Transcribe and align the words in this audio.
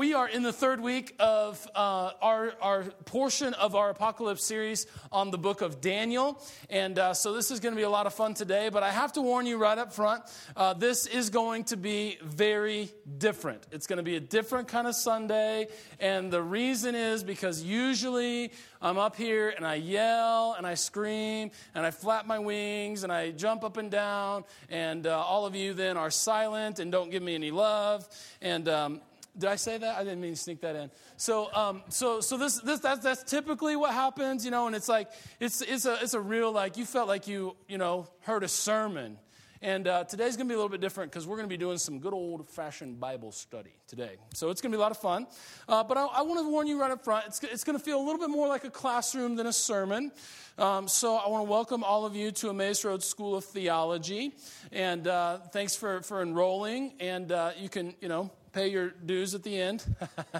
we 0.00 0.14
are 0.14 0.26
in 0.26 0.42
the 0.42 0.50
third 0.50 0.80
week 0.80 1.14
of 1.18 1.68
uh, 1.74 2.12
our, 2.22 2.54
our 2.62 2.84
portion 3.04 3.52
of 3.52 3.74
our 3.74 3.90
apocalypse 3.90 4.42
series 4.42 4.86
on 5.12 5.30
the 5.30 5.36
book 5.36 5.60
of 5.60 5.82
Daniel. 5.82 6.42
And 6.70 6.98
uh, 6.98 7.12
so 7.12 7.34
this 7.34 7.50
is 7.50 7.60
going 7.60 7.74
to 7.74 7.76
be 7.76 7.82
a 7.82 7.90
lot 7.90 8.06
of 8.06 8.14
fun 8.14 8.32
today, 8.32 8.70
but 8.70 8.82
I 8.82 8.92
have 8.92 9.12
to 9.12 9.20
warn 9.20 9.44
you 9.44 9.58
right 9.58 9.76
up 9.76 9.92
front 9.92 10.22
uh, 10.56 10.72
this 10.72 11.04
is 11.04 11.28
going 11.28 11.64
to 11.64 11.76
be 11.76 12.16
very 12.22 12.90
different. 13.18 13.66
It's 13.72 13.86
going 13.86 13.98
to 13.98 14.02
be 14.02 14.16
a 14.16 14.20
different 14.20 14.68
kind 14.68 14.86
of 14.86 14.94
Sunday. 14.94 15.66
And 15.98 16.32
the 16.32 16.42
reason 16.42 16.94
is 16.94 17.22
because 17.22 17.62
usually 17.62 18.52
I'm 18.80 18.96
up 18.96 19.16
here 19.16 19.52
and 19.54 19.66
I 19.66 19.74
yell 19.74 20.54
and 20.56 20.66
I 20.66 20.76
scream 20.76 21.50
and 21.74 21.84
I 21.84 21.90
flap 21.90 22.26
my 22.26 22.38
wings 22.38 23.04
and 23.04 23.12
I 23.12 23.32
jump 23.32 23.64
up 23.64 23.76
and 23.76 23.90
down, 23.90 24.44
and 24.70 25.06
uh, 25.06 25.18
all 25.18 25.44
of 25.44 25.54
you 25.54 25.74
then 25.74 25.98
are 25.98 26.10
silent 26.10 26.78
and 26.78 26.90
don't 26.90 27.10
give 27.10 27.22
me 27.22 27.34
any 27.34 27.50
love. 27.50 28.08
And 28.40 28.66
um, 28.66 29.02
did 29.36 29.48
I 29.48 29.56
say 29.56 29.78
that? 29.78 29.96
I 29.96 30.04
didn't 30.04 30.20
mean 30.20 30.34
to 30.34 30.40
sneak 30.40 30.60
that 30.62 30.76
in. 30.76 30.90
So, 31.16 31.52
um, 31.54 31.82
so, 31.88 32.20
so 32.20 32.36
this, 32.36 32.60
this, 32.60 32.80
that's, 32.80 33.02
that's 33.02 33.22
typically 33.22 33.76
what 33.76 33.92
happens, 33.92 34.44
you 34.44 34.50
know. 34.50 34.66
And 34.66 34.76
it's 34.76 34.88
like, 34.88 35.10
it's, 35.38 35.62
it's 35.62 35.86
a, 35.86 35.98
it's 36.02 36.14
a 36.14 36.20
real 36.20 36.52
like 36.52 36.76
you 36.76 36.84
felt 36.84 37.08
like 37.08 37.28
you, 37.28 37.56
you 37.68 37.78
know, 37.78 38.08
heard 38.20 38.42
a 38.42 38.48
sermon. 38.48 39.18
And 39.62 39.86
uh, 39.86 40.04
today's 40.04 40.36
going 40.36 40.48
to 40.48 40.52
be 40.52 40.54
a 40.54 40.56
little 40.56 40.70
bit 40.70 40.80
different 40.80 41.12
because 41.12 41.26
we're 41.26 41.36
going 41.36 41.48
to 41.48 41.52
be 41.52 41.58
doing 41.58 41.76
some 41.76 41.98
good 41.98 42.14
old 42.14 42.48
fashioned 42.48 42.98
Bible 42.98 43.30
study 43.30 43.74
today. 43.86 44.16
So 44.32 44.48
it's 44.48 44.62
going 44.62 44.72
to 44.72 44.78
be 44.78 44.80
a 44.80 44.82
lot 44.82 44.90
of 44.90 44.96
fun. 44.96 45.26
Uh, 45.68 45.84
but 45.84 45.98
I, 45.98 46.06
I 46.06 46.22
want 46.22 46.40
to 46.40 46.50
warn 46.50 46.66
you 46.66 46.80
right 46.80 46.90
up 46.90 47.04
front 47.04 47.26
it's, 47.26 47.42
it's 47.42 47.62
going 47.62 47.78
to 47.78 47.84
feel 47.84 48.00
a 48.00 48.04
little 48.04 48.18
bit 48.18 48.30
more 48.30 48.48
like 48.48 48.64
a 48.64 48.70
classroom 48.70 49.36
than 49.36 49.46
a 49.46 49.52
sermon. 49.52 50.12
Um, 50.56 50.88
so 50.88 51.16
I 51.16 51.28
want 51.28 51.46
to 51.46 51.50
welcome 51.50 51.84
all 51.84 52.06
of 52.06 52.16
you 52.16 52.30
to 52.32 52.48
Emmaus 52.48 52.86
Road 52.86 53.02
School 53.02 53.36
of 53.36 53.44
Theology. 53.44 54.32
And 54.72 55.06
uh, 55.06 55.38
thanks 55.52 55.76
for, 55.76 56.00
for 56.00 56.22
enrolling. 56.22 56.94
And 56.98 57.30
uh, 57.30 57.50
you 57.58 57.68
can, 57.68 57.94
you 58.00 58.08
know, 58.08 58.30
pay 58.52 58.68
your 58.68 58.90
dues 58.90 59.34
at 59.34 59.42
the 59.42 59.58
end. 59.58 59.84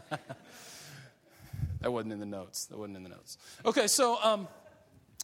that 1.80 1.92
wasn't 1.92 2.12
in 2.12 2.20
the 2.20 2.26
notes. 2.26 2.66
That 2.66 2.78
wasn't 2.78 2.98
in 2.98 3.02
the 3.02 3.10
notes. 3.10 3.38
Okay, 3.64 3.86
so. 3.86 4.22
Um, 4.22 4.48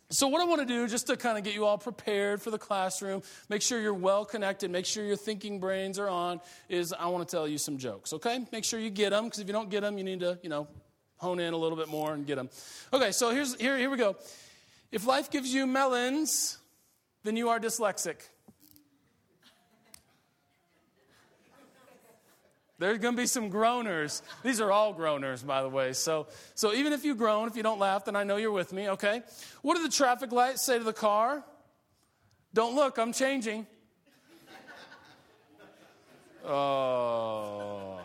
so, 0.09 0.29
what 0.29 0.41
I 0.41 0.45
want 0.45 0.61
to 0.61 0.67
do, 0.67 0.87
just 0.87 1.09
to 1.09 1.17
kind 1.17 1.37
of 1.37 1.42
get 1.42 1.55
you 1.55 1.64
all 1.64 1.79
prepared 1.79 2.41
for 2.41 2.53
the 2.53 2.59
classroom, 2.59 3.23
make 3.48 3.61
sure 3.61 3.81
you're 3.81 3.92
well 3.92 4.25
connected, 4.25 4.70
make 4.70 4.87
sure 4.87 5.05
your 5.05 5.17
thinking 5.17 5.59
brains 5.59 5.98
are 5.98 6.09
on, 6.09 6.41
is 6.69 6.92
I 6.92 7.07
want 7.07 7.29
to 7.29 7.37
tell 7.37 7.48
you 7.48 7.59
some 7.59 7.77
jokes, 7.77 8.12
okay? 8.12 8.47
Make 8.53 8.62
sure 8.62 8.79
you 8.79 8.91
get 8.91 9.11
them, 9.11 9.25
because 9.25 9.41
if 9.41 9.48
you 9.48 9.53
don't 9.53 9.69
get 9.69 9.81
them, 9.81 9.98
you 9.98 10.05
need 10.05 10.20
to, 10.20 10.39
you 10.45 10.48
know, 10.48 10.69
hone 11.17 11.41
in 11.41 11.53
a 11.53 11.57
little 11.57 11.77
bit 11.77 11.89
more 11.89 12.14
and 12.14 12.25
get 12.25 12.37
them. 12.37 12.48
Okay, 12.92 13.11
so 13.11 13.31
here's, 13.31 13.57
here, 13.57 13.77
here 13.77 13.91
we 13.91 13.97
go. 13.97 14.14
If 14.92 15.07
life 15.07 15.29
gives 15.29 15.53
you 15.53 15.67
melons, 15.67 16.59
then 17.25 17.37
you 17.37 17.48
are 17.48 17.59
dyslexic. 17.59 18.19
There's 22.79 22.99
going 22.99 23.15
to 23.15 23.21
be 23.21 23.27
some 23.27 23.51
groaners. 23.51 24.21
These 24.43 24.61
are 24.61 24.71
all 24.71 24.95
groaners, 24.95 25.47
by 25.47 25.63
the 25.63 25.69
way. 25.69 25.95
So, 25.95 26.27
so 26.55 26.75
even 26.75 26.93
if 26.93 27.05
you 27.05 27.15
groan, 27.15 27.49
if 27.49 27.57
you 27.57 27.63
don't 27.63 27.79
laugh, 27.79 28.05
then 28.05 28.17
I 28.17 28.25
know 28.25 28.37
you're 28.37 28.53
with 28.53 28.73
me, 28.73 28.91
okay? 28.91 29.23
What 29.63 29.77
do 29.77 29.83
the 29.83 29.89
traffic 29.89 30.31
lights 30.31 30.63
say 30.63 30.77
to 30.77 30.85
the 30.85 30.93
car? 30.93 31.43
Don't 32.53 32.75
look, 32.75 32.99
I'm 32.99 33.13
changing. 33.13 33.67
Oh. 36.49 37.99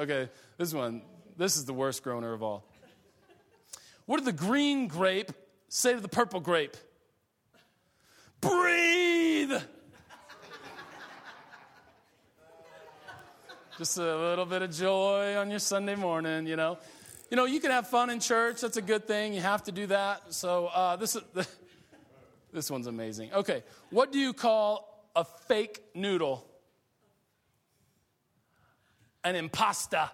Okay, 0.00 0.30
this 0.56 0.72
one. 0.72 1.02
This 1.36 1.56
is 1.56 1.66
the 1.66 1.74
worst 1.74 2.02
groaner 2.02 2.32
of 2.32 2.42
all. 2.42 2.64
What 4.06 4.16
did 4.16 4.24
the 4.24 4.32
green 4.32 4.88
grape 4.88 5.30
say 5.68 5.94
to 5.94 6.00
the 6.00 6.08
purple 6.08 6.40
grape? 6.40 6.76
Breathe! 8.40 9.52
Just 13.82 13.98
a 13.98 14.16
little 14.16 14.46
bit 14.46 14.62
of 14.62 14.70
joy 14.70 15.36
on 15.36 15.50
your 15.50 15.58
Sunday 15.58 15.96
morning, 15.96 16.46
you 16.46 16.54
know. 16.54 16.78
You 17.32 17.36
know, 17.36 17.46
you 17.46 17.58
can 17.58 17.72
have 17.72 17.88
fun 17.88 18.10
in 18.10 18.20
church. 18.20 18.60
That's 18.60 18.76
a 18.76 18.80
good 18.80 19.08
thing. 19.08 19.34
You 19.34 19.40
have 19.40 19.64
to 19.64 19.72
do 19.72 19.88
that. 19.88 20.32
So 20.32 20.66
uh, 20.66 20.94
this 20.94 21.16
is 21.16 21.22
this 22.52 22.70
one's 22.70 22.86
amazing. 22.86 23.32
Okay, 23.32 23.64
what 23.90 24.12
do 24.12 24.20
you 24.20 24.34
call 24.34 25.04
a 25.16 25.24
fake 25.24 25.82
noodle? 25.96 26.46
An 29.24 29.34
impasta. 29.34 30.10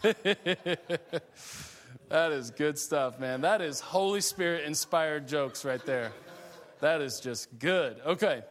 that 0.02 0.78
is 2.30 2.52
good 2.52 2.78
stuff, 2.78 3.18
man. 3.18 3.40
That 3.40 3.60
is 3.60 3.80
Holy 3.80 4.20
Spirit 4.20 4.66
inspired 4.66 5.26
jokes 5.26 5.64
right 5.64 5.84
there. 5.84 6.12
That 6.78 7.00
is 7.00 7.18
just 7.18 7.58
good. 7.58 7.96
Okay. 8.06 8.44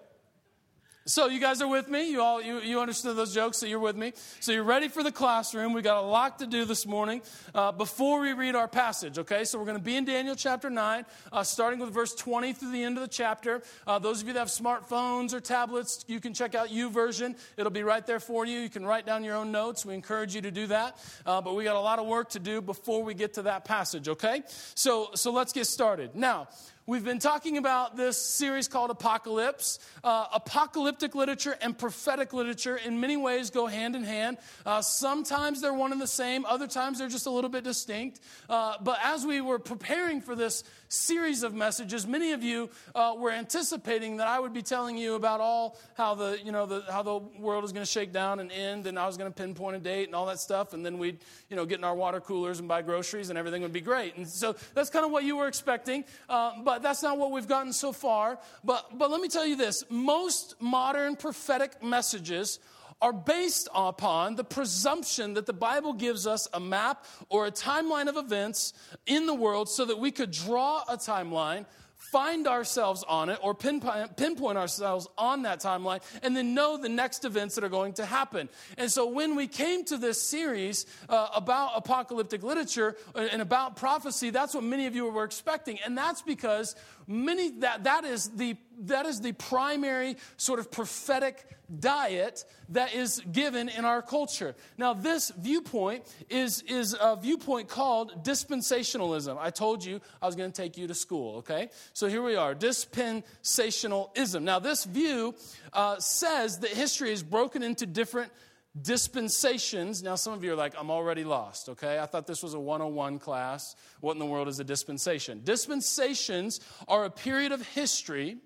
So 1.07 1.27
you 1.27 1.39
guys 1.39 1.61
are 1.61 1.69
with 1.69 1.87
me? 1.87 2.11
You 2.11 2.21
all 2.21 2.41
you, 2.41 2.59
you 2.59 2.81
understood 2.81 3.15
those 3.15 3.33
jokes, 3.33 3.55
so 3.55 3.65
you're 3.65 3.79
with 3.79 3.95
me. 3.95 4.11
So 4.41 4.51
you're 4.51 4.65
ready 4.65 4.89
for 4.89 5.03
the 5.03 5.11
classroom. 5.11 5.71
We 5.71 5.81
got 5.81 6.03
a 6.03 6.05
lot 6.05 6.39
to 6.39 6.45
do 6.45 6.65
this 6.65 6.85
morning 6.85 7.21
uh, 7.55 7.71
before 7.71 8.19
we 8.19 8.33
read 8.33 8.55
our 8.55 8.67
passage. 8.67 9.17
Okay, 9.17 9.45
so 9.45 9.57
we're 9.57 9.63
going 9.63 9.77
to 9.77 9.83
be 9.83 9.95
in 9.95 10.03
Daniel 10.03 10.35
chapter 10.35 10.69
nine, 10.69 11.05
uh, 11.31 11.43
starting 11.43 11.79
with 11.79 11.93
verse 11.93 12.13
20 12.13 12.51
through 12.51 12.73
the 12.73 12.83
end 12.83 12.97
of 12.97 13.03
the 13.03 13.07
chapter. 13.07 13.61
Uh, 13.87 13.99
those 13.99 14.21
of 14.21 14.27
you 14.27 14.33
that 14.33 14.39
have 14.39 14.49
smartphones 14.49 15.33
or 15.33 15.39
tablets, 15.39 16.03
you 16.09 16.19
can 16.19 16.33
check 16.33 16.55
out 16.55 16.67
YouVersion. 16.67 17.37
It'll 17.55 17.71
be 17.71 17.83
right 17.83 18.05
there 18.05 18.19
for 18.19 18.45
you. 18.45 18.59
You 18.59 18.69
can 18.69 18.85
write 18.85 19.05
down 19.05 19.23
your 19.23 19.37
own 19.37 19.49
notes. 19.49 19.85
We 19.85 19.93
encourage 19.93 20.35
you 20.35 20.41
to 20.41 20.51
do 20.51 20.67
that. 20.67 20.99
Uh, 21.25 21.39
but 21.39 21.55
we 21.55 21.63
got 21.63 21.77
a 21.77 21.79
lot 21.79 21.99
of 21.99 22.07
work 22.07 22.31
to 22.31 22.39
do 22.39 22.59
before 22.59 23.01
we 23.01 23.13
get 23.13 23.35
to 23.35 23.43
that 23.43 23.63
passage. 23.63 24.09
Okay, 24.09 24.43
so 24.75 25.11
so 25.15 25.31
let's 25.31 25.53
get 25.53 25.67
started 25.67 26.17
now. 26.17 26.49
We've 26.89 27.03
been 27.03 27.19
talking 27.19 27.57
about 27.57 27.97
this 27.97 28.15
series 28.17 28.69
called 28.69 28.91
Apocalypse. 28.91 29.79
Uh, 30.05 30.27
apocalyptic 30.33 31.15
literature 31.15 31.57
and 31.61 31.77
prophetic 31.77 32.31
literature, 32.31 32.77
in 32.77 33.01
many 33.01 33.17
ways, 33.17 33.49
go 33.49 33.67
hand 33.67 33.97
in 33.97 34.05
hand. 34.05 34.37
Uh, 34.65 34.81
sometimes 34.81 35.59
they're 35.59 35.73
one 35.73 35.91
and 35.91 35.99
the 35.99 36.07
same, 36.07 36.45
other 36.45 36.65
times 36.65 36.99
they're 36.99 37.09
just 37.09 37.25
a 37.25 37.29
little 37.29 37.49
bit 37.49 37.65
distinct. 37.65 38.21
Uh, 38.47 38.75
but 38.81 38.99
as 39.03 39.25
we 39.25 39.41
were 39.41 39.59
preparing 39.59 40.21
for 40.21 40.33
this 40.33 40.63
series 40.89 41.43
of 41.43 41.53
messages, 41.53 42.07
many 42.07 42.31
of 42.31 42.43
you 42.43 42.69
uh, 42.95 43.15
were 43.17 43.31
anticipating 43.31 44.17
that 44.17 44.27
I 44.27 44.39
would 44.39 44.53
be 44.53 44.61
telling 44.61 44.97
you 44.97 45.15
about 45.15 45.41
all 45.41 45.77
how 45.95 46.15
the, 46.15 46.39
you 46.43 46.51
know, 46.51 46.65
the, 46.65 46.83
how 46.91 47.03
the 47.03 47.17
world 47.39 47.63
is 47.63 47.71
going 47.71 47.85
to 47.85 47.91
shake 47.91 48.13
down 48.13 48.39
and 48.39 48.51
end, 48.51 48.87
and 48.87 48.97
I 48.97 49.05
was 49.05 49.17
going 49.17 49.31
to 49.31 49.35
pinpoint 49.35 49.75
a 49.75 49.79
date 49.79 50.05
and 50.05 50.15
all 50.15 50.25
that 50.27 50.39
stuff, 50.39 50.73
and 50.73 50.85
then 50.85 50.97
we'd 50.97 51.19
you 51.49 51.55
know, 51.55 51.65
get 51.65 51.77
in 51.77 51.83
our 51.83 51.95
water 51.95 52.19
coolers 52.19 52.59
and 52.59 52.67
buy 52.67 52.81
groceries, 52.81 53.29
and 53.29 53.37
everything 53.37 53.61
would 53.61 53.73
be 53.73 53.81
great. 53.81 54.17
And 54.17 54.27
so 54.27 54.55
that's 54.73 54.89
kind 54.89 55.05
of 55.05 55.11
what 55.11 55.23
you 55.23 55.37
were 55.37 55.47
expecting. 55.47 56.03
Uh, 56.29 56.51
but 56.63 56.81
that's 56.81 57.03
not 57.03 57.17
what 57.17 57.31
we've 57.31 57.47
gotten 57.47 57.73
so 57.73 57.91
far. 57.91 58.39
But, 58.63 58.97
but 58.97 59.11
let 59.11 59.21
me 59.21 59.27
tell 59.27 59.45
you 59.45 59.55
this 59.55 59.83
most 59.89 60.55
modern 60.59 61.15
prophetic 61.15 61.83
messages 61.83 62.59
are 63.01 63.13
based 63.13 63.69
upon 63.73 64.35
the 64.35 64.43
presumption 64.43 65.35
that 65.35 65.45
the 65.45 65.53
Bible 65.53 65.93
gives 65.93 66.25
us 66.25 66.47
a 66.53 66.59
map 66.59 67.05
or 67.29 67.45
a 67.45 67.51
timeline 67.51 68.07
of 68.07 68.17
events 68.17 68.73
in 69.05 69.25
the 69.25 69.33
world 69.33 69.69
so 69.69 69.85
that 69.85 69.99
we 69.99 70.11
could 70.11 70.31
draw 70.31 70.83
a 70.89 70.97
timeline 70.97 71.65
find 71.97 72.47
ourselves 72.47 73.03
on 73.07 73.29
it 73.29 73.39
or 73.41 73.53
pinpoint, 73.53 74.57
ourselves 74.57 75.07
on 75.17 75.43
that 75.43 75.59
timeline 75.59 76.01
and 76.23 76.35
then 76.35 76.53
know 76.53 76.77
the 76.77 76.89
next 76.89 77.25
events 77.25 77.55
that 77.55 77.63
are 77.63 77.69
going 77.69 77.93
to 77.93 78.05
happen. 78.05 78.47
And 78.77 78.91
so 78.91 79.07
when 79.07 79.35
we 79.35 79.47
came 79.47 79.83
to 79.85 79.97
this 79.97 80.21
series 80.21 80.85
uh, 81.09 81.27
about 81.35 81.71
apocalyptic 81.75 82.43
literature 82.43 82.95
and 83.15 83.41
about 83.41 83.75
prophecy, 83.75 84.29
that's 84.29 84.53
what 84.53 84.63
many 84.63 84.85
of 84.85 84.95
you 84.95 85.09
were 85.09 85.23
expecting. 85.23 85.79
And 85.85 85.97
that's 85.97 86.21
because 86.21 86.75
many 87.07 87.59
that, 87.59 87.83
that 87.85 88.05
is 88.05 88.29
the 88.29 88.55
that 88.79 89.05
is 89.05 89.21
the 89.21 89.33
primary 89.33 90.17
sort 90.37 90.59
of 90.59 90.71
prophetic 90.71 91.45
diet 91.79 92.45
that 92.69 92.93
is 92.93 93.21
given 93.31 93.67
in 93.69 93.83
our 93.85 94.01
culture. 94.01 94.55
Now, 94.77 94.93
this 94.93 95.31
viewpoint 95.31 96.05
is, 96.29 96.61
is 96.61 96.95
a 96.99 97.15
viewpoint 97.15 97.67
called 97.67 98.23
dispensationalism. 98.23 99.37
I 99.39 99.49
told 99.49 99.83
you 99.83 99.99
I 100.21 100.25
was 100.25 100.35
going 100.35 100.51
to 100.51 100.61
take 100.61 100.77
you 100.77 100.87
to 100.87 100.93
school, 100.93 101.37
okay? 101.37 101.69
So 101.93 102.07
here 102.07 102.21
we 102.21 102.35
are 102.35 102.55
dispensationalism. 102.55 104.43
Now, 104.43 104.59
this 104.59 104.85
view 104.85 105.35
uh, 105.73 105.99
says 105.99 106.59
that 106.59 106.71
history 106.71 107.11
is 107.11 107.23
broken 107.23 107.63
into 107.63 107.85
different 107.85 108.31
dispensations. 108.79 110.03
Now, 110.03 110.15
some 110.15 110.33
of 110.33 110.43
you 110.43 110.53
are 110.53 110.55
like, 110.55 110.73
I'm 110.77 110.91
already 110.91 111.23
lost, 111.23 111.69
okay? 111.69 111.99
I 111.99 112.05
thought 112.05 112.27
this 112.27 112.43
was 112.43 112.53
a 112.53 112.59
101 112.59 113.19
class. 113.19 113.75
What 114.01 114.13
in 114.13 114.19
the 114.19 114.25
world 114.25 114.47
is 114.47 114.59
a 114.59 114.63
dispensation? 114.63 115.41
Dispensations 115.43 116.59
are 116.87 117.05
a 117.05 117.09
period 117.09 117.51
of 117.51 117.67
history 117.69 118.37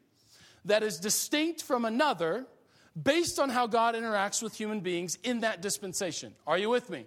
that 0.65 0.83
is 0.83 0.99
distinct 0.99 1.63
from 1.63 1.85
another 1.85 2.45
based 3.01 3.39
on 3.39 3.49
how 3.49 3.67
God 3.67 3.95
interacts 3.95 4.43
with 4.43 4.53
human 4.53 4.81
beings 4.81 5.17
in 5.23 5.41
that 5.41 5.61
dispensation. 5.61 6.33
Are 6.45 6.57
you 6.57 6.69
with 6.69 6.89
me? 6.89 7.05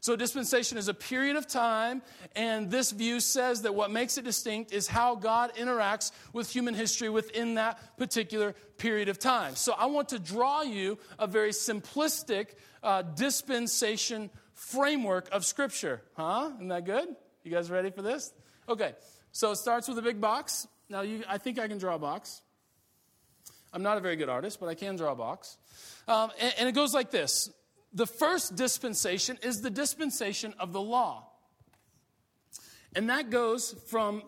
So, 0.00 0.14
dispensation 0.14 0.78
is 0.78 0.86
a 0.86 0.94
period 0.94 1.34
of 1.34 1.48
time, 1.48 2.02
and 2.36 2.70
this 2.70 2.92
view 2.92 3.18
says 3.18 3.62
that 3.62 3.74
what 3.74 3.90
makes 3.90 4.16
it 4.16 4.24
distinct 4.24 4.72
is 4.72 4.86
how 4.86 5.16
God 5.16 5.52
interacts 5.56 6.12
with 6.32 6.48
human 6.48 6.74
history 6.74 7.08
within 7.08 7.54
that 7.54 7.96
particular 7.96 8.54
period 8.76 9.08
of 9.08 9.18
time. 9.18 9.56
So, 9.56 9.72
I 9.72 9.86
want 9.86 10.10
to 10.10 10.20
draw 10.20 10.62
you 10.62 10.98
a 11.18 11.26
very 11.26 11.50
simplistic 11.50 12.50
uh, 12.80 13.02
dispensation 13.02 14.30
framework 14.54 15.28
of 15.32 15.44
Scripture. 15.44 16.00
Huh? 16.16 16.52
Isn't 16.54 16.68
that 16.68 16.84
good? 16.84 17.08
You 17.42 17.50
guys 17.50 17.68
ready 17.68 17.90
for 17.90 18.02
this? 18.02 18.32
Okay, 18.68 18.94
so 19.32 19.50
it 19.50 19.56
starts 19.56 19.88
with 19.88 19.98
a 19.98 20.02
big 20.02 20.20
box. 20.20 20.68
Now, 20.88 21.00
you, 21.00 21.24
I 21.28 21.38
think 21.38 21.58
I 21.58 21.66
can 21.66 21.78
draw 21.78 21.96
a 21.96 21.98
box. 21.98 22.40
I'm 23.72 23.82
not 23.82 23.98
a 23.98 24.00
very 24.00 24.16
good 24.16 24.28
artist, 24.28 24.60
but 24.60 24.68
I 24.68 24.74
can 24.74 24.96
draw 24.96 25.12
a 25.12 25.16
box. 25.16 25.58
Um, 26.06 26.30
and, 26.40 26.54
and, 26.58 26.68
it 26.68 26.74
goes 26.74 26.94
like 26.94 27.10
this 27.10 27.50
the 27.92 28.06
first 28.06 28.56
dispensation 28.56 29.38
is 29.42 29.60
the 29.60 29.70
dispensation 29.70 30.54
of 30.58 30.72
the 30.72 30.80
law. 30.80 31.26
And 32.94 33.10
that 33.10 33.30
goes 33.30 33.74
from 33.86 34.22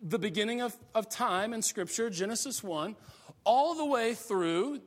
the 0.00 0.18
beginning 0.18 0.60
of, 0.60 0.76
of 0.94 1.08
time 1.08 1.52
in 1.52 1.62
Scripture, 1.62 2.10
Genesis 2.10 2.62
1, 2.62 2.94
all 3.44 3.74
the 3.74 3.84
way 3.84 4.14
through 4.14 4.80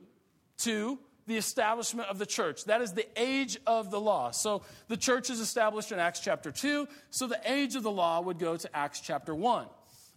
to 0.58 0.98
the 1.26 1.36
establishment 1.36 2.08
of 2.08 2.18
the 2.18 2.26
church. 2.26 2.64
That 2.64 2.80
is 2.80 2.92
the 2.94 3.06
age 3.20 3.58
of 3.66 3.90
the 3.90 4.00
law. 4.00 4.30
So 4.30 4.62
the 4.88 4.96
church 4.96 5.28
is 5.28 5.40
established 5.40 5.92
in 5.92 5.98
Acts 5.98 6.20
chapter 6.20 6.50
2, 6.50 6.88
so 7.10 7.26
the 7.26 7.40
age 7.44 7.76
of 7.76 7.82
the 7.82 7.90
law 7.90 8.20
would 8.20 8.38
go 8.38 8.56
to 8.56 8.76
Acts 8.76 9.00
chapter 9.00 9.34
1. 9.34 9.66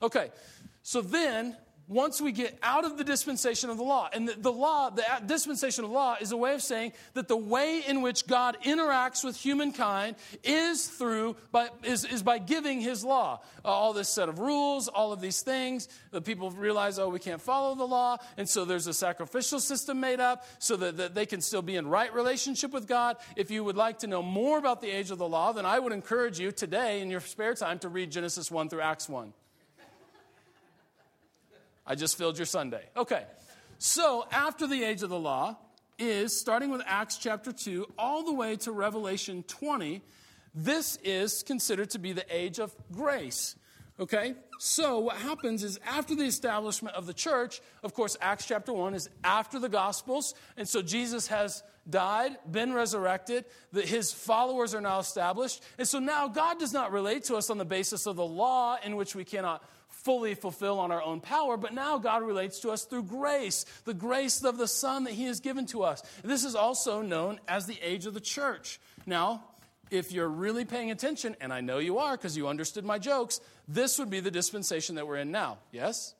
Okay, 0.01 0.29
so 0.83 1.01
then 1.01 1.55
once 1.87 2.21
we 2.21 2.31
get 2.31 2.57
out 2.63 2.85
of 2.85 2.97
the 2.97 3.03
dispensation 3.03 3.69
of 3.69 3.77
the 3.77 3.83
law. 3.83 4.09
And 4.13 4.27
the, 4.27 4.33
the, 4.33 4.51
law, 4.51 4.89
the 4.89 5.03
dispensation 5.25 5.83
of 5.83 5.91
law 5.91 6.15
is 6.19 6.31
a 6.31 6.37
way 6.37 6.53
of 6.53 6.61
saying 6.61 6.93
that 7.15 7.27
the 7.27 7.37
way 7.37 7.83
in 7.85 8.01
which 8.01 8.27
God 8.27 8.57
interacts 8.63 9.23
with 9.23 9.35
humankind 9.35 10.15
is 10.43 10.87
through, 10.87 11.35
by, 11.51 11.69
is, 11.83 12.05
is 12.05 12.23
by 12.23 12.37
giving 12.37 12.79
his 12.79 13.03
law. 13.03 13.41
Uh, 13.63 13.67
all 13.67 13.93
this 13.93 14.09
set 14.09 14.29
of 14.29 14.39
rules, 14.39 14.87
all 14.87 15.11
of 15.11 15.19
these 15.19 15.41
things. 15.41 15.89
The 16.11 16.21
people 16.21 16.49
realize, 16.51 16.97
oh, 16.97 17.09
we 17.09 17.19
can't 17.19 17.41
follow 17.41 17.75
the 17.75 17.85
law. 17.85 18.17
And 18.37 18.47
so 18.47 18.63
there's 18.63 18.87
a 18.87 18.93
sacrificial 18.93 19.59
system 19.59 19.99
made 19.99 20.19
up 20.19 20.45
so 20.59 20.77
that, 20.77 20.97
that 20.97 21.13
they 21.13 21.25
can 21.25 21.41
still 21.41 21.61
be 21.61 21.75
in 21.75 21.87
right 21.87 22.13
relationship 22.13 22.71
with 22.71 22.87
God. 22.87 23.17
If 23.35 23.51
you 23.51 23.63
would 23.63 23.77
like 23.77 23.99
to 23.99 24.07
know 24.07 24.21
more 24.21 24.57
about 24.57 24.81
the 24.81 24.89
age 24.89 25.11
of 25.11 25.17
the 25.17 25.27
law, 25.27 25.51
then 25.51 25.65
I 25.65 25.79
would 25.79 25.93
encourage 25.93 26.39
you 26.39 26.51
today 26.51 27.01
in 27.01 27.09
your 27.09 27.19
spare 27.19 27.53
time 27.53 27.79
to 27.79 27.89
read 27.89 28.11
Genesis 28.11 28.49
1 28.49 28.69
through 28.69 28.81
Acts 28.81 29.09
1. 29.09 29.33
I 31.91 31.95
just 31.95 32.17
filled 32.17 32.39
your 32.39 32.45
Sunday. 32.45 32.85
Okay. 32.95 33.25
So, 33.77 34.25
after 34.31 34.65
the 34.65 34.81
age 34.81 35.03
of 35.03 35.09
the 35.09 35.19
law 35.19 35.57
is 35.99 36.39
starting 36.39 36.69
with 36.69 36.81
Acts 36.85 37.17
chapter 37.17 37.51
2 37.51 37.85
all 37.97 38.23
the 38.23 38.31
way 38.31 38.55
to 38.55 38.71
Revelation 38.71 39.43
20. 39.43 40.01
This 40.55 40.97
is 41.03 41.43
considered 41.43 41.89
to 41.89 41.99
be 41.99 42.13
the 42.13 42.23
age 42.33 42.59
of 42.59 42.73
grace. 42.93 43.57
Okay? 43.99 44.35
So, 44.57 44.99
what 44.99 45.17
happens 45.17 45.65
is 45.65 45.81
after 45.85 46.15
the 46.15 46.23
establishment 46.23 46.95
of 46.95 47.07
the 47.07 47.13
church, 47.13 47.59
of 47.83 47.93
course, 47.93 48.15
Acts 48.21 48.45
chapter 48.45 48.71
1 48.71 48.93
is 48.93 49.09
after 49.25 49.59
the 49.59 49.67
Gospels. 49.67 50.33
And 50.55 50.69
so, 50.69 50.81
Jesus 50.81 51.27
has 51.27 51.61
died, 51.89 52.37
been 52.49 52.71
resurrected, 52.71 53.43
that 53.73 53.83
his 53.83 54.13
followers 54.13 54.73
are 54.73 54.81
now 54.81 54.99
established. 54.99 55.61
And 55.77 55.85
so, 55.85 55.99
now 55.99 56.29
God 56.29 56.57
does 56.57 56.71
not 56.71 56.93
relate 56.93 57.25
to 57.25 57.35
us 57.35 57.49
on 57.49 57.57
the 57.57 57.65
basis 57.65 58.05
of 58.05 58.15
the 58.15 58.25
law 58.25 58.77
in 58.81 58.95
which 58.95 59.13
we 59.13 59.25
cannot 59.25 59.61
fully 60.03 60.35
fulfill 60.35 60.79
on 60.79 60.91
our 60.91 61.01
own 61.01 61.21
power, 61.21 61.57
but 61.57 61.73
now 61.73 61.97
God 61.97 62.23
relates 62.23 62.59
to 62.61 62.71
us 62.71 62.85
through 62.85 63.03
grace, 63.03 63.65
the 63.85 63.93
grace 63.93 64.43
of 64.43 64.57
the 64.57 64.67
Son 64.67 65.03
that 65.05 65.13
He 65.13 65.25
has 65.25 65.39
given 65.39 65.65
to 65.67 65.83
us. 65.83 66.01
This 66.23 66.43
is 66.43 66.55
also 66.55 67.01
known 67.01 67.39
as 67.47 67.65
the 67.65 67.79
age 67.81 68.05
of 68.05 68.13
the 68.13 68.21
church. 68.21 68.79
Now, 69.05 69.43
if 69.89 70.11
you're 70.11 70.29
really 70.29 70.65
paying 70.65 70.89
attention, 70.89 71.35
and 71.41 71.51
I 71.51 71.61
know 71.61 71.77
you 71.79 71.99
are 71.99 72.15
because 72.15 72.37
you 72.37 72.47
understood 72.47 72.85
my 72.85 72.97
jokes, 72.97 73.41
this 73.67 73.99
would 73.99 74.09
be 74.09 74.21
the 74.21 74.31
dispensation 74.31 74.95
that 74.95 75.07
we're 75.07 75.17
in 75.17 75.31
now. 75.31 75.57
Yes? 75.71 76.15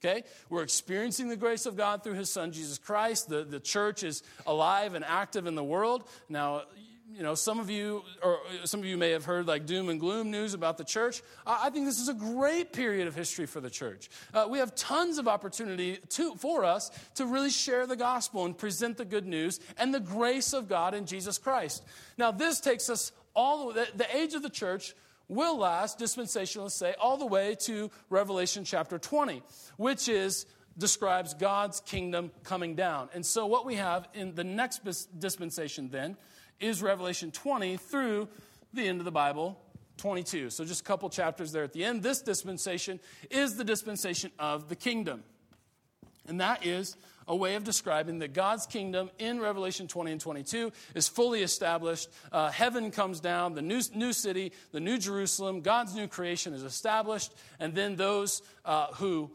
Okay? 0.00 0.24
We're 0.48 0.62
experiencing 0.62 1.28
the 1.28 1.36
grace 1.36 1.66
of 1.66 1.76
God 1.76 2.02
through 2.02 2.14
His 2.14 2.30
Son, 2.30 2.52
Jesus 2.52 2.78
Christ. 2.78 3.28
The, 3.28 3.44
the 3.44 3.60
church 3.60 4.02
is 4.02 4.22
alive 4.46 4.94
and 4.94 5.04
active 5.04 5.46
in 5.46 5.54
the 5.54 5.64
world. 5.64 6.04
Now, 6.28 6.62
you 7.14 7.22
know, 7.22 7.34
some 7.34 7.58
of 7.58 7.70
you, 7.70 8.02
or 8.22 8.38
some 8.64 8.80
of 8.80 8.86
you 8.86 8.96
may 8.96 9.10
have 9.10 9.24
heard 9.24 9.46
like 9.46 9.66
doom 9.66 9.88
and 9.88 9.98
gloom 9.98 10.30
news 10.30 10.54
about 10.54 10.76
the 10.76 10.84
church. 10.84 11.22
I 11.46 11.70
think 11.70 11.86
this 11.86 11.98
is 11.98 12.08
a 12.08 12.14
great 12.14 12.72
period 12.72 13.08
of 13.08 13.14
history 13.14 13.46
for 13.46 13.60
the 13.60 13.70
church. 13.70 14.10
Uh, 14.34 14.46
we 14.48 14.58
have 14.58 14.74
tons 14.74 15.18
of 15.18 15.26
opportunity 15.26 15.98
to, 16.10 16.34
for 16.36 16.64
us 16.64 16.90
to 17.14 17.26
really 17.26 17.50
share 17.50 17.86
the 17.86 17.96
gospel 17.96 18.44
and 18.44 18.56
present 18.56 18.98
the 18.98 19.04
good 19.04 19.26
news 19.26 19.58
and 19.78 19.94
the 19.94 20.00
grace 20.00 20.52
of 20.52 20.68
God 20.68 20.94
in 20.94 21.06
Jesus 21.06 21.38
Christ. 21.38 21.82
Now, 22.18 22.30
this 22.30 22.60
takes 22.60 22.90
us 22.90 23.12
all 23.34 23.72
the, 23.72 23.88
the 23.96 24.16
age 24.16 24.34
of 24.34 24.42
the 24.42 24.50
church 24.50 24.94
will 25.28 25.58
last, 25.58 25.98
dispensationalists 25.98 26.72
say, 26.72 26.94
all 27.00 27.16
the 27.16 27.26
way 27.26 27.54
to 27.60 27.90
Revelation 28.10 28.64
chapter 28.64 28.98
20, 28.98 29.42
which 29.76 30.08
is 30.08 30.46
describes 30.76 31.34
God's 31.34 31.80
kingdom 31.80 32.30
coming 32.44 32.74
down. 32.74 33.08
And 33.12 33.26
so, 33.26 33.46
what 33.46 33.66
we 33.66 33.74
have 33.74 34.08
in 34.14 34.34
the 34.34 34.44
next 34.44 34.82
dispensation 35.18 35.88
then 35.90 36.16
is 36.60 36.82
Revelation 36.82 37.30
20 37.30 37.76
through 37.76 38.28
the 38.72 38.86
end 38.86 39.00
of 39.00 39.04
the 39.04 39.10
Bible, 39.10 39.60
22. 39.98 40.50
So 40.50 40.64
just 40.64 40.80
a 40.80 40.84
couple 40.84 41.08
chapters 41.10 41.52
there 41.52 41.64
at 41.64 41.72
the 41.72 41.84
end. 41.84 42.02
This 42.02 42.22
dispensation 42.22 43.00
is 43.30 43.56
the 43.56 43.64
dispensation 43.64 44.30
of 44.38 44.68
the 44.68 44.76
kingdom. 44.76 45.22
And 46.26 46.40
that 46.40 46.64
is 46.66 46.96
a 47.26 47.36
way 47.36 47.54
of 47.54 47.64
describing 47.64 48.18
that 48.20 48.32
God's 48.32 48.66
kingdom 48.66 49.10
in 49.18 49.38
Revelation 49.38 49.86
20 49.86 50.12
and 50.12 50.20
22 50.20 50.72
is 50.94 51.08
fully 51.08 51.42
established. 51.42 52.08
Uh, 52.32 52.50
heaven 52.50 52.90
comes 52.90 53.20
down, 53.20 53.54
the 53.54 53.62
new, 53.62 53.80
new 53.94 54.12
city, 54.12 54.52
the 54.72 54.80
new 54.80 54.98
Jerusalem, 54.98 55.60
God's 55.60 55.94
new 55.94 56.08
creation 56.08 56.54
is 56.54 56.62
established. 56.62 57.34
And 57.58 57.74
then 57.74 57.96
those 57.96 58.42
uh, 58.64 58.88
who 58.94 59.30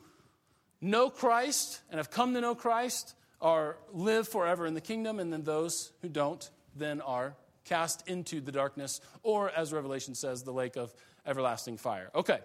know 0.81 1.09
Christ 1.09 1.81
and 1.89 1.97
have 1.97 2.09
come 2.09 2.33
to 2.33 2.41
know 2.41 2.55
Christ 2.55 3.15
are 3.41 3.77
live 3.91 4.27
forever 4.27 4.65
in 4.65 4.73
the 4.73 4.81
kingdom. 4.81 5.19
And 5.19 5.31
then 5.31 5.43
those 5.43 5.91
who 6.01 6.09
don't 6.09 6.49
then 6.75 7.01
are 7.01 7.35
cast 7.65 8.07
into 8.07 8.41
the 8.41 8.51
darkness, 8.51 9.01
or 9.21 9.49
as 9.49 9.71
Revelation 9.71 10.15
says, 10.15 10.43
the 10.43 10.51
lake 10.51 10.75
of 10.75 10.93
everlasting 11.25 11.77
fire. 11.77 12.09
Okay. 12.13 12.39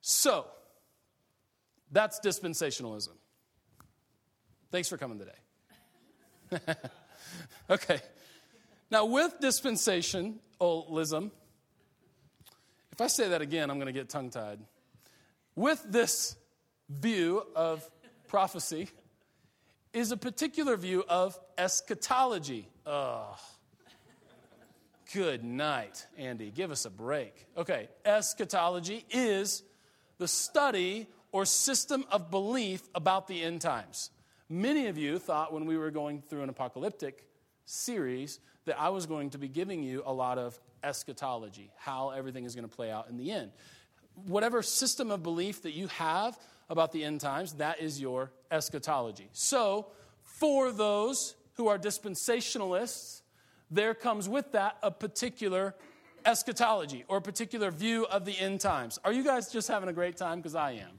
So, 0.00 0.46
that's 1.90 2.20
dispensationalism. 2.20 3.14
Thanks 4.70 4.88
for 4.88 4.98
coming 4.98 5.18
today. 5.18 5.32
okay. 7.70 8.00
Now, 8.90 9.06
with 9.06 9.40
dispensationalism, 9.40 11.30
if 12.92 13.00
I 13.00 13.06
say 13.06 13.28
that 13.28 13.40
again, 13.40 13.70
I'm 13.70 13.78
going 13.78 13.86
to 13.86 13.92
get 13.92 14.08
tongue 14.08 14.30
tied. 14.30 14.58
With 15.56 15.82
this 15.88 16.36
view 16.88 17.44
of 17.56 17.88
prophecy, 18.28 18.88
is 19.94 20.10
a 20.10 20.16
particular 20.16 20.76
view 20.76 21.04
of 21.08 21.38
eschatology. 21.56 22.68
Oh, 22.84 23.38
good 25.14 25.44
night, 25.44 26.06
Andy. 26.18 26.50
Give 26.50 26.72
us 26.72 26.84
a 26.84 26.90
break. 26.90 27.46
Okay, 27.56 27.88
eschatology 28.04 29.06
is 29.10 29.62
the 30.18 30.26
study 30.26 31.06
or 31.30 31.46
system 31.46 32.04
of 32.10 32.30
belief 32.30 32.82
about 32.94 33.28
the 33.28 33.40
end 33.42 33.60
times. 33.60 34.10
Many 34.48 34.88
of 34.88 34.98
you 34.98 35.18
thought 35.18 35.52
when 35.52 35.64
we 35.64 35.78
were 35.78 35.90
going 35.90 36.22
through 36.22 36.42
an 36.42 36.48
apocalyptic 36.48 37.26
series 37.64 38.40
that 38.66 38.78
I 38.78 38.88
was 38.88 39.06
going 39.06 39.30
to 39.30 39.38
be 39.38 39.48
giving 39.48 39.82
you 39.82 40.02
a 40.04 40.12
lot 40.12 40.38
of 40.38 40.58
eschatology, 40.82 41.70
how 41.76 42.10
everything 42.10 42.44
is 42.44 42.54
going 42.54 42.68
to 42.68 42.76
play 42.76 42.90
out 42.90 43.08
in 43.08 43.16
the 43.16 43.30
end. 43.30 43.52
Whatever 44.26 44.62
system 44.62 45.10
of 45.10 45.22
belief 45.22 45.62
that 45.62 45.72
you 45.72 45.86
have 45.88 46.38
about 46.68 46.92
the 46.92 47.04
end 47.04 47.20
times, 47.20 47.54
that 47.54 47.80
is 47.80 48.00
your 48.00 48.30
eschatology. 48.50 49.28
So, 49.32 49.88
for 50.22 50.72
those 50.72 51.36
who 51.54 51.68
are 51.68 51.78
dispensationalists, 51.78 53.22
there 53.70 53.94
comes 53.94 54.28
with 54.28 54.52
that 54.52 54.76
a 54.82 54.90
particular 54.90 55.74
eschatology 56.24 57.04
or 57.08 57.18
a 57.18 57.22
particular 57.22 57.70
view 57.70 58.06
of 58.06 58.24
the 58.24 58.38
end 58.38 58.60
times. 58.60 58.98
Are 59.04 59.12
you 59.12 59.24
guys 59.24 59.52
just 59.52 59.68
having 59.68 59.88
a 59.88 59.92
great 59.92 60.16
time? 60.16 60.38
Because 60.38 60.54
I 60.54 60.72
am. 60.72 60.98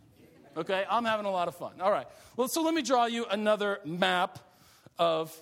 Okay, 0.57 0.85
I'm 0.89 1.03
having 1.03 1.25
a 1.25 1.31
lot 1.31 1.47
of 1.47 1.55
fun. 1.55 1.81
All 1.81 1.91
right. 1.91 2.07
Well, 2.37 2.47
so 2.47 2.61
let 2.61 2.73
me 2.73 2.81
draw 2.81 3.05
you 3.05 3.25
another 3.25 3.79
map 3.83 4.39
of. 4.97 5.35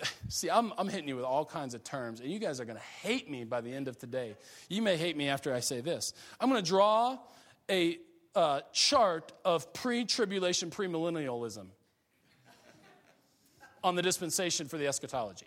See, 0.28 0.48
I'm, 0.48 0.72
I'm 0.78 0.88
hitting 0.88 1.08
you 1.08 1.16
with 1.16 1.24
all 1.24 1.44
kinds 1.44 1.74
of 1.74 1.82
terms, 1.82 2.20
and 2.20 2.30
you 2.30 2.38
guys 2.38 2.60
are 2.60 2.64
going 2.64 2.76
to 2.78 2.84
hate 3.02 3.28
me 3.28 3.42
by 3.42 3.60
the 3.60 3.72
end 3.72 3.88
of 3.88 3.98
today. 3.98 4.36
You 4.68 4.82
may 4.82 4.96
hate 4.96 5.16
me 5.16 5.28
after 5.28 5.52
I 5.52 5.58
say 5.58 5.80
this. 5.80 6.12
I'm 6.40 6.48
going 6.48 6.62
to 6.62 6.68
draw 6.68 7.18
a 7.68 7.98
uh, 8.34 8.60
chart 8.72 9.32
of 9.44 9.72
pre 9.72 10.04
tribulation, 10.04 10.70
premillennialism 10.70 11.68
on 13.82 13.94
the 13.94 14.02
dispensation 14.02 14.68
for 14.68 14.76
the 14.76 14.86
eschatology. 14.86 15.46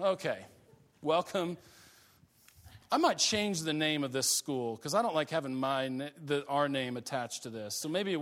okay, 0.00 0.38
welcome. 1.02 1.56
I 2.92 2.96
might 2.96 3.18
change 3.18 3.60
the 3.62 3.72
name 3.72 4.02
of 4.02 4.10
this 4.10 4.28
school 4.28 4.74
because 4.74 4.94
I 4.94 5.02
don't 5.02 5.14
like 5.14 5.30
having 5.30 5.54
my, 5.54 6.10
the, 6.24 6.44
our 6.48 6.68
name 6.68 6.96
attached 6.96 7.44
to 7.44 7.50
this. 7.50 7.76
So 7.76 7.88
maybe 7.88 8.16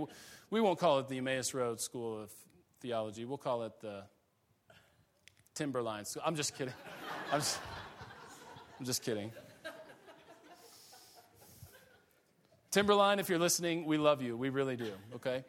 we 0.51 0.61
won't 0.61 0.77
call 0.77 0.99
it 0.99 1.07
the 1.07 1.17
Emmaus 1.17 1.53
Road 1.53 1.81
School 1.81 2.21
of 2.21 2.31
Theology. 2.79 3.25
We'll 3.25 3.39
call 3.39 3.63
it 3.63 3.73
the 3.81 4.03
Timberline 5.55 6.05
School. 6.05 6.21
I'm 6.25 6.35
just 6.35 6.55
kidding. 6.55 6.73
I'm 7.31 7.39
just, 7.39 7.59
I'm 8.79 8.85
just 8.85 9.03
kidding. 9.03 9.31
Timberline, 12.71 13.17
if 13.19 13.29
you're 13.29 13.39
listening, 13.39 13.85
we 13.85 13.97
love 13.97 14.21
you. 14.21 14.37
We 14.37 14.49
really 14.49 14.75
do, 14.75 14.91
okay? 15.15 15.43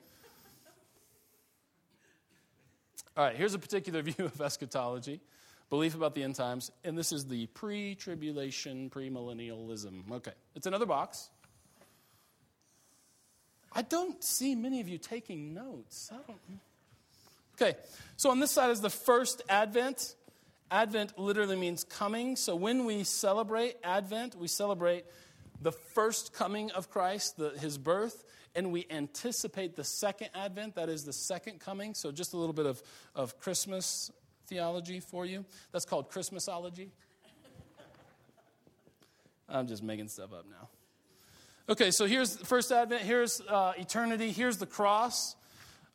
All 3.14 3.24
right, 3.24 3.36
here's 3.36 3.52
a 3.52 3.58
particular 3.58 4.00
view 4.10 4.24
of 4.24 4.40
eschatology, 4.40 5.20
belief 5.68 5.94
about 5.94 6.14
the 6.14 6.22
end 6.22 6.34
times, 6.34 6.70
and 6.82 6.96
this 6.96 7.12
is 7.12 7.26
the 7.26 7.46
pre 7.48 7.94
tribulation, 7.94 8.88
premillennialism. 8.88 10.10
Okay, 10.10 10.32
it's 10.54 10.66
another 10.66 10.86
box. 10.86 11.28
I 13.72 13.82
don't 13.82 14.22
see 14.24 14.54
many 14.54 14.80
of 14.80 14.88
you 14.88 14.96
taking 14.96 15.52
notes. 15.52 16.10
I 16.12 16.16
don't. 16.26 16.60
Okay, 17.54 17.76
so 18.16 18.30
on 18.30 18.40
this 18.40 18.50
side 18.50 18.70
is 18.70 18.80
the 18.80 18.90
first 18.90 19.42
Advent. 19.48 20.14
Advent 20.70 21.18
literally 21.18 21.56
means 21.56 21.84
coming. 21.84 22.36
So 22.36 22.56
when 22.56 22.86
we 22.86 23.04
celebrate 23.04 23.76
Advent, 23.84 24.36
we 24.36 24.48
celebrate 24.48 25.04
the 25.60 25.72
first 25.72 26.32
coming 26.32 26.70
of 26.72 26.90
Christ, 26.90 27.36
the, 27.36 27.50
his 27.50 27.78
birth, 27.78 28.24
and 28.54 28.72
we 28.72 28.86
anticipate 28.90 29.76
the 29.76 29.84
second 29.84 30.30
Advent, 30.34 30.74
that 30.74 30.88
is 30.88 31.04
the 31.04 31.12
second 31.12 31.60
coming. 31.60 31.94
So 31.94 32.10
just 32.10 32.32
a 32.32 32.36
little 32.36 32.52
bit 32.52 32.66
of, 32.66 32.82
of 33.14 33.38
Christmas 33.38 34.10
theology 34.46 35.00
for 35.00 35.24
you. 35.24 35.44
That's 35.72 35.84
called 35.84 36.10
Christmasology. 36.10 36.88
I'm 39.48 39.66
just 39.66 39.82
making 39.82 40.08
stuff 40.08 40.32
up 40.32 40.46
now. 40.50 40.68
Okay, 41.68 41.92
so 41.92 42.06
here's 42.06 42.36
the 42.36 42.46
first 42.46 42.72
Advent, 42.72 43.02
here's 43.02 43.40
uh, 43.42 43.74
eternity, 43.78 44.32
here's 44.32 44.56
the 44.56 44.66
cross 44.66 45.36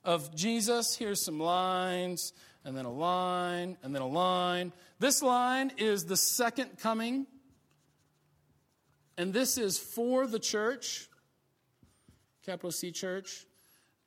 of 0.05 0.34
Jesus. 0.36 0.95
Here's 0.95 1.19
some 1.19 1.39
lines, 1.39 2.31
and 2.63 2.77
then 2.77 2.86
a 2.86 2.91
line, 2.91 3.75
and 3.84 3.93
then 3.93 4.01
a 4.01 4.07
line. 4.07 4.72
This 5.00 5.22
line 5.22 5.72
is 5.77 6.05
the 6.05 6.15
second 6.15 6.77
coming, 6.77 7.25
and 9.17 9.34
this 9.34 9.57
is 9.57 9.77
for 9.77 10.27
the 10.27 10.39
church, 10.39 11.07
capital 12.45 12.72
C 12.72 12.91
church. 12.91 13.45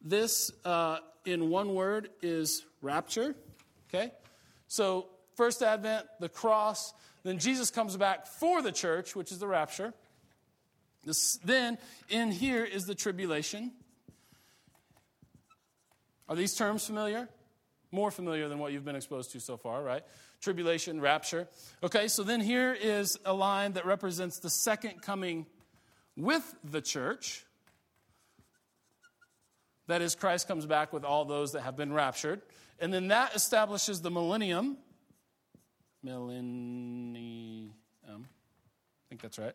This, 0.00 0.52
uh, 0.64 0.98
in 1.24 1.50
one 1.50 1.74
word, 1.74 2.10
is 2.22 2.64
rapture. 2.82 3.34
Okay? 3.88 4.12
So, 4.68 5.08
first 5.36 5.62
Advent, 5.62 6.06
the 6.20 6.28
cross, 6.28 6.92
then 7.24 7.38
Jesus 7.38 7.70
comes 7.70 7.96
back 7.96 8.26
for 8.26 8.62
the 8.62 8.72
church, 8.72 9.16
which 9.16 9.32
is 9.32 9.38
the 9.38 9.46
rapture. 9.46 9.94
This, 11.04 11.38
then, 11.44 11.78
in 12.10 12.30
here 12.30 12.64
is 12.64 12.86
the 12.86 12.94
tribulation. 12.94 13.72
Are 16.28 16.36
these 16.36 16.54
terms 16.54 16.86
familiar? 16.86 17.28
More 17.90 18.10
familiar 18.10 18.48
than 18.48 18.58
what 18.58 18.72
you've 18.72 18.84
been 18.84 18.96
exposed 18.96 19.32
to 19.32 19.40
so 19.40 19.56
far, 19.56 19.82
right? 19.82 20.04
Tribulation, 20.40 21.00
rapture. 21.00 21.48
Okay, 21.82 22.06
so 22.08 22.22
then 22.22 22.40
here 22.40 22.72
is 22.72 23.18
a 23.24 23.32
line 23.32 23.72
that 23.72 23.84
represents 23.86 24.38
the 24.38 24.50
second 24.50 25.02
coming 25.02 25.46
with 26.16 26.54
the 26.64 26.80
church. 26.80 27.44
That 29.88 30.02
is, 30.02 30.14
Christ 30.14 30.46
comes 30.46 30.66
back 30.66 30.92
with 30.92 31.04
all 31.04 31.24
those 31.24 31.52
that 31.52 31.62
have 31.62 31.76
been 31.76 31.92
raptured. 31.92 32.42
And 32.78 32.92
then 32.92 33.08
that 33.08 33.34
establishes 33.34 34.00
the 34.00 34.10
millennium. 34.10 34.76
Millennium. 36.02 37.72
I 38.06 39.08
think 39.08 39.22
that's 39.22 39.38
right. 39.38 39.54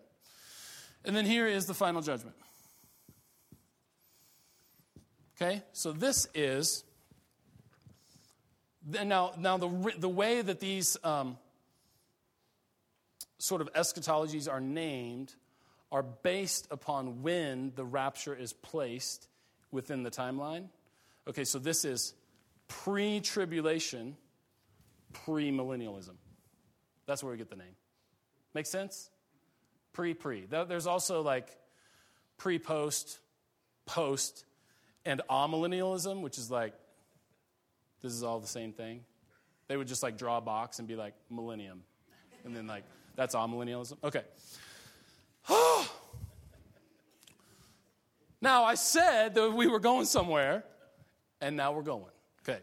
And 1.06 1.16
then 1.16 1.26
here 1.26 1.48
is 1.48 1.66
the 1.66 1.74
final 1.74 2.02
judgment. 2.02 2.36
Okay? 5.36 5.64
So 5.72 5.92
this 5.94 6.28
is. 6.34 6.84
Now, 8.86 9.32
now 9.38 9.58
the, 9.58 9.94
the 9.98 10.10
way 10.10 10.42
that 10.42 10.60
these 10.60 10.98
um, 11.04 11.38
sort 13.38 13.62
of 13.62 13.72
eschatologies 13.74 14.52
are 14.52 14.60
named 14.60 15.34
are 15.92 16.04
based 16.04 16.68
upon 16.72 17.22
when 17.22 17.72
the 17.76 17.86
rapture 17.86 18.36
is 18.36 18.52
placed 18.52 19.28
within 19.72 20.04
the 20.04 20.12
timeline. 20.12 20.66
Okay, 21.28 21.44
so 21.44 21.60
this 21.60 21.86
is 21.86 22.14
pre 22.68 23.22
tribulation, 23.22 24.18
pre 25.14 25.52
millennialism. 25.52 26.16
That's 27.06 27.24
where 27.24 27.32
we 27.32 27.38
get 27.38 27.50
the 27.50 27.56
name. 27.56 27.76
Make 28.54 28.66
sense? 28.66 29.10
Pre 29.94 30.14
pre. 30.14 30.46
There's 30.46 30.88
also 30.88 31.22
like 31.22 31.48
pre 32.38 32.60
post, 32.60 33.20
post, 33.86 34.46
and 35.06 35.22
amillennialism, 35.30 36.22
which 36.22 36.38
is 36.38 36.50
like, 36.50 36.74
this 38.04 38.12
is 38.12 38.22
all 38.22 38.40
the 38.40 38.48
same 38.48 38.74
thing. 38.74 39.00
They 39.68 39.78
would 39.78 39.88
just 39.88 40.04
like 40.04 40.18
draw 40.18 40.38
a 40.38 40.42
box 40.42 40.78
and 40.80 40.88
be 40.88 40.96
like, 40.96 41.16
millennium. 41.30 41.82
And 42.46 42.56
then 42.56 42.68
like, 42.68 42.84
that's 43.16 43.34
all 43.34 43.48
millennialism. 43.48 43.98
Okay. 44.04 44.24
now, 48.42 48.66
I 48.66 48.76
said 48.76 49.36
that 49.36 49.52
we 49.52 49.68
were 49.68 49.80
going 49.80 50.06
somewhere, 50.06 50.66
and 51.40 51.56
now 51.56 51.72
we're 51.72 51.82
going. 51.82 52.12
Okay. 52.48 52.60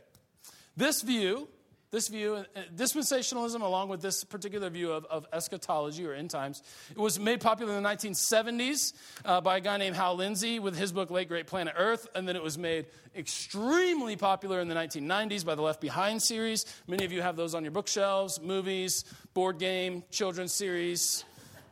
This 0.77 1.01
view 1.03 1.49
this 1.91 2.07
view, 2.07 2.35
uh, 2.35 2.61
dispensationalism, 2.77 3.63
along 3.63 3.89
with 3.89 4.01
this 4.01 4.23
particular 4.23 4.71
view 4.71 4.93
of, 4.93 5.05
of 5.07 5.27
eschatology 5.33 6.07
or 6.07 6.13
end 6.13 6.31
times, 6.31 6.63
it 6.91 6.99
was 6.99 7.19
made 7.19 7.41
popular 7.41 7.77
in 7.77 7.83
the 7.83 7.89
1970s 7.89 8.93
uh, 9.25 9.41
by 9.41 9.57
a 9.57 9.61
guy 9.61 9.77
named 9.77 9.97
Hal 9.97 10.15
Lindsey 10.15 10.61
with 10.61 10.77
his 10.77 10.93
book 10.93 11.11
Late 11.11 11.29
Great 11.29 11.49
Planet 11.49 11.75
Earth, 11.77 12.07
and 12.15 12.29
then 12.29 12.37
it 12.37 12.43
was 12.43 12.57
made 12.57 12.87
extremely 13.17 14.15
popular 14.15 14.61
in 14.61 14.69
the 14.69 14.75
1990s 14.75 15.45
by 15.45 15.57
the 15.57 15.63
Left 15.63 15.81
Behind 15.81 16.23
series. 16.23 16.65
Many 16.87 17.05
of 17.05 17.11
you 17.11 17.23
have 17.23 17.35
those 17.35 17.57
on 17.57 17.65
your 17.65 17.73
bookshelves, 17.73 18.41
movies, 18.41 19.05
board 19.35 19.59
game, 19.59 20.05
children's 20.13 20.53
series, 20.53 21.25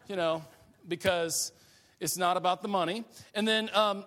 you 0.09 0.17
know, 0.17 0.43
because 0.89 1.53
it's 2.01 2.17
not 2.17 2.37
about 2.37 2.63
the 2.63 2.69
money. 2.69 3.05
And 3.35 3.47
then, 3.47 3.71
um, 3.73 4.05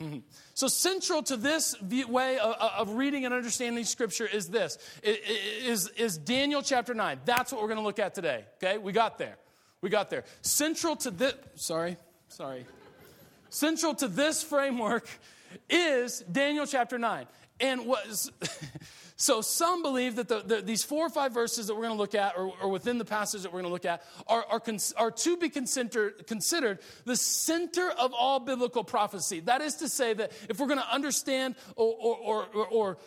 Mm-hmm. 0.00 0.18
So, 0.54 0.66
central 0.66 1.22
to 1.24 1.36
this 1.36 1.80
way 1.80 2.38
of 2.38 2.94
reading 2.94 3.24
and 3.24 3.32
understanding 3.32 3.84
Scripture 3.84 4.26
is 4.26 4.48
this 4.48 4.76
is, 5.02 5.88
is 5.96 6.18
Daniel 6.18 6.62
chapter 6.62 6.94
9. 6.94 7.20
That's 7.24 7.52
what 7.52 7.62
we're 7.62 7.68
going 7.68 7.78
to 7.78 7.84
look 7.84 8.00
at 8.00 8.14
today. 8.14 8.44
Okay? 8.56 8.78
We 8.78 8.92
got 8.92 9.18
there. 9.18 9.36
We 9.80 9.90
got 9.90 10.10
there. 10.10 10.24
Central 10.42 10.96
to 10.96 11.10
this, 11.10 11.34
sorry, 11.54 11.96
sorry. 12.28 12.66
Central 13.50 13.94
to 13.94 14.08
this 14.08 14.42
framework 14.42 15.08
is 15.70 16.20
Daniel 16.20 16.66
chapter 16.66 16.98
9. 16.98 17.26
And 17.60 17.86
was 17.86 18.32
So 19.16 19.42
some 19.42 19.82
believe 19.82 20.16
that 20.16 20.26
the, 20.26 20.40
the, 20.40 20.60
these 20.60 20.82
four 20.82 21.06
or 21.06 21.08
five 21.08 21.32
verses 21.32 21.68
that 21.68 21.74
we're 21.74 21.82
going 21.82 21.94
to 21.94 22.00
look 22.00 22.16
at, 22.16 22.36
or, 22.36 22.52
or, 22.60 22.68
within 22.68 22.98
the 22.98 23.04
passage 23.04 23.42
that 23.42 23.52
we're 23.52 23.62
going 23.62 23.70
to 23.70 23.72
look 23.72 23.84
at, 23.84 24.02
are, 24.26 24.44
are, 24.50 24.58
cons- 24.58 24.92
are 24.96 25.12
to 25.12 25.36
be 25.36 25.48
considered, 25.48 26.26
considered 26.26 26.80
the 27.04 27.14
center 27.14 27.90
of 27.90 28.12
all 28.12 28.40
biblical 28.40 28.82
prophecy. 28.82 29.38
That 29.40 29.60
is 29.60 29.76
to 29.76 29.88
say 29.88 30.14
that 30.14 30.32
if 30.48 30.58
we're 30.58 30.66
going 30.66 30.80
to 30.80 30.92
understand 30.92 31.54
or, 31.76 31.94
or, 31.94 32.46
or, 32.52 32.66
or 32.66 32.98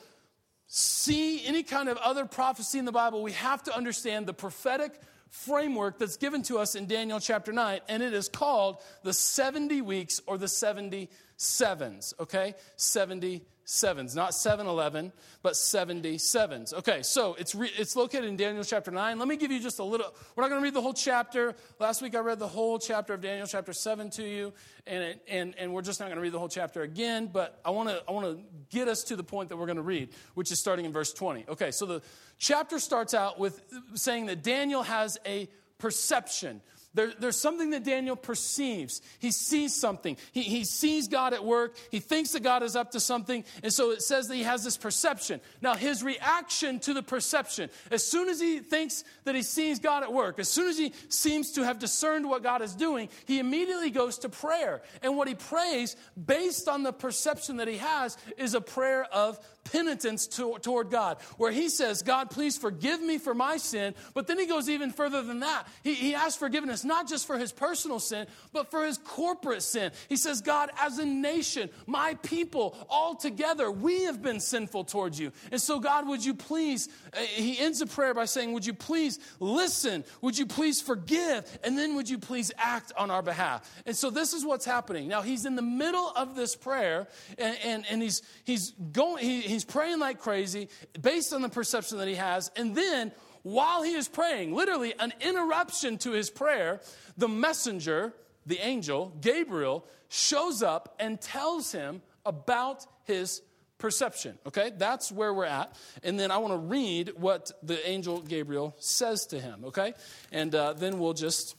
see 0.67 1.45
any 1.45 1.63
kind 1.63 1.89
of 1.89 1.97
other 1.97 2.25
prophecy 2.25 2.79
in 2.79 2.85
the 2.85 2.91
Bible, 2.93 3.21
we 3.21 3.33
have 3.33 3.63
to 3.63 3.75
understand 3.75 4.27
the 4.27 4.33
prophetic 4.33 4.93
framework 5.29 5.99
that's 5.99 6.15
given 6.15 6.41
to 6.43 6.57
us 6.57 6.75
in 6.75 6.87
Daniel 6.87 7.19
chapter 7.19 7.51
9, 7.51 7.81
and 7.89 8.01
it 8.01 8.13
is 8.13 8.29
called 8.29 8.77
the 9.03 9.11
70 9.11 9.81
weeks 9.81 10.21
or 10.25 10.37
the 10.37 10.47
70 10.47 11.09
sevens, 11.35 12.13
okay? 12.19 12.55
70 12.77 13.43
sevens, 13.69 14.15
not 14.15 14.33
7 14.33 14.65
11, 14.65 15.11
but 15.43 15.53
77s. 15.53 16.73
Okay, 16.73 17.03
so 17.03 17.35
it's, 17.37 17.53
re- 17.53 17.71
it's 17.77 17.97
located 17.97 18.23
in 18.23 18.37
Daniel 18.37 18.63
chapter 18.63 18.91
9. 18.91 19.19
Let 19.19 19.27
me 19.27 19.35
give 19.35 19.51
you 19.51 19.59
just 19.59 19.79
a 19.79 19.83
little, 19.83 20.15
we're 20.35 20.43
not 20.43 20.49
going 20.49 20.61
to 20.61 20.63
read 20.63 20.73
the 20.73 20.81
whole 20.81 20.93
chapter. 20.93 21.53
Last 21.77 22.01
week 22.01 22.15
I 22.15 22.19
read 22.19 22.39
the 22.39 22.47
whole 22.47 22.79
chapter 22.79 23.13
of 23.13 23.19
Daniel 23.19 23.45
chapter 23.45 23.73
7 23.73 24.09
to 24.11 24.23
you, 24.23 24.53
and, 24.87 25.03
it, 25.03 25.21
and, 25.27 25.53
and 25.57 25.73
we're 25.73 25.81
just 25.81 25.99
not 25.99 26.05
going 26.05 26.15
to 26.15 26.21
read 26.21 26.31
the 26.31 26.39
whole 26.39 26.47
chapter 26.47 26.83
again, 26.83 27.29
but 27.31 27.59
I 27.65 27.71
want 27.71 27.89
to 27.89 28.01
I 28.07 28.13
wanna 28.13 28.37
get 28.69 28.87
us 28.87 29.03
to 29.05 29.17
the 29.17 29.23
point 29.23 29.49
that 29.49 29.57
we're 29.57 29.65
going 29.65 29.75
to 29.75 29.81
read, 29.81 30.09
which 30.33 30.49
is 30.49 30.59
starting 30.59 30.85
in 30.85 30.93
verse 30.93 31.11
20. 31.11 31.45
Okay, 31.49 31.71
so 31.71 31.85
the 31.85 32.01
chapter 32.37 32.79
starts 32.79 33.13
out 33.13 33.37
with 33.37 33.61
saying 33.95 34.27
that 34.27 34.43
Daniel 34.43 34.83
has 34.83 35.17
a 35.25 35.49
perception. 35.77 36.61
There, 36.93 37.11
there's 37.19 37.39
something 37.39 37.69
that 37.71 37.83
Daniel 37.83 38.15
perceives. 38.15 39.01
He 39.19 39.31
sees 39.31 39.75
something. 39.75 40.17
He, 40.31 40.41
he 40.41 40.63
sees 40.63 41.07
God 41.07 41.33
at 41.33 41.43
work. 41.43 41.77
He 41.91 41.99
thinks 41.99 42.31
that 42.31 42.41
God 42.41 42.63
is 42.63 42.75
up 42.75 42.91
to 42.91 42.99
something. 42.99 43.43
And 43.61 43.71
so 43.71 43.91
it 43.91 44.01
says 44.01 44.27
that 44.27 44.35
he 44.35 44.43
has 44.43 44.63
this 44.63 44.77
perception. 44.77 45.39
Now, 45.61 45.75
his 45.75 46.01
reaction 46.01 46.79
to 46.81 46.93
the 46.93 47.03
perception, 47.03 47.69
as 47.91 48.03
soon 48.03 48.29
as 48.29 48.39
he 48.39 48.59
thinks 48.59 49.03
that 49.25 49.35
he 49.35 49.43
sees 49.43 49.79
God 49.79 50.01
at 50.03 50.11
work, 50.11 50.39
as 50.39 50.49
soon 50.49 50.69
as 50.69 50.77
he 50.77 50.91
seems 51.09 51.51
to 51.51 51.63
have 51.63 51.77
discerned 51.77 52.27
what 52.27 52.41
God 52.41 52.61
is 52.61 52.73
doing, 52.73 53.09
he 53.25 53.39
immediately 53.39 53.91
goes 53.91 54.17
to 54.19 54.29
prayer. 54.29 54.81
And 55.03 55.17
what 55.17 55.27
he 55.27 55.35
prays, 55.35 55.95
based 56.25 56.67
on 56.67 56.83
the 56.83 56.93
perception 56.93 57.57
that 57.57 57.67
he 57.67 57.77
has, 57.77 58.17
is 58.37 58.55
a 58.55 58.61
prayer 58.61 59.03
of 59.05 59.39
penitence 59.71 60.27
to, 60.27 60.57
toward 60.59 60.89
God, 60.89 61.17
where 61.37 61.51
he 61.51 61.69
says, 61.69 62.01
God, 62.01 62.29
please 62.29 62.57
forgive 62.57 63.01
me 63.01 63.17
for 63.17 63.33
my 63.33 63.57
sin. 63.57 63.93
But 64.13 64.27
then 64.27 64.39
he 64.39 64.45
goes 64.45 64.69
even 64.69 64.91
further 64.91 65.21
than 65.21 65.41
that. 65.41 65.67
He, 65.83 65.93
he 65.93 66.15
asks 66.15 66.37
forgiveness 66.37 66.83
not 66.83 67.07
just 67.07 67.27
for 67.27 67.37
his 67.37 67.51
personal 67.51 67.99
sin, 67.99 68.27
but 68.53 68.71
for 68.71 68.85
his 68.85 68.97
corporate 68.97 69.61
sin. 69.61 69.91
He 70.09 70.15
says, 70.15 70.41
God, 70.41 70.69
as 70.79 70.97
a 70.97 71.05
nation, 71.05 71.69
my 71.85 72.15
people, 72.15 72.75
all 72.89 73.15
together, 73.15 73.69
we 73.69 74.03
have 74.03 74.21
been 74.21 74.39
sinful 74.39 74.85
towards 74.85 75.19
you. 75.19 75.31
And 75.51 75.61
so, 75.61 75.79
God, 75.79 76.07
would 76.07 76.23
you 76.23 76.33
please, 76.33 76.89
uh, 77.13 77.19
he 77.19 77.59
ends 77.59 77.79
the 77.79 77.85
prayer 77.85 78.13
by 78.13 78.25
saying, 78.25 78.53
Would 78.53 78.65
you 78.65 78.73
please 78.73 79.19
listen? 79.39 80.03
Would 80.21 80.37
you 80.37 80.45
please 80.45 80.81
forgive? 80.81 81.59
And 81.63 81.77
then 81.77 81.95
would 81.95 82.09
you 82.09 82.17
please 82.17 82.51
act 82.57 82.91
on 82.97 83.11
our 83.11 83.21
behalf? 83.21 83.69
And 83.85 83.95
so, 83.95 84.09
this 84.09 84.33
is 84.33 84.45
what's 84.45 84.65
happening. 84.65 85.07
Now, 85.07 85.21
he's 85.21 85.45
in 85.45 85.55
the 85.55 85.61
middle 85.61 86.11
of 86.15 86.35
this 86.35 86.55
prayer, 86.55 87.07
and, 87.37 87.57
and, 87.63 87.85
and 87.89 88.01
he's, 88.01 88.21
he's 88.43 88.71
going, 88.91 89.23
he, 89.23 89.41
praying 89.63 89.99
like 89.99 90.19
crazy 90.19 90.69
based 91.01 91.33
on 91.33 91.41
the 91.41 91.49
perception 91.49 91.97
that 91.99 92.07
he 92.07 92.15
has. 92.15 92.51
And 92.55 92.75
then, 92.75 93.11
while 93.43 93.83
he 93.83 93.93
is 93.93 94.07
praying, 94.07 94.53
literally 94.53 94.93
an 94.99 95.13
interruption 95.21 95.97
to 95.99 96.11
his 96.11 96.29
prayer, 96.29 96.81
the 97.17 97.27
messenger, 97.27 98.13
the 98.45 98.59
angel, 98.59 99.13
Gabriel, 99.21 99.85
shows 100.09 100.63
up 100.63 100.95
and 100.99 101.19
tells 101.19 101.71
him 101.71 102.01
about 102.25 102.85
his 103.05 103.41
perception. 103.77 104.37
Okay, 104.47 104.71
that's 104.77 105.11
where 105.11 105.33
we're 105.33 105.45
at. 105.45 105.75
And 106.03 106.19
then 106.19 106.31
I 106.31 106.37
want 106.39 106.53
to 106.53 106.57
read 106.57 107.13
what 107.15 107.51
the 107.63 107.87
angel 107.87 108.21
Gabriel 108.21 108.75
says 108.79 109.25
to 109.27 109.39
him. 109.39 109.65
Okay, 109.65 109.93
and 110.31 110.53
uh, 110.53 110.73
then 110.73 110.99
we'll 110.99 111.13
just 111.13 111.55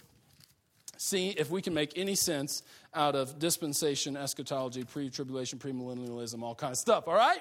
see 0.99 1.31
if 1.31 1.50
we 1.50 1.62
can 1.62 1.73
make 1.75 1.97
any 1.97 2.14
sense 2.14 2.62
out 2.95 3.14
of 3.14 3.38
dispensation, 3.38 4.17
eschatology, 4.17 4.85
pre 4.85 5.11
tribulation, 5.11 5.59
premillennialism, 5.59 6.43
all 6.43 6.55
kind 6.55 6.73
of 6.73 6.78
stuff. 6.78 7.09
All 7.09 7.14
right? 7.14 7.40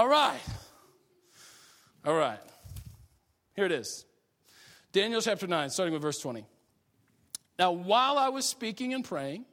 All 0.00 0.08
right. 0.08 0.40
All 2.06 2.14
right. 2.14 2.40
Here 3.54 3.66
it 3.66 3.72
is 3.72 4.06
Daniel 4.92 5.20
chapter 5.20 5.46
9, 5.46 5.68
starting 5.68 5.92
with 5.92 6.00
verse 6.00 6.18
20. 6.20 6.46
Now, 7.58 7.72
while 7.72 8.16
I 8.16 8.30
was 8.30 8.46
speaking 8.46 8.94
and 8.94 9.04
praying, 9.04 9.44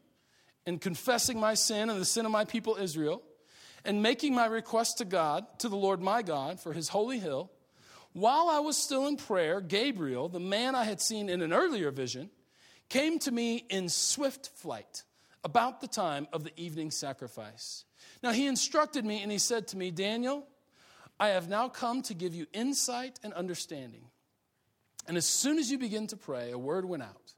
and 0.66 0.80
confessing 0.80 1.38
my 1.38 1.54
sin 1.54 1.90
and 1.90 2.00
the 2.00 2.06
sin 2.06 2.26
of 2.26 2.32
my 2.32 2.46
people 2.46 2.78
Israel, 2.80 3.24
and 3.84 4.02
making 4.02 4.36
my 4.36 4.46
request 4.46 5.00
to 5.00 5.06
God, 5.06 5.46
to 5.60 5.68
the 5.68 5.76
Lord 5.76 6.02
my 6.02 6.22
God, 6.22 6.62
for 6.62 6.72
his 6.72 6.88
holy 6.88 7.20
hill, 7.20 7.52
while 8.14 8.48
I 8.48 8.60
was 8.60 8.78
still 8.78 9.06
in 9.08 9.18
prayer, 9.18 9.60
Gabriel, 9.60 10.30
the 10.30 10.40
man 10.40 10.76
I 10.76 10.86
had 10.86 11.02
seen 11.02 11.28
in 11.28 11.42
an 11.42 11.52
earlier 11.52 11.92
vision, 11.92 12.30
came 12.88 13.20
to 13.20 13.32
me 13.34 13.66
in 13.70 13.90
swift 13.90 14.52
flight 14.56 15.04
about 15.44 15.82
the 15.82 15.88
time 15.88 16.28
of 16.34 16.44
the 16.44 16.52
evening 16.58 16.92
sacrifice. 16.92 17.86
Now 18.22 18.32
he 18.32 18.48
instructed 18.48 19.06
me 19.06 19.22
and 19.22 19.32
he 19.32 19.38
said 19.38 19.68
to 19.70 19.78
me, 19.78 19.92
Daniel, 19.92 20.48
I 21.20 21.30
have 21.30 21.50
now 21.50 21.70
come 21.70 22.02
to 22.04 22.14
give 22.14 22.36
you 22.36 22.46
insight 22.54 23.20
and 23.24 23.34
understanding. 23.34 24.06
And 25.08 25.18
as 25.18 25.26
soon 25.26 25.58
as 25.58 25.72
you 25.72 25.78
begin 25.78 26.08
to 26.08 26.18
pray, 26.18 26.52
a 26.52 26.58
word 26.58 26.86
went 26.86 27.04
out, 27.04 27.34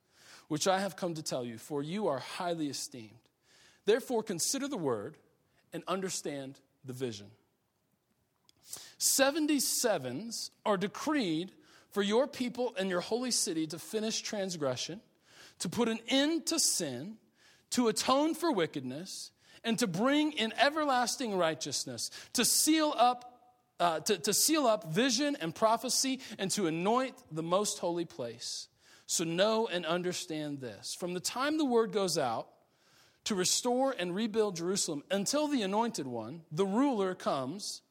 which 0.47 0.67
I 0.67 0.79
have 0.79 0.95
come 0.95 1.13
to 1.13 1.23
tell 1.23 1.45
you, 1.45 1.57
for 1.57 1.83
you 1.83 2.07
are 2.07 2.19
highly 2.19 2.67
esteemed. 2.67 3.19
Therefore, 3.85 4.23
consider 4.23 4.67
the 4.67 4.77
word 4.77 5.17
and 5.71 5.83
understand 5.87 6.59
the 6.83 6.93
vision. 6.93 7.27
77s 8.99 10.49
are 10.65 10.77
decreed 10.77 11.51
for 11.91 12.01
your 12.01 12.27
people 12.27 12.73
and 12.77 12.89
your 12.89 13.01
holy 13.01 13.31
city 13.31 13.65
to 13.67 13.79
finish 13.79 14.21
transgression, 14.21 15.01
to 15.59 15.69
put 15.69 15.89
an 15.89 15.99
end 16.07 16.45
to 16.47 16.59
sin, 16.59 17.17
to 17.71 17.87
atone 17.87 18.33
for 18.33 18.51
wickedness, 18.51 19.31
and 19.63 19.77
to 19.79 19.87
bring 19.87 20.31
in 20.33 20.53
everlasting 20.59 21.37
righteousness, 21.37 22.11
to 22.33 22.45
seal 22.45 22.93
up. 22.97 23.25
Uh, 23.81 24.01
to, 24.01 24.17
to 24.17 24.33
seal 24.33 24.67
up 24.67 24.91
vision 24.91 25.37
and 25.39 25.55
prophecy 25.55 26.19
and 26.37 26.51
to 26.51 26.67
anoint 26.67 27.15
the 27.31 27.41
most 27.41 27.79
holy 27.79 28.03
place. 28.03 28.67
So 29.05 29.23
know 29.23 29.67
and 29.67 29.85
understand 29.85 30.59
this. 30.59 30.93
From 30.93 31.13
the 31.13 31.21
time 31.21 31.57
the 31.57 31.63
word 31.63 31.93
goes 31.93 32.17
out 32.17 32.49
to 33.23 33.35
restore 33.35 33.95
and 33.97 34.13
rebuild 34.13 34.57
Jerusalem 34.57 35.03
until 35.09 35.47
the 35.47 35.61
anointed 35.61 36.07
one, 36.07 36.41
the 36.51 36.65
ruler, 36.65 37.15
comes. 37.15 37.81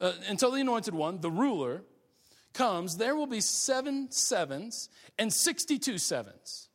Uh, 0.00 0.14
until 0.28 0.50
the 0.50 0.60
anointed 0.60 0.94
one, 0.94 1.20
the 1.20 1.30
ruler, 1.30 1.84
comes, 2.52 2.96
there 2.96 3.14
will 3.14 3.26
be 3.26 3.40
seven 3.40 4.10
sevens 4.10 4.88
and 5.18 5.32
62 5.32 5.98
sevens. 5.98 6.68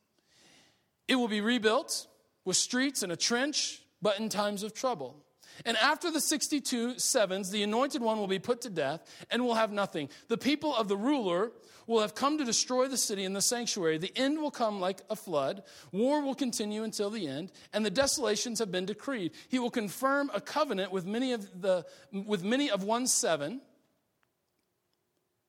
It 1.08 1.16
will 1.16 1.28
be 1.28 1.40
rebuilt 1.40 2.06
with 2.46 2.56
streets 2.56 3.02
and 3.02 3.12
a 3.12 3.16
trench, 3.16 3.82
but 4.00 4.18
in 4.18 4.30
times 4.30 4.62
of 4.62 4.72
trouble. 4.72 5.22
And 5.64 5.76
after 5.78 6.10
the 6.10 6.20
62 6.20 6.98
sevens, 6.98 7.50
the 7.50 7.62
anointed 7.62 8.02
one 8.02 8.18
will 8.18 8.26
be 8.26 8.38
put 8.38 8.62
to 8.62 8.70
death 8.70 9.02
and 9.30 9.44
will 9.44 9.54
have 9.54 9.72
nothing. 9.72 10.08
The 10.28 10.38
people 10.38 10.74
of 10.74 10.88
the 10.88 10.96
ruler 10.96 11.52
will 11.86 12.00
have 12.00 12.14
come 12.14 12.38
to 12.38 12.44
destroy 12.44 12.88
the 12.88 12.96
city 12.96 13.24
and 13.24 13.34
the 13.34 13.40
sanctuary. 13.40 13.98
The 13.98 14.16
end 14.16 14.38
will 14.38 14.50
come 14.50 14.80
like 14.80 15.00
a 15.08 15.16
flood. 15.16 15.62
War 15.92 16.22
will 16.22 16.34
continue 16.34 16.82
until 16.82 17.10
the 17.10 17.26
end, 17.26 17.52
and 17.72 17.86
the 17.86 17.90
desolations 17.90 18.58
have 18.58 18.72
been 18.72 18.86
decreed. 18.86 19.32
He 19.48 19.58
will 19.58 19.70
confirm 19.70 20.30
a 20.34 20.40
covenant 20.40 20.92
with 20.92 21.06
many 21.06 21.32
of 21.32 21.62
the 21.62 21.86
with 22.12 22.42
many 22.42 22.70
of 22.70 22.82
one 22.82 23.06
seven. 23.06 23.60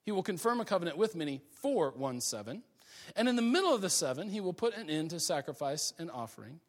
He 0.03 0.12
will 0.12 0.23
confirm 0.23 0.62
a 0.62 0.65
covenant 0.65 0.97
with 0.97 1.15
many 1.15 1.41
for 1.62 1.91
one 1.91 2.21
seven. 2.21 2.63
And 3.15 3.27
in 3.27 3.36
the 3.36 3.41
middle 3.41 3.73
of 3.73 3.81
the 3.81 3.89
seven, 3.89 4.29
he 4.29 4.39
will 4.39 4.53
put 4.53 4.75
an 4.75 4.89
end 4.89 5.10
to 5.10 5.19
sacrifice 5.19 5.93
and 5.97 6.10
offering. 6.12 6.60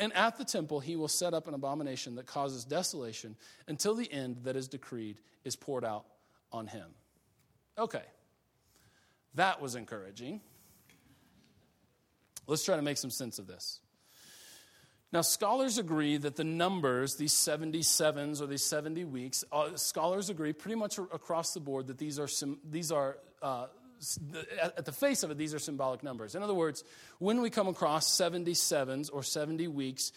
And 0.00 0.12
at 0.14 0.38
the 0.38 0.44
temple, 0.44 0.80
he 0.80 0.96
will 0.96 1.08
set 1.08 1.34
up 1.34 1.46
an 1.48 1.54
abomination 1.54 2.14
that 2.16 2.26
causes 2.26 2.64
desolation 2.64 3.36
until 3.68 3.94
the 3.94 4.10
end 4.10 4.38
that 4.44 4.56
is 4.56 4.68
decreed 4.68 5.20
is 5.44 5.56
poured 5.56 5.84
out 5.84 6.04
on 6.52 6.66
him. 6.66 6.90
Okay, 7.78 8.04
that 9.34 9.60
was 9.60 9.74
encouraging. 9.74 10.40
Let's 12.46 12.64
try 12.64 12.76
to 12.76 12.82
make 12.82 12.98
some 12.98 13.10
sense 13.10 13.38
of 13.38 13.46
this. 13.46 13.80
Now, 15.12 15.20
scholars 15.20 15.78
agree 15.78 16.16
that 16.16 16.34
the 16.34 16.44
numbers, 16.44 17.14
these 17.16 17.32
77s 17.32 18.40
or 18.40 18.46
these 18.46 18.64
70 18.64 19.04
weeks, 19.04 19.44
uh, 19.52 19.76
scholars 19.76 20.28
agree 20.28 20.52
pretty 20.52 20.74
much 20.74 20.98
across 20.98 21.54
the 21.54 21.60
board 21.60 21.86
that 21.86 21.98
these 21.98 22.18
are, 22.18 22.26
some, 22.26 22.58
these 22.68 22.90
are 22.90 23.18
uh, 23.40 23.66
at 24.62 24.84
the 24.84 24.92
face 24.92 25.22
of 25.22 25.30
it, 25.30 25.38
these 25.38 25.54
are 25.54 25.58
symbolic 25.58 26.02
numbers. 26.02 26.34
In 26.34 26.42
other 26.42 26.54
words, 26.54 26.84
when 27.18 27.40
we 27.40 27.50
come 27.50 27.68
across 27.68 28.08
77s 28.08 29.10
or 29.12 29.22
70 29.22 29.68
weeks, 29.68 30.12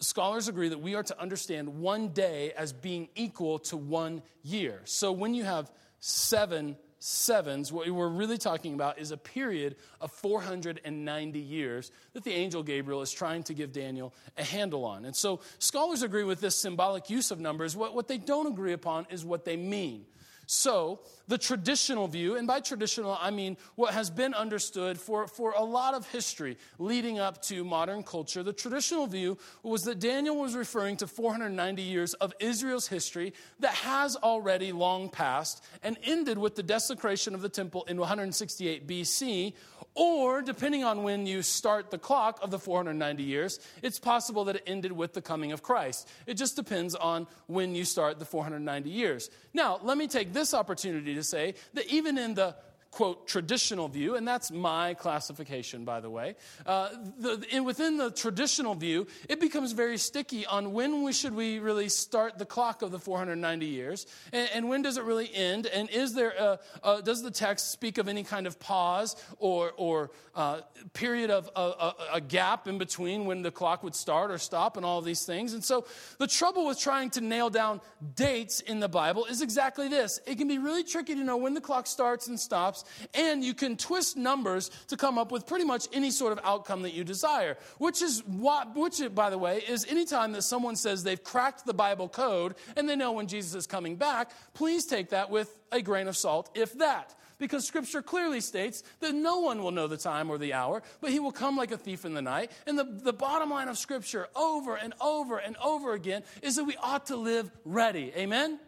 scholars 0.00 0.48
agree 0.48 0.68
that 0.68 0.80
we 0.80 0.94
are 0.94 1.02
to 1.02 1.20
understand 1.20 1.80
one 1.80 2.08
day 2.08 2.52
as 2.56 2.72
being 2.72 3.08
equal 3.14 3.58
to 3.60 3.76
one 3.76 4.22
year. 4.42 4.80
So 4.84 5.12
when 5.12 5.34
you 5.34 5.44
have 5.44 5.70
seven 6.00 6.76
sevens, 6.98 7.70
what 7.70 7.88
we're 7.88 8.08
really 8.08 8.38
talking 8.38 8.74
about 8.74 8.98
is 8.98 9.10
a 9.10 9.16
period 9.16 9.76
of 10.00 10.10
490 10.10 11.38
years 11.38 11.92
that 12.14 12.24
the 12.24 12.32
angel 12.32 12.62
Gabriel 12.62 13.02
is 13.02 13.12
trying 13.12 13.42
to 13.44 13.54
give 13.54 13.72
Daniel 13.72 14.14
a 14.38 14.44
handle 14.44 14.84
on. 14.84 15.04
And 15.04 15.14
so 15.14 15.40
scholars 15.58 16.02
agree 16.02 16.24
with 16.24 16.40
this 16.40 16.56
symbolic 16.56 17.10
use 17.10 17.30
of 17.30 17.40
numbers. 17.40 17.76
What, 17.76 17.94
what 17.94 18.08
they 18.08 18.18
don't 18.18 18.46
agree 18.46 18.72
upon 18.72 19.06
is 19.10 19.24
what 19.24 19.44
they 19.44 19.56
mean. 19.56 20.06
So, 20.46 21.00
the 21.26 21.38
traditional 21.38 22.06
view, 22.06 22.36
and 22.36 22.46
by 22.46 22.60
traditional 22.60 23.16
I 23.18 23.30
mean 23.30 23.56
what 23.76 23.94
has 23.94 24.10
been 24.10 24.34
understood 24.34 25.00
for, 25.00 25.26
for 25.26 25.54
a 25.56 25.64
lot 25.64 25.94
of 25.94 26.06
history 26.08 26.58
leading 26.78 27.18
up 27.18 27.40
to 27.42 27.64
modern 27.64 28.02
culture, 28.02 28.42
the 28.42 28.52
traditional 28.52 29.06
view 29.06 29.38
was 29.62 29.84
that 29.84 30.00
Daniel 30.00 30.36
was 30.36 30.54
referring 30.54 30.98
to 30.98 31.06
490 31.06 31.82
years 31.82 32.12
of 32.14 32.34
Israel's 32.40 32.86
history 32.86 33.32
that 33.60 33.72
has 33.72 34.16
already 34.16 34.72
long 34.72 35.08
passed 35.08 35.64
and 35.82 35.96
ended 36.02 36.36
with 36.36 36.56
the 36.56 36.62
desecration 36.62 37.34
of 37.34 37.40
the 37.40 37.48
temple 37.48 37.84
in 37.88 37.96
168 37.96 38.86
BC, 38.86 39.54
or, 39.96 40.42
depending 40.42 40.82
on 40.82 41.04
when 41.04 41.24
you 41.24 41.40
start 41.40 41.92
the 41.92 41.98
clock 41.98 42.40
of 42.42 42.50
the 42.50 42.58
490 42.58 43.22
years, 43.22 43.60
it's 43.80 44.00
possible 44.00 44.44
that 44.46 44.56
it 44.56 44.64
ended 44.66 44.90
with 44.90 45.12
the 45.12 45.22
coming 45.22 45.52
of 45.52 45.62
Christ. 45.62 46.08
It 46.26 46.34
just 46.34 46.56
depends 46.56 46.96
on 46.96 47.28
when 47.46 47.76
you 47.76 47.84
start 47.84 48.18
the 48.18 48.24
490 48.24 48.90
years. 48.90 49.30
Now, 49.52 49.78
let 49.84 49.96
me 49.96 50.08
take 50.08 50.32
this 50.34 50.52
opportunity 50.52 51.14
to 51.14 51.22
say 51.22 51.54
that 51.72 51.86
even 51.86 52.18
in 52.18 52.34
the 52.34 52.54
quote, 52.94 53.26
traditional 53.26 53.88
view, 53.88 54.14
and 54.14 54.26
that's 54.26 54.52
my 54.52 54.94
classification, 54.94 55.84
by 55.84 55.98
the 55.98 56.08
way. 56.08 56.36
Uh, 56.64 56.90
the, 57.18 57.44
in, 57.50 57.64
within 57.64 57.96
the 57.96 58.12
traditional 58.12 58.76
view, 58.76 59.08
it 59.28 59.40
becomes 59.40 59.72
very 59.72 59.98
sticky 59.98 60.46
on 60.46 60.72
when 60.72 61.02
we 61.02 61.12
should 61.12 61.34
we 61.34 61.58
really 61.58 61.88
start 61.88 62.38
the 62.38 62.46
clock 62.46 62.82
of 62.82 62.92
the 62.92 62.98
490 63.00 63.66
years, 63.66 64.06
and, 64.32 64.48
and 64.54 64.68
when 64.68 64.80
does 64.80 64.96
it 64.96 65.02
really 65.02 65.28
end, 65.34 65.66
and 65.66 65.90
is 65.90 66.14
there 66.14 66.30
a, 66.38 66.60
a, 66.84 67.02
does 67.02 67.20
the 67.20 67.32
text 67.32 67.72
speak 67.72 67.98
of 67.98 68.06
any 68.06 68.22
kind 68.22 68.46
of 68.46 68.60
pause 68.60 69.16
or, 69.38 69.72
or 69.76 70.12
uh, 70.36 70.60
period 70.92 71.30
of 71.30 71.50
a, 71.56 71.94
a 72.14 72.20
gap 72.20 72.68
in 72.68 72.78
between 72.78 73.24
when 73.24 73.42
the 73.42 73.50
clock 73.50 73.82
would 73.82 73.96
start 73.96 74.30
or 74.30 74.38
stop, 74.38 74.76
and 74.76 74.86
all 74.86 75.00
of 75.00 75.04
these 75.04 75.24
things. 75.26 75.52
And 75.52 75.64
so 75.64 75.84
the 76.18 76.28
trouble 76.28 76.66
with 76.66 76.78
trying 76.78 77.10
to 77.10 77.20
nail 77.20 77.50
down 77.50 77.80
dates 78.14 78.60
in 78.60 78.78
the 78.78 78.88
Bible 78.88 79.24
is 79.24 79.42
exactly 79.42 79.88
this: 79.88 80.20
it 80.28 80.38
can 80.38 80.46
be 80.46 80.58
really 80.58 80.84
tricky 80.84 81.16
to 81.16 81.24
know 81.24 81.36
when 81.36 81.54
the 81.54 81.60
clock 81.60 81.88
starts 81.88 82.28
and 82.28 82.38
stops 82.38 82.83
and 83.14 83.44
you 83.44 83.54
can 83.54 83.76
twist 83.76 84.16
numbers 84.16 84.70
to 84.88 84.96
come 84.96 85.18
up 85.18 85.32
with 85.32 85.46
pretty 85.46 85.64
much 85.64 85.88
any 85.92 86.10
sort 86.10 86.32
of 86.32 86.40
outcome 86.44 86.82
that 86.82 86.94
you 86.94 87.04
desire. 87.04 87.56
Which 87.78 88.02
is 88.02 88.24
what, 88.26 88.76
which, 88.76 89.00
by 89.14 89.30
the 89.30 89.38
way, 89.38 89.58
is 89.68 89.86
anytime 89.86 90.32
that 90.32 90.42
someone 90.42 90.76
says 90.76 91.02
they've 91.02 91.22
cracked 91.22 91.66
the 91.66 91.74
Bible 91.74 92.08
code 92.08 92.54
and 92.76 92.88
they 92.88 92.96
know 92.96 93.12
when 93.12 93.26
Jesus 93.26 93.54
is 93.54 93.66
coming 93.66 93.96
back, 93.96 94.30
please 94.54 94.86
take 94.86 95.10
that 95.10 95.30
with 95.30 95.56
a 95.72 95.82
grain 95.82 96.08
of 96.08 96.16
salt, 96.16 96.50
if 96.54 96.76
that 96.78 97.14
because 97.38 97.66
scripture 97.66 98.02
clearly 98.02 98.40
states 98.40 98.82
that 99.00 99.14
no 99.14 99.40
one 99.40 99.62
will 99.62 99.70
know 99.70 99.86
the 99.86 99.96
time 99.96 100.30
or 100.30 100.38
the 100.38 100.52
hour, 100.52 100.82
but 101.00 101.10
he 101.10 101.20
will 101.20 101.32
come 101.32 101.56
like 101.56 101.72
a 101.72 101.76
thief 101.76 102.04
in 102.04 102.14
the 102.14 102.22
night. 102.22 102.50
And 102.66 102.78
the, 102.78 102.84
the 102.84 103.12
bottom 103.12 103.50
line 103.50 103.68
of 103.68 103.78
scripture 103.78 104.28
over 104.34 104.76
and 104.76 104.94
over 105.00 105.38
and 105.38 105.56
over 105.62 105.94
again 105.94 106.22
is 106.42 106.56
that 106.56 106.64
we 106.64 106.76
ought 106.76 107.06
to 107.06 107.16
live 107.16 107.50
ready. 107.64 108.12
Amen? 108.16 108.58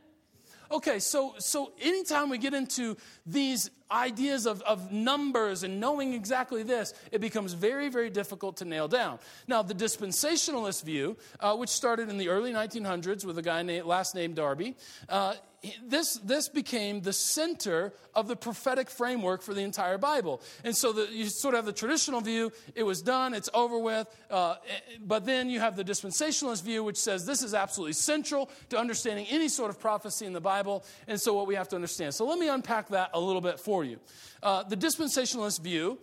Okay, 0.71 0.99
so 0.99 1.35
so 1.39 1.73
anytime 1.81 2.29
we 2.29 2.39
get 2.39 2.53
into 2.53 2.97
these 3.27 3.71
ideas 3.91 4.47
of, 4.47 4.63
of 4.63 4.93
numbers 4.93 5.63
and 5.63 5.81
knowing 5.81 6.13
exactly 6.13 6.63
this, 6.63 6.93
it 7.13 7.21
becomes 7.21 7.53
very, 7.53 7.89
very 7.89 8.11
difficult 8.11 8.57
to 8.59 8.65
nail 8.65 8.89
down. 8.89 9.19
Now, 9.47 9.63
the 9.63 9.75
dispensationalist 9.75 10.85
view, 10.85 11.17
uh, 11.41 11.55
which 11.57 11.71
started 11.71 12.09
in 12.09 12.19
the 12.19 12.29
early 12.29 12.53
1900s 12.53 13.25
with 13.25 13.39
a 13.39 13.43
guy 13.43 13.63
named, 13.63 13.87
last 13.87 14.15
name 14.15 14.35
Darby, 14.35 14.77
uh, 15.09 15.35
this, 15.85 16.19
this 16.19 16.49
became 16.49 17.01
the 17.01 17.13
center 17.13 17.93
of 18.15 18.29
the 18.29 18.37
prophetic 18.37 18.89
framework 18.89 19.43
for 19.43 19.55
the 19.55 19.63
entire 19.63 19.99
Bible. 19.99 20.41
And 20.65 20.77
so 20.77 20.93
the, 20.93 21.09
you 21.11 21.27
sort 21.27 21.55
of 21.55 21.59
have 21.59 21.67
the 21.67 21.73
traditional 21.73 22.21
view, 22.21 22.53
it 22.75 22.83
was 22.83 23.03
done, 23.03 23.35
it's 23.35 23.49
over 23.53 23.79
with. 23.79 24.07
Uh, 24.31 24.57
but 25.01 25.25
then 25.25 25.51
you 25.51 25.61
have 25.61 25.77
the 25.77 25.85
dispensationalist 25.85 26.63
view, 26.63 26.85
which 26.85 26.97
says 26.97 27.27
this 27.27 27.43
is 27.43 27.55
absolutely 27.55 27.95
central 27.95 28.51
to 28.69 28.79
understanding 28.79 29.27
any 29.29 29.49
sort 29.49 29.71
of 29.71 29.81
prophecy 29.81 30.27
in 30.27 30.33
the 30.33 30.41
Bible. 30.41 30.85
And 31.09 31.21
so 31.21 31.35
what 31.35 31.47
we 31.47 31.55
have 31.57 31.69
to 31.69 31.77
understand. 31.77 32.15
So 32.15 32.27
let 32.27 32.39
me 32.39 32.49
unpack 32.49 32.89
that 32.89 33.11
a 33.17 33.21
little 33.21 33.41
bit 33.41 33.59
for 33.59 33.85
you. 33.85 33.99
Uh, 34.43 34.63
the 34.63 34.77
dispensationalist 34.77 35.61
view, 35.61 35.99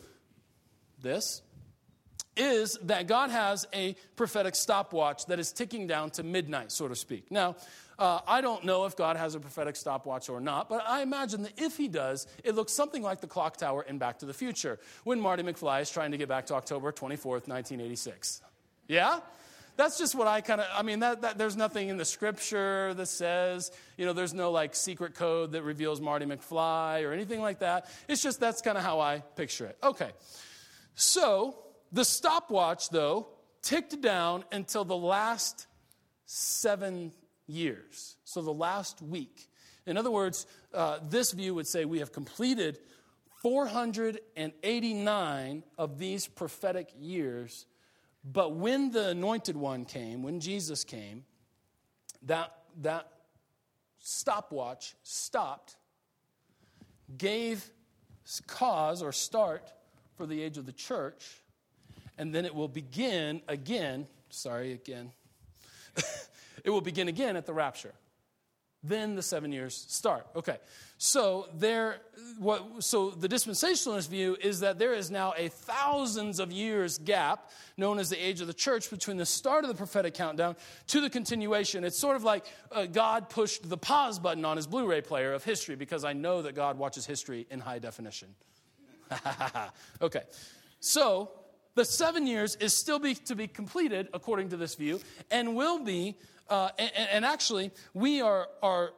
this, 1.02 1.42
is 2.36 2.78
that 2.84 3.08
God 3.08 3.30
has 3.30 3.68
a 3.74 3.96
prophetic 4.16 4.56
stopwatch 4.56 5.28
that 5.28 5.40
is 5.40 5.52
ticking 5.52 5.88
down 5.88 6.10
to 6.12 6.24
midnight, 6.24 6.72
so 6.72 6.88
to 6.88 6.96
speak. 6.96 7.32
Now, 7.32 7.56
uh, 8.00 8.22
I 8.28 8.42
don't 8.42 8.66
know 8.66 8.86
if 8.86 8.98
God 8.98 9.18
has 9.18 9.36
a 9.36 9.40
prophetic 9.40 9.76
stopwatch 9.76 10.30
or 10.30 10.42
not, 10.42 10.68
but 10.68 10.84
I 10.88 11.04
imagine 11.04 11.44
that 11.44 11.54
if 11.58 11.78
he 11.78 11.88
does, 11.88 12.26
it 12.44 12.56
looks 12.56 12.74
something 12.74 13.04
like 13.04 13.22
the 13.22 13.28
clock 13.28 13.58
tower 13.58 13.84
in 13.84 14.00
Back 14.00 14.20
to 14.20 14.26
the 14.26 14.34
Future 14.34 14.80
when 15.04 15.20
Marty 15.20 15.44
McFly 15.44 15.82
is 15.82 15.92
trying 15.92 16.12
to 16.12 16.18
get 16.18 16.28
back 16.28 16.48
to 16.48 16.56
October 16.56 16.92
24th, 16.92 17.48
1986. 17.48 18.42
Yeah? 18.88 19.20
That's 19.76 19.98
just 19.98 20.14
what 20.14 20.28
I 20.28 20.42
kind 20.42 20.62
of, 20.62 20.68
I 20.74 20.84
mean, 20.84 21.00
that, 21.00 21.22
that, 21.22 21.38
there's 21.38 21.58
nothing 21.58 21.90
in 21.90 21.98
the 21.98 22.06
scripture 22.06 22.94
that 22.94 23.08
says, 23.08 23.72
you 23.98 24.06
know, 24.06 24.14
there's 24.14 24.34
no 24.34 24.52
like 24.52 24.76
secret 24.76 25.16
code 25.16 25.54
that 25.54 25.64
reveals 25.64 26.00
Marty 26.00 26.26
McFly 26.26 27.08
or 27.08 27.12
anything 27.12 27.42
like 27.42 27.60
that. 27.60 27.90
It's 28.08 28.22
just 28.22 28.40
that's 28.40 28.62
kind 28.62 28.78
of 28.78 28.84
how 28.84 29.00
I 29.00 29.20
picture 29.36 29.66
it. 29.66 29.78
Okay. 29.84 30.12
So 30.96 31.58
the 31.92 32.06
stopwatch, 32.06 32.90
though, 32.90 33.28
ticked 33.62 34.02
down 34.02 34.44
until 34.52 34.86
the 34.86 34.98
last 34.98 35.68
seven 36.26 37.12
years. 37.48 38.16
So 38.26 38.42
the 38.42 38.54
last 38.54 39.02
week. 39.02 39.48
In 39.86 39.98
other 39.98 40.12
words, 40.12 40.48
uh, 40.74 41.00
this 41.10 41.34
view 41.34 41.56
would 41.56 41.68
say 41.68 41.86
we 41.86 42.00
have 42.00 42.12
completed 42.12 42.80
489 43.42 45.64
of 45.78 46.00
these 46.00 46.28
prophetic 46.28 46.90
years. 46.98 47.66
But 48.24 48.56
when 48.56 48.92
the 48.92 49.10
anointed 49.10 49.58
one 49.58 49.86
came, 49.86 50.24
when 50.24 50.40
Jesus 50.40 50.84
came, 50.84 51.26
that, 52.24 52.56
that 52.82 53.10
stopwatch 54.00 54.96
stopped, 55.04 55.76
gave 57.18 57.70
cause 58.48 59.02
or 59.02 59.12
start 59.12 59.74
for 60.16 60.26
the 60.26 60.42
age 60.42 60.58
of 60.58 60.66
the 60.66 60.72
church, 60.72 61.42
and 62.18 62.34
then 62.34 62.46
it 62.46 62.56
will 62.56 62.70
begin 62.70 63.42
again. 63.48 64.08
Sorry, 64.30 64.74
again. 64.74 65.12
It 66.64 66.70
will 66.70 66.82
begin 66.82 67.08
again 67.10 67.36
at 67.36 67.46
the 67.46 67.54
rapture. 67.54 67.94
Then 68.84 69.16
the 69.16 69.22
seven 69.22 69.54
years 69.54 69.86
start. 69.88 70.28
Okay. 70.36 70.58
So 70.98 71.48
there 71.54 72.02
what 72.38 72.84
so 72.84 73.12
the 73.12 73.30
dispensationalist 73.30 74.10
view 74.10 74.36
is 74.42 74.60
that 74.60 74.78
there 74.80 74.94
is 74.94 75.10
now 75.10 75.34
a 75.38 75.48
thousands 75.48 76.40
of 76.40 76.52
years 76.52 76.98
gap 76.98 77.50
known 77.78 77.98
as 78.00 78.10
the 78.10 78.18
age 78.18 78.42
of 78.42 78.48
the 78.48 78.54
church 78.54 78.90
between 78.90 79.18
the 79.18 79.26
start 79.26 79.64
of 79.64 79.70
the 79.70 79.76
prophetic 79.76 80.14
countdown 80.14 80.56
to 80.88 81.02
the 81.02 81.10
continuation. 81.10 81.84
It's 81.84 81.98
sort 81.98 82.16
of 82.16 82.24
like 82.24 82.46
uh, 82.72 82.86
God 82.86 83.30
pushed 83.30 83.70
the 83.70 83.78
pause 83.78 84.20
button 84.20 84.44
on 84.44 84.58
his 84.58 84.68
Blu-ray 84.68 85.02
player 85.02 85.34
of 85.34 85.44
history 85.44 85.76
because 85.76 86.04
I 86.04 86.14
know 86.14 86.42
that 86.42 86.56
God 86.56 86.78
watches 86.78 87.06
history 87.06 87.48
in 87.50 87.60
high 87.60 87.80
definition. 87.80 88.30
okay. 90.02 90.24
So 90.80 91.32
the 91.76 91.86
seven 91.86 92.28
years 92.28 92.56
is 92.56 92.74
still 92.74 93.00
be, 93.00 93.16
to 93.16 93.36
be 93.36 93.48
completed 93.48 94.08
according 94.14 94.50
to 94.50 94.58
this 94.58 94.76
view 94.76 95.00
and 95.32 95.56
will 95.56 95.84
be 95.84 96.16
uh, 96.50 96.70
and, 96.78 96.92
and, 97.12 97.26
actually, 97.26 97.72
we 97.94 98.22
are, 98.22 98.48
are 98.62 98.92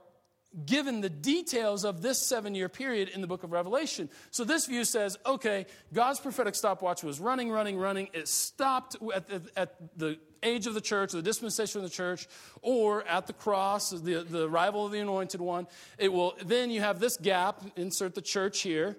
given 0.66 1.02
the 1.02 1.10
details 1.10 1.86
of 1.86 2.02
this 2.02 2.20
seven 2.20 2.56
year 2.56 2.70
period 2.70 3.10
in 3.10 3.22
the 3.22 3.28
book 3.28 3.44
of 3.44 3.52
Revelation. 3.52 4.10
So 4.32 4.44
this 4.44 4.66
view 4.66 4.84
says, 4.84 5.18
okay, 5.26 5.66
God's 5.94 6.20
prophetic 6.20 6.56
stopwatch 6.56 7.04
was 7.04 7.20
running, 7.20 7.52
running, 7.52 7.78
running. 7.78 8.10
It 8.14 8.28
stopped 8.28 8.96
at 9.14 9.28
the, 9.28 9.42
at 9.56 9.76
the 9.98 10.18
age 10.44 10.68
of 10.68 10.74
the 10.74 10.82
church, 10.82 11.14
or 11.14 11.18
the 11.18 11.24
dispensation 11.24 11.82
of 11.82 11.90
the 11.90 11.96
church, 11.96 12.28
or 12.62 13.04
at 13.08 13.28
the 13.28 13.34
cross, 13.34 13.90
the, 13.90 14.24
the 14.24 14.48
arrival 14.48 14.86
of 14.86 14.92
the 14.92 15.00
anointed 15.00 15.42
one. 15.42 15.68
It 15.98 16.12
will, 16.12 16.36
then 16.44 16.72
you 16.72 16.82
have 16.82 17.00
this 17.00 17.18
gap, 17.18 17.62
insert 17.76 18.16
the 18.16 18.22
church 18.22 18.62
here. 18.62 18.98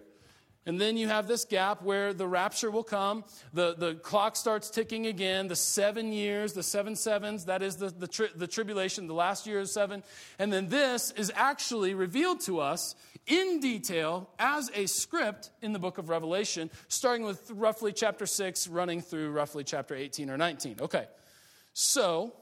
And 0.67 0.81
then 0.81 0.97
you 0.97 1.07
have 1.07 1.29
this 1.29 1.45
gap 1.45 1.81
where 1.81 2.13
the 2.13 2.27
rapture 2.27 2.73
will 2.73 2.83
come. 2.83 3.25
The, 3.55 3.77
the 3.79 3.95
clock 3.95 4.35
starts 4.35 4.69
ticking 4.69 5.07
again. 5.07 5.47
The 5.47 5.55
seven 5.55 6.13
years, 6.13 6.55
the 6.55 6.63
seven 6.65 6.97
sevens, 6.97 7.45
that 7.45 7.63
is 7.63 7.77
the, 7.77 7.91
the, 7.91 8.09
tri- 8.09 8.31
the 8.35 8.49
tribulation, 8.49 9.07
the 9.07 9.15
last 9.15 9.47
year 9.47 9.61
of 9.61 9.69
seven. 9.69 10.03
And 10.41 10.53
then 10.53 10.69
this 10.69 11.13
is 11.13 11.31
actually 11.37 11.95
revealed 11.95 12.41
to 12.43 12.59
us 12.59 12.97
in 13.29 13.61
detail 13.61 14.29
as 14.41 14.71
a 14.75 14.87
script 14.87 15.51
in 15.63 15.73
the 15.73 15.79
book 15.79 15.99
of 15.99 16.09
Revelation, 16.09 16.71
starting 16.89 17.25
with 17.25 17.49
roughly 17.53 17.93
chapter 17.93 18.27
6, 18.27 18.67
running 18.67 19.01
through 19.01 19.31
roughly 19.31 19.63
chapter 19.63 19.95
18 19.95 20.31
or 20.31 20.37
19. 20.37 20.77
Okay, 20.81 21.07
so 21.73 22.33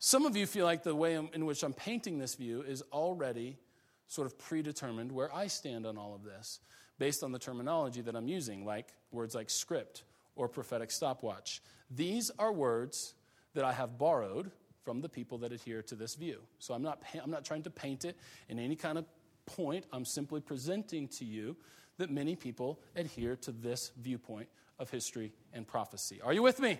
some 0.00 0.26
of 0.26 0.36
you 0.36 0.46
feel 0.46 0.64
like 0.64 0.82
the 0.82 0.94
way 0.94 1.14
in 1.14 1.46
which 1.46 1.62
I'm 1.62 1.72
painting 1.72 2.18
this 2.18 2.34
view 2.34 2.62
is 2.62 2.82
already 2.92 3.56
sort 4.06 4.26
of 4.26 4.38
predetermined 4.38 5.12
where 5.12 5.34
I 5.34 5.46
stand 5.46 5.86
on 5.86 5.96
all 5.96 6.14
of 6.14 6.24
this 6.24 6.60
based 6.98 7.22
on 7.22 7.32
the 7.32 7.38
terminology 7.38 8.00
that 8.02 8.16
I'm 8.16 8.28
using, 8.28 8.64
like 8.64 8.88
words 9.10 9.34
like 9.34 9.50
script 9.50 10.04
or 10.34 10.48
prophetic 10.48 10.90
stopwatch. 10.90 11.62
These 11.90 12.30
are 12.38 12.52
words 12.52 13.14
that 13.54 13.64
I 13.64 13.72
have 13.72 13.98
borrowed 13.98 14.50
from 14.84 15.00
the 15.00 15.08
people 15.08 15.38
that 15.38 15.52
adhere 15.52 15.82
to 15.82 15.94
this 15.94 16.14
view. 16.14 16.40
So 16.58 16.74
I'm 16.74 16.82
not, 16.82 17.02
I'm 17.22 17.30
not 17.30 17.44
trying 17.44 17.62
to 17.64 17.70
paint 17.70 18.04
it 18.04 18.16
in 18.48 18.58
any 18.58 18.76
kind 18.76 18.98
of 18.98 19.04
point. 19.46 19.84
I'm 19.92 20.04
simply 20.04 20.40
presenting 20.40 21.08
to 21.08 21.24
you 21.24 21.56
that 21.98 22.10
many 22.10 22.36
people 22.36 22.80
adhere 22.94 23.36
to 23.36 23.52
this 23.52 23.90
viewpoint 23.98 24.48
of 24.78 24.90
history 24.90 25.32
and 25.52 25.66
prophecy. 25.66 26.20
Are 26.22 26.32
you 26.32 26.42
with 26.42 26.60
me? 26.60 26.78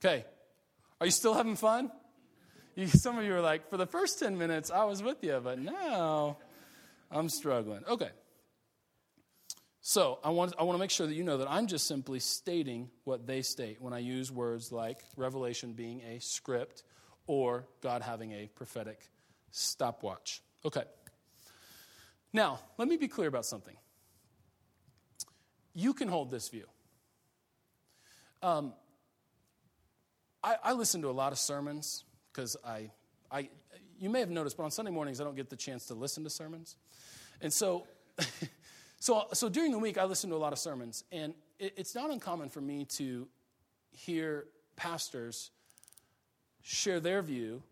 Okay. 0.00 0.24
Are 1.00 1.06
you 1.06 1.12
still 1.12 1.34
having 1.34 1.56
fun? 1.56 1.90
You, 2.76 2.88
some 2.88 3.18
of 3.18 3.24
you 3.24 3.34
are 3.34 3.40
like, 3.40 3.70
for 3.70 3.78
the 3.78 3.86
first 3.86 4.18
10 4.20 4.36
minutes, 4.36 4.70
I 4.70 4.84
was 4.84 5.02
with 5.02 5.24
you, 5.24 5.40
but 5.42 5.58
now 5.58 6.36
I'm 7.10 7.30
struggling. 7.30 7.82
Okay. 7.88 8.10
So 9.80 10.18
I 10.22 10.28
want, 10.28 10.52
I 10.58 10.64
want 10.64 10.76
to 10.76 10.80
make 10.80 10.90
sure 10.90 11.06
that 11.06 11.14
you 11.14 11.24
know 11.24 11.38
that 11.38 11.50
I'm 11.50 11.68
just 11.68 11.86
simply 11.86 12.18
stating 12.18 12.90
what 13.04 13.26
they 13.26 13.40
state 13.40 13.80
when 13.80 13.94
I 13.94 14.00
use 14.00 14.30
words 14.30 14.72
like 14.72 14.98
Revelation 15.16 15.72
being 15.72 16.02
a 16.02 16.20
script 16.20 16.82
or 17.26 17.66
God 17.80 18.02
having 18.02 18.32
a 18.32 18.48
prophetic 18.54 19.08
stopwatch. 19.52 20.42
Okay. 20.64 20.84
Now, 22.32 22.60
let 22.76 22.88
me 22.88 22.98
be 22.98 23.08
clear 23.08 23.28
about 23.28 23.46
something. 23.46 23.76
You 25.72 25.94
can 25.94 26.08
hold 26.08 26.30
this 26.30 26.50
view. 26.50 26.66
Um, 28.42 28.74
I, 30.44 30.56
I 30.62 30.72
listen 30.74 31.00
to 31.02 31.08
a 31.08 31.12
lot 31.12 31.32
of 31.32 31.38
sermons 31.38 32.04
because 32.36 32.56
I, 32.62 32.90
I, 33.30 33.48
you 33.98 34.10
may 34.10 34.20
have 34.20 34.28
noticed, 34.28 34.58
but 34.58 34.64
on 34.64 34.70
Sunday 34.70 34.90
mornings 34.90 35.20
I 35.20 35.24
don't 35.24 35.36
get 35.36 35.48
the 35.48 35.56
chance 35.56 35.86
to 35.86 35.94
listen 35.94 36.22
to 36.24 36.30
sermons, 36.30 36.76
and 37.40 37.50
so, 37.50 37.86
so, 39.00 39.26
so 39.32 39.48
during 39.48 39.72
the 39.72 39.78
week 39.78 39.96
I 39.96 40.04
listen 40.04 40.28
to 40.30 40.36
a 40.36 40.38
lot 40.38 40.52
of 40.52 40.58
sermons, 40.58 41.04
and 41.10 41.34
it, 41.58 41.72
it's 41.76 41.94
not 41.94 42.10
uncommon 42.10 42.50
for 42.50 42.60
me 42.60 42.84
to 42.96 43.26
hear 43.90 44.44
pastors 44.76 45.50
share 46.62 47.00
their 47.00 47.22
view 47.22 47.62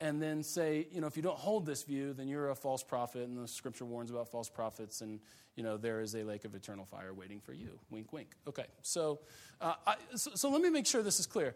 and 0.00 0.20
then 0.20 0.42
say, 0.42 0.88
you 0.90 1.00
know, 1.00 1.06
if 1.06 1.16
you 1.16 1.22
don't 1.22 1.38
hold 1.38 1.64
this 1.64 1.84
view, 1.84 2.12
then 2.12 2.26
you're 2.26 2.50
a 2.50 2.54
false 2.54 2.82
prophet, 2.82 3.28
and 3.28 3.38
the 3.38 3.46
scripture 3.46 3.84
warns 3.84 4.10
about 4.10 4.28
false 4.28 4.50
prophets, 4.50 5.02
and, 5.02 5.20
you 5.54 5.62
know, 5.62 5.76
there 5.76 6.00
is 6.00 6.16
a 6.16 6.24
lake 6.24 6.44
of 6.44 6.54
eternal 6.54 6.84
fire 6.84 7.14
waiting 7.14 7.38
for 7.38 7.52
you. 7.52 7.78
Wink, 7.90 8.12
wink. 8.12 8.30
Okay, 8.48 8.66
so, 8.82 9.20
uh, 9.60 9.74
I, 9.86 9.94
so, 10.16 10.32
so 10.34 10.50
let 10.50 10.60
me 10.60 10.68
make 10.68 10.84
sure 10.84 11.02
this 11.02 11.20
is 11.20 11.26
clear. 11.26 11.54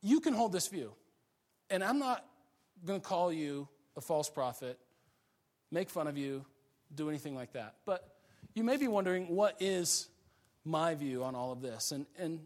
You 0.00 0.20
can 0.20 0.34
hold 0.34 0.52
this 0.52 0.68
view. 0.68 0.92
And 1.70 1.84
I'm 1.84 1.98
not 1.98 2.24
going 2.84 3.00
to 3.00 3.06
call 3.06 3.32
you 3.32 3.68
a 3.96 4.00
false 4.00 4.30
prophet, 4.30 4.78
make 5.70 5.90
fun 5.90 6.06
of 6.06 6.16
you, 6.16 6.44
do 6.94 7.08
anything 7.08 7.34
like 7.34 7.52
that. 7.52 7.74
But 7.84 8.16
you 8.54 8.64
may 8.64 8.76
be 8.76 8.88
wondering, 8.88 9.28
what 9.28 9.56
is 9.60 10.08
my 10.64 10.94
view 10.94 11.24
on 11.24 11.34
all 11.34 11.52
of 11.52 11.60
this? 11.60 11.92
And, 11.92 12.06
and 12.18 12.40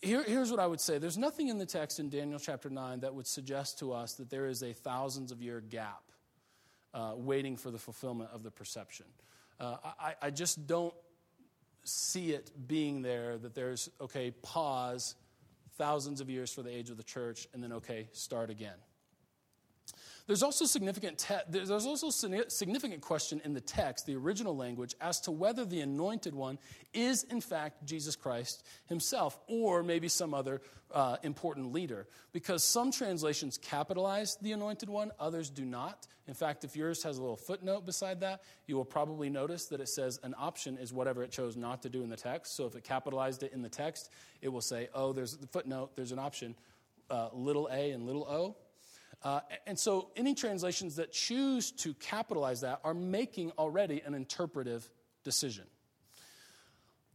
here, 0.00 0.22
here's 0.22 0.50
what 0.50 0.60
I 0.60 0.66
would 0.66 0.80
say 0.80 0.98
there's 0.98 1.18
nothing 1.18 1.48
in 1.48 1.58
the 1.58 1.66
text 1.66 2.00
in 2.00 2.08
Daniel 2.08 2.38
chapter 2.38 2.70
9 2.70 3.00
that 3.00 3.14
would 3.14 3.26
suggest 3.26 3.78
to 3.80 3.92
us 3.92 4.14
that 4.14 4.30
there 4.30 4.46
is 4.46 4.62
a 4.62 4.72
thousands 4.72 5.30
of 5.30 5.40
year 5.42 5.60
gap 5.60 6.02
uh, 6.94 7.12
waiting 7.14 7.56
for 7.56 7.70
the 7.70 7.78
fulfillment 7.78 8.30
of 8.32 8.42
the 8.42 8.50
perception. 8.50 9.06
Uh, 9.58 9.76
I, 10.00 10.14
I 10.22 10.30
just 10.30 10.66
don't 10.66 10.94
see 11.84 12.32
it 12.32 12.50
being 12.66 13.02
there 13.02 13.38
that 13.38 13.54
there's, 13.54 13.90
okay, 14.00 14.30
pause 14.42 15.14
thousands 15.80 16.20
of 16.20 16.28
years 16.28 16.52
for 16.52 16.62
the 16.62 16.70
age 16.70 16.90
of 16.90 16.98
the 16.98 17.02
church, 17.02 17.48
and 17.54 17.64
then, 17.64 17.72
okay, 17.72 18.06
start 18.12 18.50
again. 18.50 18.76
There's 20.30 20.44
also 20.44 20.64
significant 20.64 21.18
te- 21.18 21.42
there's 21.48 21.72
also 21.72 22.08
significant 22.08 23.00
question 23.00 23.40
in 23.44 23.52
the 23.52 23.60
text, 23.60 24.06
the 24.06 24.14
original 24.14 24.56
language, 24.56 24.94
as 25.00 25.20
to 25.22 25.32
whether 25.32 25.64
the 25.64 25.80
anointed 25.80 26.36
one 26.36 26.60
is 26.94 27.24
in 27.24 27.40
fact 27.40 27.84
Jesus 27.84 28.14
Christ 28.14 28.64
himself 28.86 29.40
or 29.48 29.82
maybe 29.82 30.06
some 30.06 30.32
other 30.32 30.62
uh, 30.94 31.16
important 31.24 31.72
leader. 31.72 32.06
Because 32.32 32.62
some 32.62 32.92
translations 32.92 33.58
capitalize 33.58 34.38
the 34.40 34.52
anointed 34.52 34.88
one, 34.88 35.10
others 35.18 35.50
do 35.50 35.64
not. 35.64 36.06
In 36.28 36.34
fact, 36.34 36.62
if 36.62 36.76
yours 36.76 37.02
has 37.02 37.18
a 37.18 37.20
little 37.20 37.36
footnote 37.36 37.84
beside 37.84 38.20
that, 38.20 38.44
you 38.68 38.76
will 38.76 38.84
probably 38.84 39.30
notice 39.30 39.64
that 39.64 39.80
it 39.80 39.88
says 39.88 40.20
an 40.22 40.36
option 40.38 40.78
is 40.78 40.92
whatever 40.92 41.24
it 41.24 41.32
chose 41.32 41.56
not 41.56 41.82
to 41.82 41.88
do 41.88 42.04
in 42.04 42.08
the 42.08 42.16
text. 42.16 42.54
So 42.54 42.66
if 42.66 42.76
it 42.76 42.84
capitalized 42.84 43.42
it 43.42 43.52
in 43.52 43.62
the 43.62 43.68
text, 43.68 44.12
it 44.42 44.48
will 44.48 44.60
say, 44.60 44.90
oh, 44.94 45.12
there's 45.12 45.36
the 45.36 45.48
footnote, 45.48 45.96
there's 45.96 46.12
an 46.12 46.20
option, 46.20 46.54
uh, 47.10 47.30
little 47.32 47.68
a 47.72 47.90
and 47.90 48.06
little 48.06 48.22
o. 48.28 48.54
Uh, 49.22 49.40
and 49.66 49.78
so 49.78 50.10
any 50.16 50.34
translations 50.34 50.96
that 50.96 51.12
choose 51.12 51.70
to 51.72 51.92
capitalize 51.94 52.62
that 52.62 52.80
are 52.84 52.94
making 52.94 53.52
already 53.58 54.00
an 54.06 54.14
interpretive 54.14 54.88
decision. 55.24 55.64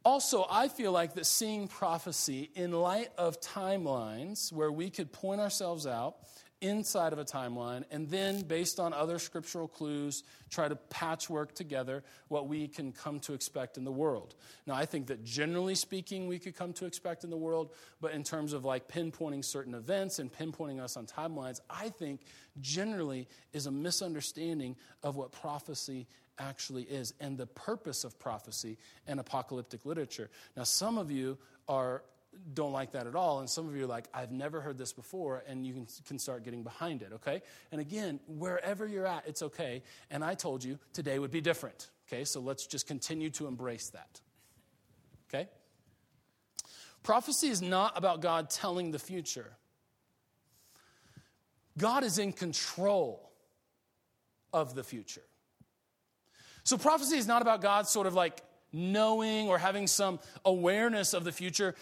Also, 0.04 0.46
I 0.48 0.68
feel 0.68 0.92
like 0.92 1.16
that 1.16 1.26
seeing 1.26 1.68
prophecy 1.68 2.52
in 2.54 2.72
light 2.72 3.10
of 3.18 3.42
timelines 3.42 4.54
where 4.54 4.72
we 4.72 4.92
could 4.92 5.12
point 5.12 5.42
ourselves 5.42 5.88
out 5.88 6.18
inside 6.68 7.14
of 7.14 7.20
a 7.20 7.26
timeline 7.26 7.84
and 7.92 8.10
then, 8.10 8.42
based 8.42 8.80
on 8.80 8.94
other 8.94 9.20
scriptural 9.20 9.68
clues, 9.68 10.24
try 10.50 10.68
to 10.68 10.76
patchwork 10.76 11.54
together 11.54 12.04
what 12.28 12.48
we 12.48 12.68
can 12.68 12.92
come 12.92 13.20
to 13.22 13.34
expect 13.34 13.78
in 13.78 13.84
the 13.84 13.92
world. 13.92 14.36
Now, 14.66 14.76
I 14.76 14.86
think 14.86 15.08
that 15.08 15.24
generally 15.24 15.76
speaking, 15.76 16.28
we 16.28 16.40
could 16.40 16.56
come 16.56 16.74
to 16.74 16.86
expect 16.86 17.24
in 17.24 17.30
the 17.30 17.38
world, 17.38 17.72
but 18.02 18.12
in 18.14 18.24
terms 18.24 18.54
of 18.54 18.66
like 18.66 18.88
pinpointing 18.88 19.44
certain 19.44 19.74
events 19.74 20.20
and 20.20 20.32
pinpointing 20.32 20.80
us 20.80 20.98
on 20.98 21.06
timelines, 21.06 21.60
I 21.70 21.90
think 21.90 22.22
generally 22.62 23.28
is 23.54 23.66
a 23.66 23.72
misunderstanding 23.72 24.76
of 25.04 25.16
what 25.16 25.32
prophecy 25.32 26.08
actually 26.38 26.84
is 26.84 27.14
and 27.20 27.38
the 27.38 27.48
purpose 27.48 28.04
of 28.04 28.20
prophecy 28.20 28.78
and 29.08 29.20
apocalyptic 29.20 29.86
literature. 29.86 30.30
Now, 30.56 30.64
some 30.64 30.98
of 30.98 31.12
you 31.12 31.38
are 31.68 32.04
don't 32.54 32.72
like 32.72 32.92
that 32.92 33.08
at 33.08 33.16
all. 33.16 33.40
And 33.40 33.50
some 33.50 33.68
of 33.68 33.76
you 33.76 33.84
are 33.84 33.88
like, 33.88 34.08
I've 34.14 34.32
never 34.32 34.62
heard 34.62 34.78
this 34.78 34.94
before, 34.94 35.44
and 35.48 35.66
you 35.66 35.74
can, 35.74 35.88
can 36.08 36.20
start 36.20 36.44
getting 36.44 36.64
behind 36.64 37.02
it, 37.02 37.12
okay? 37.14 37.42
And 37.72 37.82
again, 37.82 38.20
wherever 38.28 38.86
you're 38.86 39.08
at, 39.08 39.28
it's 39.28 39.42
okay. 39.42 39.84
And 40.10 40.24
I 40.24 40.36
told 40.36 40.64
you 40.64 40.80
today 40.94 41.20
would 41.20 41.32
be 41.32 41.42
different, 41.42 41.90
okay? 42.08 42.24
So 42.24 42.40
let's 42.40 42.68
just 42.68 42.88
continue 42.88 43.30
to 43.32 43.48
embrace 43.48 43.90
that, 43.90 44.22
okay? 45.30 45.50
Prophecy 47.04 47.48
is 47.50 47.62
not 47.62 47.98
about 47.98 48.22
God 48.22 48.50
telling 48.50 48.92
the 48.92 49.00
future, 49.00 49.52
God 51.78 52.04
is 52.04 52.18
in 52.18 52.32
control 52.32 53.32
of 54.54 54.74
the 54.74 54.84
future. 54.84 55.22
So 56.64 56.78
prophecy 56.78 57.18
is 57.18 57.28
not 57.28 57.42
about 57.44 57.62
God 57.62 57.88
sort 57.88 58.08
of 58.08 58.16
like 58.16 58.42
knowing 58.72 59.48
or 59.48 59.58
having 59.58 59.88
some 59.88 60.20
awareness 60.44 61.14
of 61.14 61.24
the 61.24 61.32
future. 61.32 61.76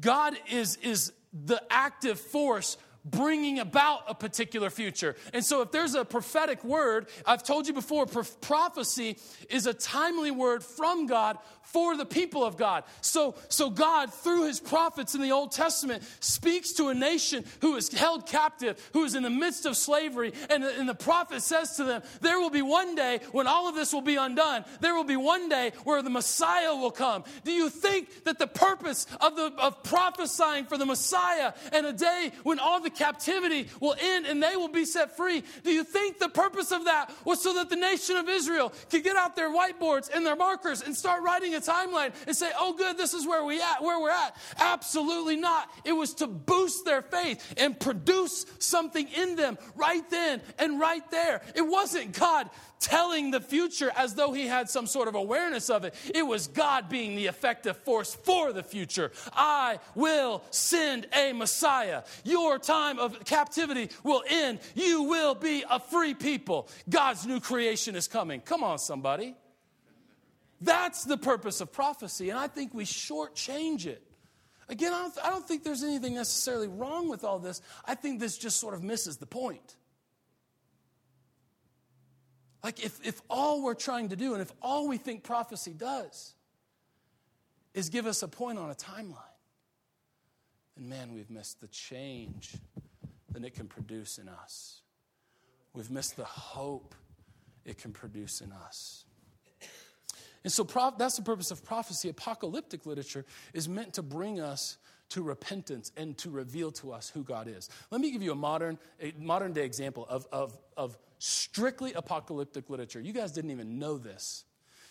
God 0.00 0.36
is, 0.50 0.76
is 0.76 1.12
the 1.32 1.62
active 1.70 2.18
force 2.18 2.76
bringing 3.04 3.58
about 3.58 4.02
a 4.08 4.14
particular 4.14 4.70
future. 4.70 5.16
And 5.32 5.44
so, 5.44 5.62
if 5.62 5.72
there's 5.72 5.94
a 5.94 6.04
prophetic 6.04 6.62
word, 6.64 7.08
I've 7.26 7.42
told 7.42 7.66
you 7.66 7.74
before, 7.74 8.06
prophecy 8.06 9.18
is 9.48 9.66
a 9.66 9.74
timely 9.74 10.30
word 10.30 10.62
from 10.62 11.06
God 11.06 11.38
for 11.68 11.96
the 11.96 12.06
people 12.06 12.44
of 12.44 12.56
God. 12.56 12.84
So, 13.02 13.34
so 13.48 13.68
God, 13.68 14.12
through 14.12 14.46
his 14.46 14.58
prophets 14.58 15.14
in 15.14 15.20
the 15.20 15.32
Old 15.32 15.52
Testament, 15.52 16.02
speaks 16.20 16.72
to 16.72 16.88
a 16.88 16.94
nation 16.94 17.44
who 17.60 17.76
is 17.76 17.92
held 17.92 18.26
captive, 18.26 18.82
who 18.94 19.04
is 19.04 19.14
in 19.14 19.22
the 19.22 19.30
midst 19.30 19.66
of 19.66 19.76
slavery. 19.76 20.32
And, 20.48 20.64
and 20.64 20.88
the 20.88 20.94
prophet 20.94 21.42
says 21.42 21.76
to 21.76 21.84
them, 21.84 22.02
There 22.22 22.40
will 22.40 22.50
be 22.50 22.62
one 22.62 22.94
day 22.94 23.20
when 23.32 23.46
all 23.46 23.68
of 23.68 23.74
this 23.74 23.92
will 23.92 24.00
be 24.00 24.16
undone. 24.16 24.64
There 24.80 24.94
will 24.94 25.04
be 25.04 25.16
one 25.16 25.50
day 25.50 25.72
where 25.84 26.00
the 26.00 26.10
Messiah 26.10 26.74
will 26.74 26.90
come. 26.90 27.24
Do 27.44 27.52
you 27.52 27.68
think 27.68 28.24
that 28.24 28.38
the 28.38 28.46
purpose 28.46 29.06
of, 29.20 29.36
the, 29.36 29.52
of 29.58 29.82
prophesying 29.82 30.64
for 30.64 30.78
the 30.78 30.86
Messiah 30.86 31.52
and 31.72 31.84
a 31.84 31.92
day 31.92 32.32
when 32.44 32.58
all 32.58 32.80
the 32.80 32.87
captivity 32.90 33.68
will 33.80 33.96
end 34.00 34.26
and 34.26 34.42
they 34.42 34.56
will 34.56 34.68
be 34.68 34.84
set 34.84 35.16
free, 35.16 35.42
do 35.64 35.70
you 35.70 35.84
think 35.84 36.18
the 36.18 36.28
purpose 36.28 36.72
of 36.72 36.84
that 36.84 37.12
was 37.24 37.42
so 37.42 37.54
that 37.54 37.70
the 37.70 37.76
nation 37.76 38.16
of 38.16 38.28
Israel 38.28 38.72
could 38.90 39.04
get 39.04 39.16
out 39.16 39.36
their 39.36 39.50
whiteboards 39.50 40.10
and 40.14 40.24
their 40.24 40.36
markers 40.36 40.82
and 40.82 40.96
start 40.96 41.22
writing 41.22 41.54
a 41.54 41.60
timeline 41.60 42.12
and 42.26 42.36
say, 42.36 42.50
oh, 42.58 42.72
good, 42.72 42.96
this 42.96 43.14
is 43.14 43.26
where 43.26 43.44
we 43.44 43.60
at, 43.60 43.82
where 43.82 44.00
we're 44.00 44.10
at. 44.10 44.36
Absolutely 44.58 45.36
not. 45.36 45.70
It 45.84 45.92
was 45.92 46.14
to 46.14 46.26
boost 46.26 46.84
their 46.84 47.02
faith 47.02 47.54
and 47.56 47.78
produce 47.78 48.46
something 48.58 49.08
in 49.08 49.36
them 49.36 49.58
right 49.74 50.08
then 50.10 50.40
and 50.58 50.80
right 50.80 51.08
there. 51.10 51.42
It 51.54 51.62
wasn't 51.62 52.12
God 52.18 52.48
telling 52.80 53.30
the 53.30 53.40
future 53.40 53.90
as 53.96 54.14
though 54.14 54.32
he 54.32 54.46
had 54.46 54.68
some 54.68 54.86
sort 54.86 55.08
of 55.08 55.14
awareness 55.14 55.70
of 55.70 55.84
it. 55.84 55.94
It 56.14 56.26
was 56.26 56.46
God 56.46 56.88
being 56.88 57.16
the 57.16 57.26
effective 57.26 57.76
force 57.78 58.14
for 58.14 58.52
the 58.52 58.62
future. 58.62 59.12
I 59.32 59.78
will 59.94 60.42
send 60.50 61.06
a 61.14 61.32
Messiah. 61.32 62.02
Your 62.24 62.58
time 62.58 62.98
of 62.98 63.24
captivity 63.24 63.90
will 64.02 64.22
end. 64.28 64.60
You 64.74 65.04
will 65.04 65.34
be 65.34 65.64
a 65.68 65.80
free 65.80 66.14
people. 66.14 66.68
God's 66.88 67.26
new 67.26 67.40
creation 67.40 67.96
is 67.96 68.08
coming. 68.08 68.40
Come 68.40 68.62
on, 68.62 68.78
somebody. 68.78 69.34
That's 70.60 71.04
the 71.04 71.16
purpose 71.16 71.60
of 71.60 71.72
prophecy, 71.72 72.30
and 72.30 72.38
I 72.38 72.48
think 72.48 72.74
we 72.74 72.84
shortchange 72.84 73.86
it. 73.86 74.02
Again, 74.68 74.92
I 74.92 75.02
don't, 75.02 75.18
I 75.24 75.30
don't 75.30 75.46
think 75.46 75.64
there's 75.64 75.84
anything 75.84 76.14
necessarily 76.14 76.68
wrong 76.68 77.08
with 77.08 77.24
all 77.24 77.38
this. 77.38 77.62
I 77.84 77.94
think 77.94 78.20
this 78.20 78.36
just 78.36 78.58
sort 78.58 78.74
of 78.74 78.82
misses 78.82 79.16
the 79.16 79.26
point. 79.26 79.76
Like, 82.68 82.84
if, 82.84 83.00
if 83.02 83.22
all 83.30 83.62
we're 83.62 83.72
trying 83.72 84.10
to 84.10 84.16
do, 84.16 84.34
and 84.34 84.42
if 84.42 84.52
all 84.60 84.88
we 84.88 84.98
think 84.98 85.22
prophecy 85.22 85.72
does, 85.72 86.34
is 87.72 87.88
give 87.88 88.06
us 88.06 88.22
a 88.22 88.28
point 88.28 88.58
on 88.58 88.70
a 88.70 88.74
timeline, 88.74 89.16
then 90.76 90.86
man, 90.90 91.14
we've 91.14 91.30
missed 91.30 91.62
the 91.62 91.68
change 91.68 92.58
that 93.32 93.42
it 93.42 93.54
can 93.54 93.68
produce 93.68 94.18
in 94.18 94.28
us. 94.28 94.82
We've 95.72 95.90
missed 95.90 96.18
the 96.18 96.26
hope 96.26 96.94
it 97.64 97.78
can 97.78 97.92
produce 97.92 98.42
in 98.42 98.52
us. 98.52 99.06
And 100.44 100.52
so 100.52 100.62
that's 100.98 101.16
the 101.16 101.22
purpose 101.22 101.50
of 101.50 101.64
prophecy. 101.64 102.10
Apocalyptic 102.10 102.84
literature 102.84 103.24
is 103.54 103.66
meant 103.66 103.94
to 103.94 104.02
bring 104.02 104.40
us 104.40 104.76
to 105.08 105.22
repentance 105.22 105.90
and 105.96 106.18
to 106.18 106.28
reveal 106.28 106.70
to 106.72 106.92
us 106.92 107.08
who 107.08 107.24
God 107.24 107.48
is. 107.48 107.70
Let 107.90 108.02
me 108.02 108.10
give 108.10 108.22
you 108.22 108.32
a 108.32 108.34
modern, 108.36 108.78
a 109.00 109.14
modern 109.18 109.54
day 109.54 109.64
example 109.64 110.06
of, 110.06 110.26
of, 110.30 110.58
of 110.76 110.98
strictly 111.18 111.92
apocalyptic 111.92 112.70
literature. 112.70 113.00
You 113.00 113.12
guys 113.12 113.32
didn't 113.32 113.50
even 113.50 113.78
know 113.78 113.98
this. 113.98 114.44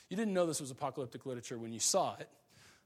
You 0.10 0.18
didn't 0.18 0.34
know 0.34 0.46
this 0.46 0.62
was 0.62 0.72
apocalyptic 0.72 1.26
literature 1.26 1.58
when 1.58 1.74
you 1.74 1.80
saw 1.80 2.16
it, 2.20 2.30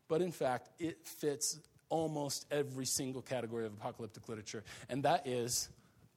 but 0.07 0.21
in 0.21 0.31
fact, 0.31 0.69
it 0.79 1.05
fits 1.05 1.59
almost 1.89 2.45
every 2.51 2.85
single 2.85 3.21
category 3.21 3.65
of 3.65 3.73
apocalyptic 3.73 4.27
literature, 4.29 4.63
and 4.89 5.03
that 5.03 5.27
is 5.27 5.69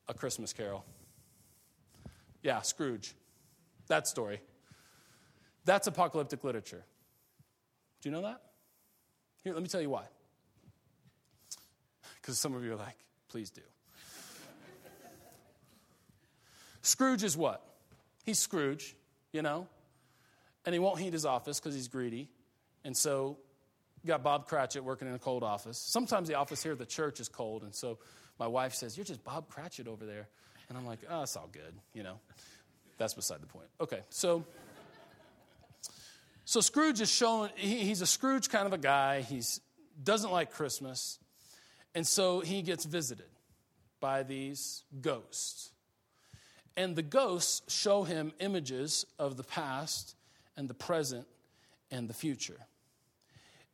A 0.09 0.15
Christmas 0.15 0.53
Carol. 0.53 0.85
Yeah, 2.43 2.61
Scrooge. 2.63 3.15
That 3.89 4.07
story. 4.07 4.41
That's 5.65 5.87
apocalyptic 5.87 6.45
literature. 6.45 6.85
Do 8.01 8.09
you 8.09 8.15
know 8.15 8.23
that? 8.23 8.41
Here, 9.43 9.53
let 9.53 9.63
me 9.63 9.69
tell 9.69 9.81
you 9.81 9.91
why. 9.91 10.05
Because 12.21 12.39
some 12.39 12.55
of 12.55 12.65
you 12.65 12.73
are 12.73 12.77
like, 12.77 12.97
please 13.29 13.51
do. 13.51 13.63
Scrooge 16.85 17.25
is 17.25 17.37
what? 17.37 17.63
He's 18.25 18.39
Scrooge, 18.39 18.95
you 19.33 19.43
know? 19.43 19.67
And 20.67 20.75
he 20.75 20.79
won't 20.79 21.01
heat 21.01 21.13
his 21.13 21.25
office 21.25 21.59
because 21.59 21.75
he's 21.75 21.89
greedy. 21.89 22.29
And 22.85 22.97
so, 22.97 23.39
got 24.07 24.23
Bob 24.23 24.47
Cratchit 24.47 24.85
working 24.85 25.09
in 25.09 25.15
a 25.15 25.19
cold 25.19 25.43
office. 25.43 25.79
Sometimes 25.79 26.29
the 26.29 26.35
office 26.35 26.63
here 26.63 26.73
at 26.73 26.79
the 26.79 26.87
church 26.87 27.21
is 27.21 27.29
cold. 27.29 27.63
And 27.63 27.75
so, 27.75 27.99
my 28.39 28.47
wife 28.47 28.75
says, 28.75 28.97
You're 28.97 29.05
just 29.05 29.25
Bob 29.25 29.49
Cratchit 29.49 29.89
over 29.89 30.05
there. 30.05 30.29
And 30.69 30.77
I'm 30.77 30.87
like, 30.87 30.99
Oh, 31.11 31.23
it's 31.23 31.37
all 31.37 31.49
good, 31.51 31.75
you 31.95 32.03
know? 32.03 32.21
That's 32.99 33.15
beside 33.15 33.41
the 33.41 33.47
point. 33.47 33.67
Okay, 33.81 34.01
so. 34.11 34.45
So 36.47 36.61
Scrooge 36.61 37.01
is 37.01 37.11
showing, 37.11 37.51
he, 37.57 37.79
he's 37.79 38.03
a 38.03 38.07
Scrooge 38.07 38.51
kind 38.51 38.67
of 38.67 38.75
a 38.75 38.79
guy. 38.79 39.23
He 39.23 39.41
doesn't 40.03 40.31
like 40.31 40.53
Christmas. 40.53 41.19
And 41.95 42.07
so 42.07 42.41
he 42.41 42.61
gets 42.61 42.85
visited 42.85 43.31
by 43.99 44.25
these 44.25 44.83
ghosts. 45.01 45.71
And 46.77 46.97
the 46.97 47.03
ghosts 47.03 47.73
show 47.73 48.03
him 48.03 48.33
images 48.41 49.07
of 49.19 49.37
the 49.37 49.45
past 49.45 50.17
and 50.57 50.69
the 50.69 50.75
present 50.75 51.27
and 51.91 52.09
the 52.09 52.15
future. 52.15 52.59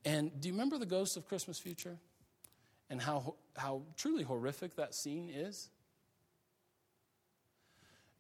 And 0.05 0.39
do 0.41 0.49
you 0.49 0.55
remember 0.55 0.79
the 0.79 0.87
ghost 0.87 1.17
of 1.17 1.27
Christmas 1.27 1.59
Future? 1.59 1.97
And 2.89 3.01
how, 3.01 3.35
how 3.57 3.83
truly 3.97 4.25
horrific 4.25 4.77
that 4.77 4.95
scene 4.95 5.31
is? 5.33 5.71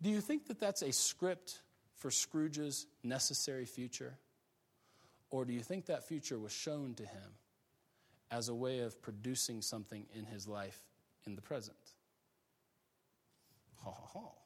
Do 0.02 0.10
you 0.10 0.20
think 0.20 0.46
that 0.46 0.60
that's 0.60 0.82
a 0.82 0.92
script 0.92 1.60
for 1.96 2.10
Scrooge's 2.10 2.86
necessary 3.02 3.66
future? 3.66 4.16
Or 5.30 5.44
do 5.44 5.52
you 5.52 5.60
think 5.60 5.86
that 5.86 6.06
future 6.06 6.38
was 6.38 6.52
shown 6.52 6.94
to 6.94 7.04
him 7.04 7.34
as 8.30 8.48
a 8.48 8.54
way 8.54 8.80
of 8.80 9.00
producing 9.02 9.60
something 9.60 10.06
in 10.14 10.24
his 10.24 10.48
life 10.48 10.80
in 11.26 11.34
the 11.34 11.42
present? 11.42 11.76
Ha 13.84 13.90
ha 13.90 14.06
ha. 14.12 14.39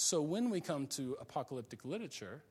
So 0.00 0.22
when 0.22 0.48
we 0.48 0.60
come 0.60 0.86
to 0.90 1.16
apocalyptic 1.20 1.84
literature, 1.84 2.44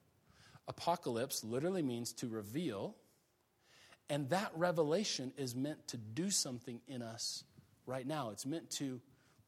apocalypse 0.68 1.46
literally 1.46 1.82
means 1.82 2.12
to 2.16 2.28
reveal, 2.28 2.94
and 4.10 4.30
that 4.32 4.52
revelation 4.54 5.32
is 5.38 5.56
meant 5.56 5.88
to 5.88 5.98
do 5.98 6.30
something 6.30 6.82
in 6.90 7.02
us 7.02 7.46
right 7.86 8.06
now. 8.06 8.32
It's 8.32 8.46
meant 8.46 8.70
to 8.72 9.00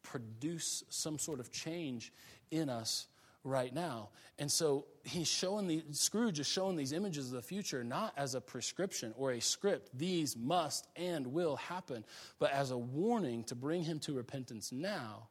produce 0.02 0.86
some 0.88 1.20
sort 1.20 1.42
of 1.42 1.52
change 1.52 2.14
in 2.52 2.70
us 2.70 3.08
right 3.44 3.74
now. 3.74 4.12
And 4.40 4.50
so 4.50 4.86
he's 5.04 5.28
showing 5.28 5.68
the 5.68 5.84
Scrooge 5.92 6.40
is 6.40 6.48
showing 6.48 6.78
these 6.78 6.94
images 6.94 7.28
of 7.28 7.34
the 7.34 7.42
future 7.42 7.84
not 7.84 8.14
as 8.16 8.34
a 8.34 8.40
prescription 8.40 9.14
or 9.18 9.34
a 9.34 9.42
script. 9.42 9.90
These 9.94 10.38
must 10.38 10.88
and 10.96 11.28
will 11.28 11.58
happen, 11.58 12.06
but 12.40 12.54
as 12.54 12.72
a 12.72 12.78
warning 12.78 13.44
to 13.44 13.56
bring 13.56 13.84
him 13.84 14.00
to 14.00 14.14
repentance 14.14 14.72
now 14.72 15.28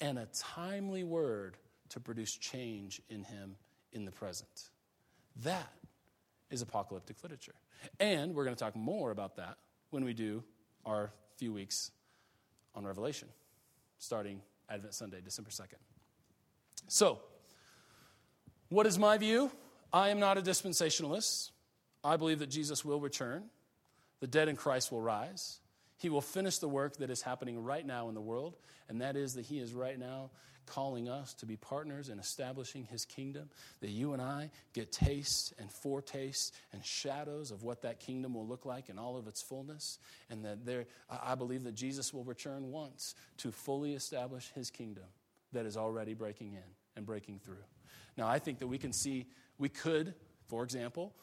and 0.00 0.18
a 0.18 0.26
timely 0.32 1.04
word 1.04 1.58
to 1.90 2.00
produce 2.00 2.36
change 2.36 3.00
in 3.08 3.22
him 3.22 3.56
in 3.92 4.04
the 4.04 4.10
present. 4.10 4.70
That 5.44 5.72
is 6.50 6.62
apocalyptic 6.62 7.22
literature. 7.22 7.54
And 8.00 8.34
we're 8.34 8.44
going 8.44 8.56
to 8.56 8.62
talk 8.62 8.76
more 8.76 9.10
about 9.10 9.36
that 9.36 9.58
when 9.90 10.04
we 10.04 10.14
do 10.14 10.42
our 10.84 11.12
few 11.36 11.52
weeks 11.52 11.90
on 12.74 12.84
Revelation, 12.84 13.28
starting 13.98 14.40
Advent 14.68 14.94
Sunday, 14.94 15.20
December 15.24 15.50
2nd. 15.50 15.78
So, 16.88 17.20
what 18.68 18.86
is 18.86 18.98
my 18.98 19.18
view? 19.18 19.50
I 19.92 20.10
am 20.10 20.18
not 20.18 20.36
a 20.36 20.42
dispensationalist. 20.42 21.50
I 22.04 22.16
believe 22.16 22.38
that 22.40 22.50
Jesus 22.50 22.84
will 22.84 23.00
return. 23.00 23.44
The 24.20 24.26
dead 24.26 24.48
in 24.48 24.56
Christ 24.56 24.92
will 24.92 25.00
rise. 25.00 25.60
He 25.98 26.08
will 26.08 26.20
finish 26.20 26.58
the 26.58 26.68
work 26.68 26.96
that 26.96 27.10
is 27.10 27.22
happening 27.22 27.62
right 27.62 27.84
now 27.84 28.08
in 28.08 28.14
the 28.14 28.20
world, 28.20 28.56
and 28.88 29.00
that 29.00 29.16
is 29.16 29.34
that 29.34 29.44
He 29.44 29.58
is 29.58 29.74
right 29.74 29.98
now 29.98 30.30
calling 30.64 31.08
us 31.08 31.32
to 31.32 31.46
be 31.46 31.56
partners 31.56 32.08
in 32.08 32.18
establishing 32.18 32.84
His 32.84 33.04
kingdom, 33.04 33.48
that 33.80 33.90
you 33.90 34.12
and 34.12 34.22
I 34.22 34.50
get 34.74 34.92
tastes 34.92 35.52
and 35.58 35.70
foretastes 35.70 36.52
and 36.72 36.84
shadows 36.84 37.50
of 37.50 37.62
what 37.62 37.82
that 37.82 38.00
kingdom 38.00 38.34
will 38.34 38.46
look 38.46 38.66
like 38.66 38.88
in 38.88 38.98
all 38.98 39.16
of 39.16 39.26
its 39.26 39.42
fullness, 39.42 39.98
and 40.30 40.44
that 40.44 40.64
there, 40.64 40.86
I 41.10 41.34
believe 41.34 41.64
that 41.64 41.74
Jesus 41.74 42.12
will 42.14 42.24
return 42.24 42.70
once 42.70 43.14
to 43.38 43.50
fully 43.50 43.94
establish 43.94 44.50
His 44.54 44.70
kingdom 44.70 45.04
that 45.52 45.66
is 45.66 45.76
already 45.76 46.14
breaking 46.14 46.52
in 46.52 46.70
and 46.96 47.06
breaking 47.06 47.40
through. 47.40 47.64
Now, 48.16 48.28
I 48.28 48.38
think 48.38 48.58
that 48.58 48.66
we 48.66 48.78
can 48.78 48.92
see, 48.92 49.26
we 49.58 49.68
could, 49.68 50.14
for 50.48 50.62
example, 50.62 51.14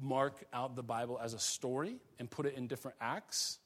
mark 0.00 0.44
out 0.52 0.76
the 0.76 0.82
Bible 0.82 1.18
as 1.22 1.32
a 1.32 1.38
story 1.38 1.96
and 2.18 2.30
put 2.30 2.44
it 2.44 2.54
in 2.54 2.66
different 2.66 2.96
acts. 3.00 3.58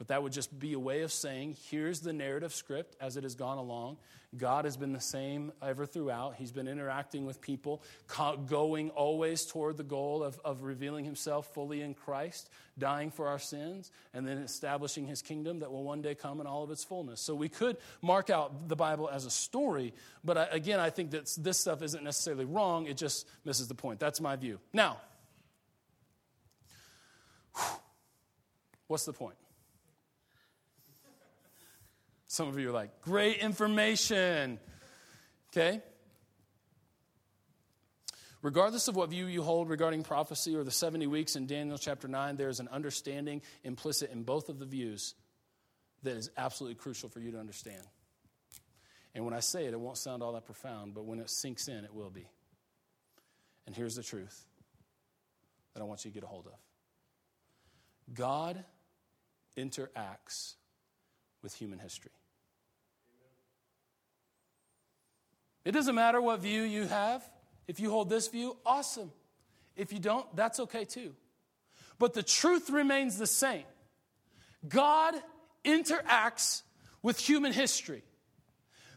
But 0.00 0.08
that 0.08 0.22
would 0.22 0.32
just 0.32 0.58
be 0.58 0.72
a 0.72 0.78
way 0.78 1.02
of 1.02 1.12
saying, 1.12 1.58
here's 1.68 2.00
the 2.00 2.14
narrative 2.14 2.54
script 2.54 2.96
as 3.02 3.18
it 3.18 3.22
has 3.22 3.34
gone 3.34 3.58
along. 3.58 3.98
God 4.34 4.64
has 4.64 4.74
been 4.74 4.94
the 4.94 5.00
same 5.00 5.52
ever 5.60 5.84
throughout. 5.84 6.36
He's 6.36 6.52
been 6.52 6.68
interacting 6.68 7.26
with 7.26 7.42
people, 7.42 7.82
going 8.46 8.88
always 8.88 9.44
toward 9.44 9.76
the 9.76 9.82
goal 9.82 10.22
of, 10.22 10.40
of 10.42 10.62
revealing 10.62 11.04
himself 11.04 11.52
fully 11.52 11.82
in 11.82 11.92
Christ, 11.92 12.48
dying 12.78 13.10
for 13.10 13.28
our 13.28 13.38
sins, 13.38 13.90
and 14.14 14.26
then 14.26 14.38
establishing 14.38 15.06
his 15.06 15.20
kingdom 15.20 15.58
that 15.58 15.70
will 15.70 15.84
one 15.84 16.00
day 16.00 16.14
come 16.14 16.40
in 16.40 16.46
all 16.46 16.64
of 16.64 16.70
its 16.70 16.82
fullness. 16.82 17.20
So 17.20 17.34
we 17.34 17.50
could 17.50 17.76
mark 18.00 18.30
out 18.30 18.70
the 18.70 18.76
Bible 18.76 19.06
as 19.06 19.26
a 19.26 19.30
story, 19.30 19.92
but 20.24 20.38
I, 20.38 20.44
again, 20.44 20.80
I 20.80 20.88
think 20.88 21.10
that 21.10 21.30
this 21.36 21.58
stuff 21.58 21.82
isn't 21.82 22.02
necessarily 22.02 22.46
wrong. 22.46 22.86
It 22.86 22.96
just 22.96 23.28
misses 23.44 23.68
the 23.68 23.74
point. 23.74 24.00
That's 24.00 24.18
my 24.22 24.34
view. 24.36 24.60
Now, 24.72 24.96
what's 28.86 29.04
the 29.04 29.12
point? 29.12 29.34
Some 32.40 32.48
of 32.48 32.58
you 32.58 32.70
are 32.70 32.72
like, 32.72 33.02
great 33.02 33.36
information. 33.36 34.58
Okay? 35.52 35.82
Regardless 38.40 38.88
of 38.88 38.96
what 38.96 39.10
view 39.10 39.26
you 39.26 39.42
hold 39.42 39.68
regarding 39.68 40.02
prophecy 40.02 40.56
or 40.56 40.64
the 40.64 40.70
70 40.70 41.06
weeks 41.06 41.36
in 41.36 41.46
Daniel 41.46 41.76
chapter 41.76 42.08
9, 42.08 42.36
there 42.36 42.48
is 42.48 42.58
an 42.58 42.68
understanding 42.68 43.42
implicit 43.62 44.10
in 44.10 44.22
both 44.22 44.48
of 44.48 44.58
the 44.58 44.64
views 44.64 45.14
that 46.02 46.16
is 46.16 46.30
absolutely 46.38 46.76
crucial 46.76 47.10
for 47.10 47.20
you 47.20 47.30
to 47.32 47.38
understand. 47.38 47.82
And 49.14 49.26
when 49.26 49.34
I 49.34 49.40
say 49.40 49.66
it, 49.66 49.74
it 49.74 49.78
won't 49.78 49.98
sound 49.98 50.22
all 50.22 50.32
that 50.32 50.46
profound, 50.46 50.94
but 50.94 51.04
when 51.04 51.18
it 51.18 51.28
sinks 51.28 51.68
in, 51.68 51.84
it 51.84 51.94
will 51.94 52.08
be. 52.08 52.26
And 53.66 53.76
here's 53.76 53.96
the 53.96 54.02
truth 54.02 54.46
that 55.74 55.82
I 55.82 55.84
want 55.84 56.06
you 56.06 56.10
to 56.10 56.14
get 56.14 56.24
a 56.24 56.26
hold 56.26 56.46
of 56.46 56.54
God 58.14 58.64
interacts 59.58 60.54
with 61.42 61.54
human 61.54 61.78
history. 61.78 62.12
It 65.64 65.72
doesn't 65.72 65.94
matter 65.94 66.20
what 66.20 66.40
view 66.40 66.62
you 66.62 66.86
have. 66.86 67.22
If 67.68 67.80
you 67.80 67.90
hold 67.90 68.08
this 68.08 68.28
view, 68.28 68.56
awesome. 68.64 69.12
If 69.76 69.92
you 69.92 69.98
don't, 69.98 70.26
that's 70.34 70.60
okay 70.60 70.84
too. 70.84 71.14
But 71.98 72.14
the 72.14 72.22
truth 72.22 72.70
remains 72.70 73.18
the 73.18 73.26
same 73.26 73.64
God 74.66 75.14
interacts 75.64 76.62
with 77.02 77.18
human 77.18 77.52
history. 77.52 78.02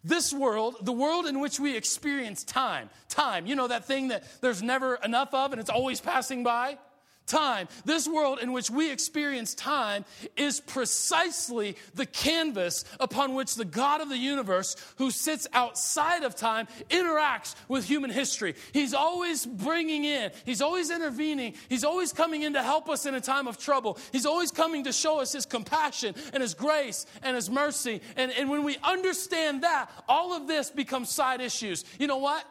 This 0.03 0.33
world, 0.33 0.75
the 0.81 0.91
world 0.91 1.25
in 1.25 1.39
which 1.39 1.59
we 1.59 1.77
experience 1.77 2.43
time, 2.43 2.89
time, 3.07 3.45
you 3.45 3.55
know, 3.55 3.67
that 3.67 3.85
thing 3.85 4.09
that 4.09 4.23
there's 4.41 4.61
never 4.61 4.95
enough 4.95 5.33
of 5.33 5.53
and 5.53 5.61
it's 5.61 5.69
always 5.69 6.01
passing 6.01 6.43
by? 6.43 6.77
Time. 7.25 7.67
This 7.85 8.07
world 8.07 8.39
in 8.41 8.51
which 8.51 8.69
we 8.69 8.91
experience 8.91 9.53
time 9.53 10.05
is 10.35 10.59
precisely 10.59 11.75
the 11.93 12.05
canvas 12.05 12.85
upon 12.99 13.35
which 13.35 13.55
the 13.55 13.65
God 13.65 14.01
of 14.01 14.09
the 14.09 14.17
universe, 14.17 14.75
who 14.97 15.11
sits 15.11 15.47
outside 15.53 16.23
of 16.23 16.35
time, 16.35 16.67
interacts 16.89 17.55
with 17.67 17.85
human 17.85 18.09
history. 18.09 18.55
He's 18.71 18.93
always 18.93 19.45
bringing 19.45 20.03
in, 20.03 20.31
he's 20.45 20.61
always 20.61 20.91
intervening, 20.91 21.55
he's 21.69 21.83
always 21.83 22.13
coming 22.13 22.43
in 22.43 22.53
to 22.53 22.63
help 22.63 22.89
us 22.89 23.05
in 23.05 23.15
a 23.15 23.21
time 23.21 23.47
of 23.47 23.57
trouble. 23.57 23.97
He's 24.11 24.25
always 24.25 24.51
coming 24.51 24.83
to 24.85 24.93
show 24.93 25.19
us 25.19 25.33
his 25.33 25.45
compassion 25.45 26.15
and 26.33 26.41
his 26.41 26.53
grace 26.53 27.05
and 27.21 27.35
his 27.35 27.49
mercy. 27.49 28.01
And, 28.15 28.31
and 28.31 28.49
when 28.49 28.63
we 28.63 28.77
understand 28.83 29.63
that, 29.63 29.89
all 30.07 30.33
of 30.33 30.47
this 30.47 30.69
becomes 30.69 31.09
side 31.09 31.41
issues. 31.41 31.85
You 31.99 32.07
know 32.07 32.17
what? 32.17 32.45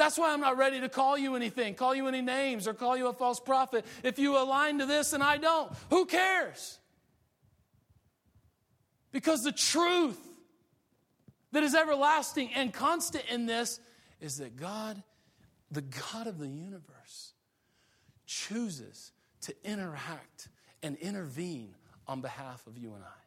That's 0.00 0.16
why 0.16 0.32
I'm 0.32 0.40
not 0.40 0.56
ready 0.56 0.80
to 0.80 0.88
call 0.88 1.18
you 1.18 1.36
anything, 1.36 1.74
call 1.74 1.94
you 1.94 2.08
any 2.08 2.22
names, 2.22 2.66
or 2.66 2.72
call 2.72 2.96
you 2.96 3.08
a 3.08 3.12
false 3.12 3.38
prophet. 3.38 3.84
If 4.02 4.18
you 4.18 4.38
align 4.38 4.78
to 4.78 4.86
this 4.86 5.12
and 5.12 5.22
I 5.22 5.36
don't, 5.36 5.70
who 5.90 6.06
cares? 6.06 6.78
Because 9.12 9.42
the 9.42 9.52
truth 9.52 10.18
that 11.52 11.62
is 11.62 11.74
everlasting 11.74 12.50
and 12.54 12.72
constant 12.72 13.26
in 13.30 13.44
this 13.44 13.78
is 14.22 14.38
that 14.38 14.56
God, 14.56 15.02
the 15.70 15.82
God 15.82 16.26
of 16.26 16.38
the 16.38 16.48
universe, 16.48 17.34
chooses 18.24 19.12
to 19.42 19.54
interact 19.64 20.48
and 20.82 20.96
intervene 20.96 21.74
on 22.08 22.22
behalf 22.22 22.66
of 22.66 22.78
you 22.78 22.94
and 22.94 23.04
I. 23.04 23.19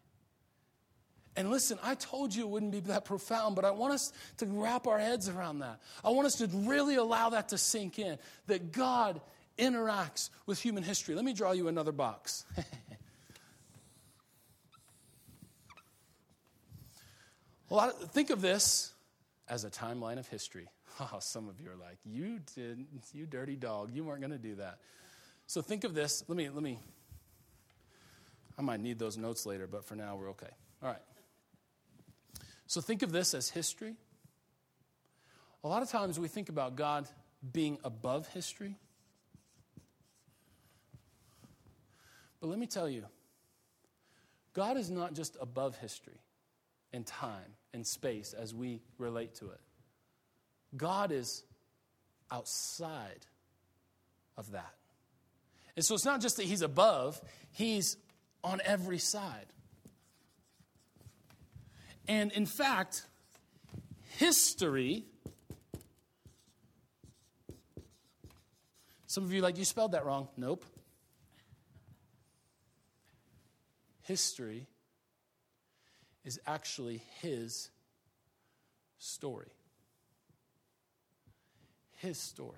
And 1.35 1.49
listen, 1.49 1.79
I 1.81 1.95
told 1.95 2.35
you 2.35 2.43
it 2.43 2.49
wouldn't 2.49 2.71
be 2.71 2.81
that 2.81 3.05
profound, 3.05 3.55
but 3.55 3.65
I 3.65 3.71
want 3.71 3.93
us 3.93 4.13
to 4.37 4.45
wrap 4.45 4.85
our 4.85 4.99
heads 4.99 5.27
around 5.27 5.59
that. 5.59 5.79
I 6.03 6.11
want 6.11 6.27
us 6.27 6.35
to 6.35 6.47
really 6.47 6.95
allow 6.95 7.29
that 7.31 7.49
to 7.49 7.57
sink 7.57 7.97
in 7.97 8.19
that 8.47 8.71
God 8.71 9.19
interacts 9.57 10.29
with 10.45 10.61
human 10.61 10.83
history. 10.83 11.15
Let 11.15 11.25
me 11.25 11.33
draw 11.33 11.51
you 11.51 11.67
another 11.67 11.91
box. 11.91 12.45
of, 17.71 18.11
think 18.11 18.29
of 18.29 18.41
this 18.41 18.93
as 19.47 19.63
a 19.63 19.69
timeline 19.69 20.19
of 20.19 20.27
history. 20.27 20.67
Oh, 20.99 21.17
some 21.19 21.49
of 21.49 21.59
you 21.59 21.71
are 21.71 21.75
like, 21.75 21.97
you 22.05 22.39
did, 22.53 22.85
you 23.13 23.25
dirty 23.25 23.55
dog. 23.55 23.89
You 23.91 24.03
weren't 24.03 24.21
going 24.21 24.29
to 24.29 24.37
do 24.37 24.53
that. 24.57 24.77
So 25.47 25.59
think 25.59 25.85
of 25.85 25.95
this. 25.95 26.23
Let 26.27 26.37
me, 26.37 26.49
let 26.49 26.61
me, 26.61 26.77
I 28.59 28.61
might 28.61 28.79
need 28.79 28.99
those 28.99 29.17
notes 29.17 29.47
later, 29.47 29.65
but 29.65 29.85
for 29.85 29.95
now 29.95 30.15
we're 30.15 30.29
okay. 30.29 30.51
All 30.83 30.89
right. 30.89 31.01
So 32.73 32.81
think 32.81 33.03
of 33.03 33.11
this 33.11 33.35
as 33.35 33.49
history. 33.49 33.93
A 35.63 35.67
lot 35.67 35.83
of 35.83 35.91
times 35.91 36.19
we 36.19 36.27
think 36.27 36.49
about 36.49 36.75
God 36.75 37.07
being 37.51 37.77
above 37.83 38.25
history. 38.29 38.79
But 42.41 42.47
let 42.47 42.57
me 42.57 42.65
tell 42.65 42.89
you, 42.89 43.05
God 44.55 44.77
is 44.77 44.89
not 44.89 45.13
just 45.13 45.37
above 45.39 45.77
history 45.77 46.19
and 46.91 47.05
time 47.05 47.53
and 47.75 47.85
space 47.85 48.33
as 48.33 48.55
we 48.55 48.81
relate 48.97 49.35
to 49.35 49.51
it. 49.51 49.61
God 50.75 51.11
is 51.11 51.43
outside 52.31 53.27
of 54.35 54.49
that. 54.53 54.73
And 55.75 55.85
so 55.85 55.93
it's 55.93 56.05
not 56.05 56.21
just 56.21 56.37
that 56.37 56.47
He's 56.47 56.63
above, 56.63 57.21
He's 57.51 57.97
on 58.43 58.61
every 58.65 58.97
side. 58.97 59.45
And 62.07 62.31
in 62.31 62.45
fact, 62.45 63.05
history, 64.17 65.05
some 69.07 69.23
of 69.23 69.33
you 69.33 69.41
like, 69.41 69.57
you 69.57 69.65
spelled 69.65 69.93
that 69.93 70.05
wrong. 70.05 70.27
Nope. 70.37 70.65
History 74.01 74.67
is 76.25 76.39
actually 76.45 77.01
his 77.21 77.69
story. 78.97 79.51
his 82.03 82.17
story. 82.17 82.57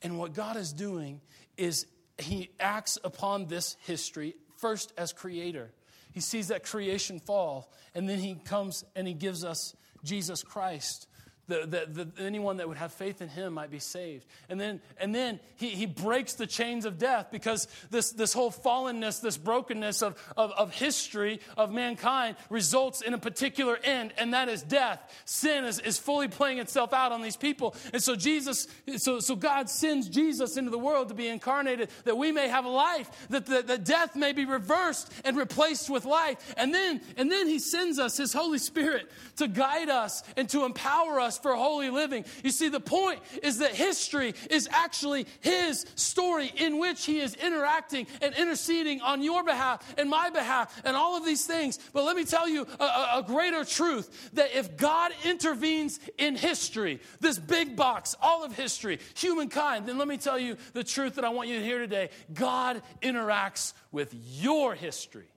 And 0.00 0.16
what 0.16 0.32
God 0.32 0.56
is 0.56 0.72
doing 0.72 1.20
is 1.56 1.86
he 2.16 2.50
acts 2.60 2.98
upon 3.02 3.46
this 3.46 3.76
history 3.84 4.36
first 4.58 4.92
as 4.96 5.12
creator. 5.12 5.72
He 6.18 6.22
sees 6.22 6.48
that 6.48 6.64
creation 6.64 7.20
fall, 7.20 7.70
and 7.94 8.08
then 8.08 8.18
he 8.18 8.34
comes 8.34 8.84
and 8.96 9.06
he 9.06 9.14
gives 9.14 9.44
us 9.44 9.76
Jesus 10.02 10.42
Christ 10.42 11.06
the, 11.48 12.08
anyone 12.18 12.58
that 12.58 12.68
would 12.68 12.76
have 12.76 12.92
faith 12.92 13.22
in 13.22 13.28
him 13.28 13.54
might 13.54 13.70
be 13.70 13.78
saved. 13.78 14.26
And 14.48 14.60
then, 14.60 14.80
and 14.98 15.14
then 15.14 15.40
he, 15.56 15.70
he 15.70 15.86
breaks 15.86 16.34
the 16.34 16.46
chains 16.46 16.84
of 16.84 16.98
death 16.98 17.28
because 17.32 17.66
this, 17.90 18.10
this 18.12 18.34
whole 18.34 18.50
fallenness, 18.50 19.22
this 19.22 19.38
brokenness 19.38 20.02
of, 20.02 20.22
of, 20.36 20.52
of 20.52 20.74
history 20.74 21.40
of 21.56 21.72
mankind 21.72 22.36
results 22.50 23.00
in 23.00 23.14
a 23.14 23.18
particular 23.18 23.78
end, 23.82 24.12
and 24.18 24.34
that 24.34 24.48
is 24.48 24.62
death. 24.62 25.00
Sin 25.24 25.64
is, 25.64 25.78
is 25.80 25.98
fully 25.98 26.28
playing 26.28 26.58
itself 26.58 26.92
out 26.92 27.12
on 27.12 27.22
these 27.22 27.36
people. 27.36 27.74
And 27.94 28.02
so 28.02 28.14
Jesus, 28.14 28.68
so, 28.98 29.18
so 29.20 29.34
God 29.34 29.70
sends 29.70 30.08
Jesus 30.08 30.58
into 30.58 30.70
the 30.70 30.78
world 30.78 31.08
to 31.08 31.14
be 31.14 31.28
incarnated 31.28 31.88
that 32.04 32.18
we 32.18 32.30
may 32.30 32.48
have 32.48 32.66
a 32.66 32.70
life, 32.70 33.26
that 33.30 33.46
the, 33.46 33.62
the 33.62 33.78
death 33.78 34.14
may 34.14 34.32
be 34.32 34.44
reversed 34.44 35.10
and 35.24 35.36
replaced 35.36 35.88
with 35.88 36.04
life. 36.04 36.54
And 36.58 36.74
then, 36.74 37.00
and 37.16 37.32
then 37.32 37.48
he 37.48 37.58
sends 37.58 37.98
us 37.98 38.18
his 38.18 38.34
Holy 38.34 38.58
Spirit 38.58 39.10
to 39.36 39.48
guide 39.48 39.88
us 39.88 40.22
and 40.36 40.46
to 40.50 40.64
empower 40.64 41.20
us 41.20 41.37
for 41.42 41.54
holy 41.54 41.90
living. 41.90 42.24
You 42.42 42.50
see, 42.50 42.68
the 42.68 42.80
point 42.80 43.20
is 43.42 43.58
that 43.58 43.72
history 43.72 44.34
is 44.50 44.68
actually 44.70 45.26
his 45.40 45.86
story 45.94 46.52
in 46.56 46.78
which 46.78 47.04
he 47.04 47.20
is 47.20 47.34
interacting 47.34 48.06
and 48.20 48.34
interceding 48.34 49.00
on 49.00 49.22
your 49.22 49.44
behalf 49.44 49.94
and 49.96 50.10
my 50.10 50.30
behalf 50.30 50.80
and 50.84 50.96
all 50.96 51.16
of 51.16 51.24
these 51.24 51.46
things. 51.46 51.78
But 51.92 52.04
let 52.04 52.16
me 52.16 52.24
tell 52.24 52.48
you 52.48 52.66
a, 52.78 52.84
a 52.84 53.24
greater 53.26 53.64
truth 53.64 54.30
that 54.34 54.56
if 54.56 54.76
God 54.76 55.12
intervenes 55.24 56.00
in 56.18 56.36
history, 56.36 57.00
this 57.20 57.38
big 57.38 57.76
box, 57.76 58.14
all 58.20 58.44
of 58.44 58.54
history, 58.54 58.98
humankind, 59.14 59.86
then 59.86 59.98
let 59.98 60.08
me 60.08 60.16
tell 60.16 60.38
you 60.38 60.56
the 60.72 60.84
truth 60.84 61.16
that 61.16 61.24
I 61.24 61.30
want 61.30 61.48
you 61.48 61.58
to 61.58 61.64
hear 61.64 61.78
today. 61.78 62.10
God 62.32 62.82
interacts 63.02 63.72
with 63.92 64.14
your 64.14 64.74
history. 64.74 65.28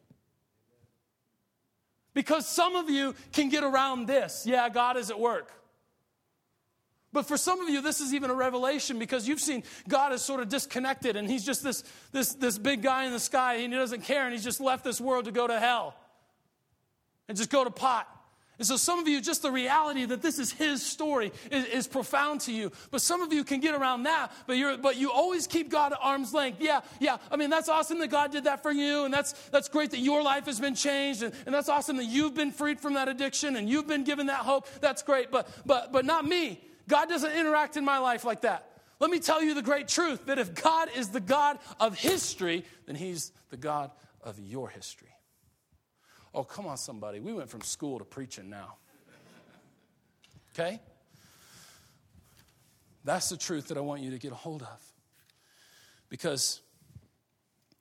Because 2.14 2.48
some 2.48 2.76
of 2.76 2.90
you 2.90 3.16
can 3.32 3.50
get 3.50 3.64
around 3.64 4.08
this. 4.08 4.46
Yeah, 4.46 4.68
God 4.70 4.98
is 4.98 5.10
at 5.10 5.20
work. 5.20 5.52
But 7.14 7.28
for 7.28 7.36
some 7.36 7.60
of 7.60 7.70
you, 7.70 7.82
this 7.82 8.00
is 8.00 8.14
even 8.14 8.30
a 8.30 8.34
revelation 8.34 8.98
because 8.98 9.28
you've 9.28 9.42
seen 9.42 9.64
God 9.88 10.14
is 10.14 10.22
sort 10.22 10.40
of 10.40 10.50
disconnected 10.50 11.18
and 11.18 11.30
he's 11.30 11.46
just 11.46 11.64
this, 11.64 11.84
this, 12.12 12.34
this 12.36 12.58
big 12.58 12.82
guy 12.82 13.06
in 13.06 13.12
the 13.12 13.20
sky 13.20 13.56
and 13.56 13.74
he 13.74 13.80
doesn't 13.80 14.02
care 14.02 14.24
and 14.24 14.34
he's 14.34 14.44
just 14.44 14.62
left 14.62 14.84
this 14.84 15.02
world 15.02 15.26
to 15.26 15.32
go 15.32 15.46
to 15.46 15.60
hell 15.60 15.96
and 17.28 17.38
just 17.38 17.50
go 17.50 17.64
to 17.64 17.72
pot. 17.72 18.08
And 18.62 18.68
so 18.68 18.78
some 18.78 19.00
of 19.00 19.08
you, 19.08 19.20
just 19.22 19.42
the 19.42 19.50
reality 19.50 20.06
that 20.06 20.22
this 20.22 20.38
is 20.38 20.52
his 20.52 20.86
story 20.86 21.32
is, 21.50 21.66
is, 21.66 21.88
profound 21.88 22.42
to 22.42 22.54
you. 22.54 22.72
But 22.92 23.02
some 23.02 23.24
of 23.24 23.34
you 23.34 23.44
can 23.44 23.60
get 23.60 23.74
around 23.74 24.04
that, 24.04 24.32
but, 24.46 24.56
you're, 24.56 24.78
but 24.78 24.98
you 24.98 25.12
always 25.12 25.48
keep 25.48 25.72
God 25.72 25.94
at 25.94 25.98
arm's 26.00 26.32
length. 26.32 26.62
Yeah, 26.62 26.82
yeah. 27.00 27.18
I 27.32 27.38
mean, 27.38 27.50
that's 27.50 27.70
awesome 27.70 27.98
that 28.02 28.10
God 28.10 28.32
did 28.32 28.44
that 28.44 28.62
for 28.62 28.72
you, 28.72 29.04
and 29.04 29.12
that's, 29.12 29.32
that's 29.50 29.68
great 29.68 29.90
that 29.92 30.00
your 30.00 30.22
life 30.22 30.46
has 30.46 30.60
been 30.60 30.76
changed, 30.76 31.24
and, 31.24 31.34
and 31.48 31.56
that's 31.56 31.70
awesome 31.70 31.98
that 31.98 32.06
you've 32.06 32.36
been 32.36 32.52
freed 32.52 32.80
from 32.80 32.94
that 32.94 33.08
addiction 33.08 33.56
and 33.56 33.68
you've 33.68 33.88
been 33.88 34.04
given 34.04 34.28
that 34.28 34.42
hope. 34.42 34.68
That's 34.80 35.02
great, 35.02 35.32
but, 35.32 35.50
but, 35.66 35.92
but 35.92 36.06
not 36.06 36.26
me. 36.26 36.62
God 36.92 37.08
doesn't 37.08 37.32
interact 37.32 37.78
in 37.78 37.86
my 37.86 38.00
life 38.00 38.26
like 38.26 38.42
that. 38.42 38.68
Let 39.00 39.10
me 39.10 39.20
tell 39.20 39.42
you 39.42 39.54
the 39.54 39.62
great 39.62 39.88
truth 39.88 40.26
that 40.26 40.38
if 40.38 40.54
God 40.54 40.90
is 40.94 41.08
the 41.08 41.22
God 41.22 41.58
of 41.80 41.98
history, 41.98 42.66
then 42.86 42.98
He's 42.98 43.32
the 43.50 43.56
God 43.56 43.92
of 44.22 44.38
your 44.38 44.68
history. 44.68 45.08
Oh, 46.36 46.44
come 46.44 46.68
on, 46.68 46.76
somebody. 46.76 47.22
We 47.22 47.32
went 47.32 47.50
from 47.50 47.62
school 47.62 47.98
to 47.98 48.04
preaching 48.04 48.50
now. 48.50 48.76
Okay? 50.54 50.82
That's 53.06 53.30
the 53.30 53.38
truth 53.38 53.70
that 53.70 53.78
I 53.78 53.82
want 53.82 54.02
you 54.02 54.12
to 54.12 54.20
get 54.20 54.34
a 54.34 54.36
hold 54.36 54.62
of. 54.62 54.94
Because 56.10 56.60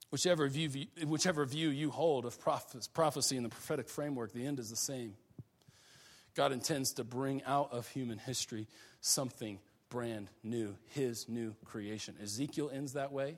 whichever 0.09 0.47
view, 0.47 0.85
whichever 1.05 1.45
view 1.45 1.67
you 1.67 1.91
hold 1.91 2.25
of 2.25 2.39
prophecy 2.39 3.35
and 3.35 3.45
the 3.45 3.49
prophetic 3.49 3.89
framework, 3.89 4.31
the 4.31 4.45
end 4.45 4.57
is 4.57 4.69
the 4.69 4.77
same. 4.77 5.15
God 6.35 6.51
intends 6.51 6.93
to 6.93 7.03
bring 7.03 7.43
out 7.43 7.71
of 7.71 7.87
human 7.87 8.17
history 8.17 8.67
something 9.01 9.59
brand 9.89 10.29
new, 10.43 10.75
his 10.87 11.27
new 11.27 11.53
creation. 11.65 12.15
Ezekiel 12.21 12.71
ends 12.73 12.93
that 12.93 13.11
way. 13.11 13.37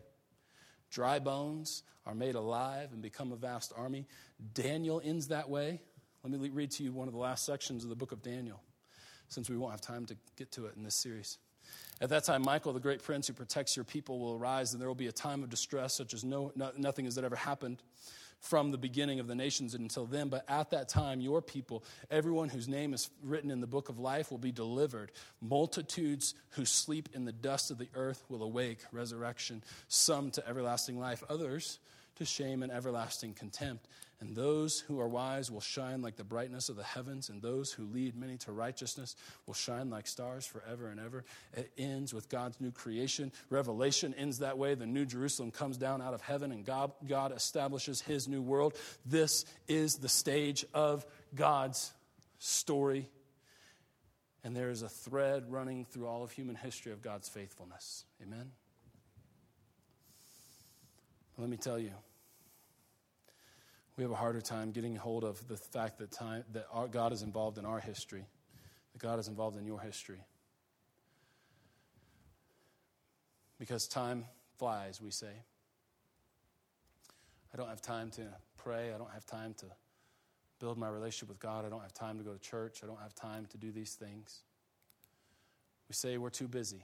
Dry 0.91 1.17
bones 1.19 1.83
are 2.05 2.13
made 2.13 2.35
alive 2.35 2.89
and 2.93 3.01
become 3.01 3.31
a 3.31 3.35
vast 3.35 3.73
army. 3.75 4.07
Daniel 4.53 5.01
ends 5.03 5.29
that 5.29 5.49
way. 5.49 5.81
Let 6.23 6.39
me 6.39 6.49
read 6.49 6.71
to 6.71 6.83
you 6.83 6.93
one 6.93 7.07
of 7.07 7.13
the 7.13 7.19
last 7.19 7.45
sections 7.45 7.83
of 7.83 7.89
the 7.89 7.95
book 7.95 8.11
of 8.11 8.21
Daniel, 8.21 8.61
since 9.27 9.49
we 9.49 9.57
won't 9.57 9.71
have 9.71 9.81
time 9.81 10.05
to 10.05 10.15
get 10.37 10.51
to 10.53 10.67
it 10.67 10.75
in 10.77 10.83
this 10.83 10.95
series. 10.95 11.37
At 11.99 12.09
that 12.09 12.23
time, 12.23 12.43
Michael, 12.43 12.73
the 12.73 12.79
great 12.79 13.01
prince 13.01 13.27
who 13.27 13.33
protects 13.33 13.75
your 13.75 13.83
people, 13.83 14.19
will 14.19 14.35
arise, 14.35 14.73
and 14.73 14.81
there 14.81 14.87
will 14.87 14.95
be 14.95 15.07
a 15.07 15.13
time 15.13 15.43
of 15.43 15.49
distress 15.49 15.93
such 15.93 16.13
as 16.13 16.23
no, 16.23 16.51
no, 16.55 16.71
nothing 16.77 17.05
has 17.05 17.17
ever 17.17 17.35
happened 17.35 17.81
from 18.43 18.71
the 18.71 18.77
beginning 18.77 19.21
of 19.21 19.27
the 19.27 19.35
nations 19.35 19.73
until 19.73 20.05
then. 20.05 20.27
But 20.27 20.43
at 20.49 20.71
that 20.71 20.89
time, 20.89 21.21
your 21.21 21.41
people, 21.41 21.83
everyone 22.11 22.49
whose 22.49 22.67
name 22.67 22.93
is 22.93 23.09
written 23.23 23.49
in 23.49 23.61
the 23.61 23.67
book 23.67 23.87
of 23.87 23.99
life, 23.99 24.29
will 24.29 24.37
be 24.37 24.51
delivered. 24.51 25.13
Multitudes 25.41 26.35
who 26.51 26.65
sleep 26.65 27.09
in 27.13 27.23
the 27.23 27.31
dust 27.31 27.71
of 27.71 27.77
the 27.77 27.87
earth 27.95 28.23
will 28.27 28.43
awake, 28.43 28.79
resurrection, 28.91 29.63
some 29.87 30.29
to 30.31 30.47
everlasting 30.47 30.99
life, 30.99 31.23
others 31.29 31.79
to 32.17 32.25
shame 32.25 32.63
and 32.63 32.71
everlasting 32.71 33.33
contempt. 33.33 33.87
And 34.23 34.37
those 34.37 34.79
who 34.79 35.01
are 35.01 35.07
wise 35.09 35.51
will 35.51 35.59
shine 35.59 36.01
like 36.01 36.15
the 36.15 36.23
brightness 36.23 36.69
of 36.69 36.77
the 36.77 36.83
heavens, 36.83 37.27
and 37.27 37.41
those 37.41 37.73
who 37.73 37.83
lead 37.83 38.15
many 38.15 38.37
to 38.37 38.53
righteousness 38.53 39.17
will 39.45 39.53
shine 39.53 39.89
like 39.89 40.07
stars 40.07 40.45
forever 40.45 40.87
and 40.87 40.97
ever. 40.97 41.25
It 41.53 41.73
ends 41.77 42.13
with 42.13 42.29
God's 42.29 42.61
new 42.61 42.71
creation. 42.71 43.33
Revelation 43.49 44.15
ends 44.17 44.39
that 44.39 44.57
way. 44.57 44.75
The 44.75 44.85
new 44.85 45.05
Jerusalem 45.05 45.51
comes 45.51 45.75
down 45.75 46.01
out 46.01 46.13
of 46.13 46.21
heaven, 46.21 46.53
and 46.53 46.63
God, 46.63 46.93
God 47.05 47.35
establishes 47.35 47.99
his 47.99 48.29
new 48.29 48.41
world. 48.41 48.77
This 49.05 49.43
is 49.67 49.95
the 49.95 50.07
stage 50.07 50.63
of 50.73 51.05
God's 51.35 51.91
story. 52.39 53.09
And 54.45 54.55
there 54.55 54.69
is 54.69 54.83
a 54.83 54.89
thread 54.89 55.51
running 55.51 55.83
through 55.83 56.07
all 56.07 56.23
of 56.23 56.31
human 56.31 56.55
history 56.55 56.93
of 56.93 57.01
God's 57.01 57.27
faithfulness. 57.27 58.05
Amen? 58.21 58.51
Let 61.37 61.49
me 61.49 61.57
tell 61.57 61.77
you 61.77 61.91
we 63.95 64.03
have 64.03 64.11
a 64.11 64.15
harder 64.15 64.41
time 64.41 64.71
getting 64.71 64.95
hold 64.95 65.23
of 65.23 65.47
the 65.47 65.57
fact 65.57 65.99
that, 65.99 66.11
time, 66.11 66.43
that 66.53 66.67
our, 66.71 66.87
God 66.87 67.13
is 67.13 67.21
involved 67.21 67.57
in 67.57 67.65
our 67.65 67.79
history, 67.79 68.25
that 68.93 68.99
God 68.99 69.19
is 69.19 69.27
involved 69.27 69.57
in 69.57 69.65
your 69.65 69.79
history. 69.79 70.25
Because 73.59 73.87
time 73.87 74.25
flies, 74.57 74.99
we 75.01 75.11
say. 75.11 75.43
I 77.53 77.57
don't 77.57 77.69
have 77.69 77.81
time 77.81 78.09
to 78.11 78.23
pray. 78.57 78.91
I 78.93 78.97
don't 78.97 79.11
have 79.11 79.25
time 79.25 79.53
to 79.59 79.67
build 80.59 80.77
my 80.77 80.89
relationship 80.89 81.29
with 81.29 81.39
God. 81.39 81.65
I 81.65 81.69
don't 81.69 81.81
have 81.81 81.93
time 81.93 82.17
to 82.17 82.23
go 82.23 82.33
to 82.33 82.39
church. 82.39 82.79
I 82.83 82.87
don't 82.87 82.99
have 82.99 83.13
time 83.13 83.45
to 83.51 83.57
do 83.57 83.71
these 83.71 83.93
things. 83.93 84.41
We 85.87 85.93
say 85.93 86.17
we're 86.17 86.29
too 86.31 86.47
busy. 86.47 86.83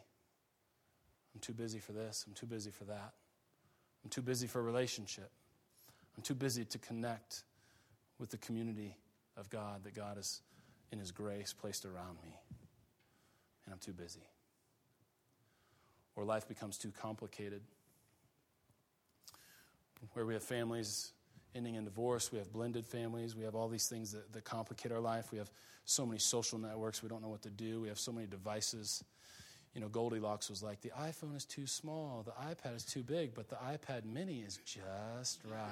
I'm 1.33 1.39
too 1.39 1.53
busy 1.53 1.79
for 1.79 1.93
this. 1.93 2.25
I'm 2.27 2.33
too 2.33 2.45
busy 2.45 2.69
for 2.69 2.83
that. 2.85 3.13
I'm 4.03 4.09
too 4.09 4.21
busy 4.21 4.47
for 4.47 4.59
a 4.59 4.63
relationship. 4.63 5.31
I'm 6.15 6.23
too 6.23 6.35
busy 6.35 6.65
to 6.65 6.77
connect 6.77 7.43
with 8.19 8.29
the 8.29 8.37
community 8.37 8.95
of 9.37 9.49
God 9.49 9.83
that 9.83 9.93
God 9.93 10.17
has, 10.17 10.41
in 10.91 10.99
His 10.99 11.11
grace, 11.11 11.53
placed 11.53 11.85
around 11.85 12.17
me. 12.23 12.35
And 13.65 13.73
I'm 13.73 13.79
too 13.79 13.93
busy. 13.93 14.27
Or 16.15 16.25
life 16.25 16.47
becomes 16.47 16.77
too 16.77 16.91
complicated. 16.91 17.61
Where 20.13 20.25
we 20.25 20.33
have 20.33 20.43
families 20.43 21.13
ending 21.55 21.75
in 21.75 21.83
divorce, 21.83 22.31
we 22.31 22.37
have 22.37 22.51
blended 22.51 22.85
families, 22.85 23.35
we 23.35 23.43
have 23.43 23.55
all 23.55 23.67
these 23.67 23.87
things 23.87 24.11
that, 24.11 24.31
that 24.33 24.43
complicate 24.43 24.91
our 24.91 24.99
life. 24.99 25.31
We 25.31 25.37
have 25.37 25.51
so 25.85 26.05
many 26.05 26.19
social 26.19 26.59
networks, 26.59 27.01
we 27.01 27.09
don't 27.09 27.21
know 27.21 27.29
what 27.29 27.41
to 27.43 27.49
do, 27.49 27.81
we 27.81 27.87
have 27.87 27.97
so 27.97 28.11
many 28.11 28.27
devices 28.27 29.03
you 29.73 29.81
know, 29.81 29.87
Goldilocks 29.87 30.49
was 30.49 30.63
like, 30.63 30.81
the 30.81 30.91
iPhone 30.99 31.35
is 31.35 31.45
too 31.45 31.67
small, 31.67 32.23
the 32.25 32.31
iPad 32.31 32.75
is 32.75 32.83
too 32.83 33.03
big, 33.03 33.33
but 33.33 33.49
the 33.49 33.55
iPad 33.55 34.05
mini 34.05 34.39
is 34.39 34.57
just 34.65 35.41
right. 35.45 35.69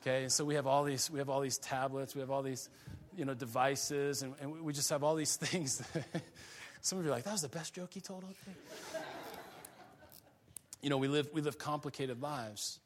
Okay, 0.00 0.28
so 0.28 0.44
we 0.44 0.54
have 0.54 0.66
all 0.66 0.84
these, 0.84 1.10
we 1.10 1.18
have 1.18 1.28
all 1.28 1.40
these 1.40 1.58
tablets, 1.58 2.14
we 2.14 2.20
have 2.20 2.30
all 2.30 2.42
these, 2.42 2.68
you 3.16 3.24
know, 3.24 3.34
devices, 3.34 4.22
and, 4.22 4.34
and 4.40 4.62
we 4.62 4.72
just 4.72 4.88
have 4.90 5.02
all 5.02 5.16
these 5.16 5.36
things. 5.36 5.82
some 6.80 6.98
of 6.98 7.04
you 7.04 7.10
are 7.10 7.14
like, 7.14 7.24
that 7.24 7.32
was 7.32 7.42
the 7.42 7.48
best 7.48 7.74
joke 7.74 7.92
he 7.92 8.00
told 8.00 8.22
all 8.22 8.30
day. 8.30 9.00
you 10.82 10.88
know, 10.88 10.98
we 10.98 11.08
live, 11.08 11.28
we 11.32 11.40
live 11.40 11.58
complicated 11.58 12.22
lives. 12.22 12.78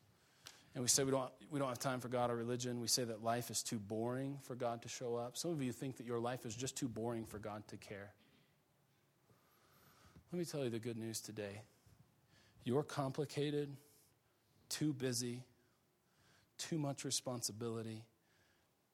And 0.75 0.83
we 0.83 0.89
say 0.89 1.05
we 1.05 1.11
don't, 1.11 1.31
we 1.51 1.59
don't 1.59 1.69
have 1.69 1.79
time 1.79 2.01
for 2.01 2.09
God 2.09 2.31
or 2.31 2.37
religion. 2.37 2.81
We 2.81 2.89
say 2.89 3.05
that 3.05 3.23
life 3.23 3.51
is 3.51 3.63
too 3.63 3.79
boring 3.79 4.39
for 4.45 4.55
God 4.55 4.81
to 4.83 4.89
show 4.89 5.17
up. 5.17 5.37
Some 5.37 5.51
of 5.51 5.63
you 5.63 5.71
think 5.71 5.99
that 5.99 6.07
your 6.07 6.19
life 6.19 6.47
is 6.47 6.55
just 6.55 6.77
too 6.77 6.89
boring 6.89 7.27
for 7.27 7.39
God 7.39 7.63
to 7.69 7.77
care. 7.77 8.11
Let 10.33 10.39
me 10.39 10.45
tell 10.47 10.65
you 10.65 10.71
the 10.71 10.79
good 10.79 10.97
news 10.97 11.21
today. 11.21 11.61
You're 12.65 12.83
complicated, 12.83 13.77
too 14.71 14.95
busy, 14.95 15.43
too 16.57 16.79
much 16.79 17.05
responsibility, 17.05 18.05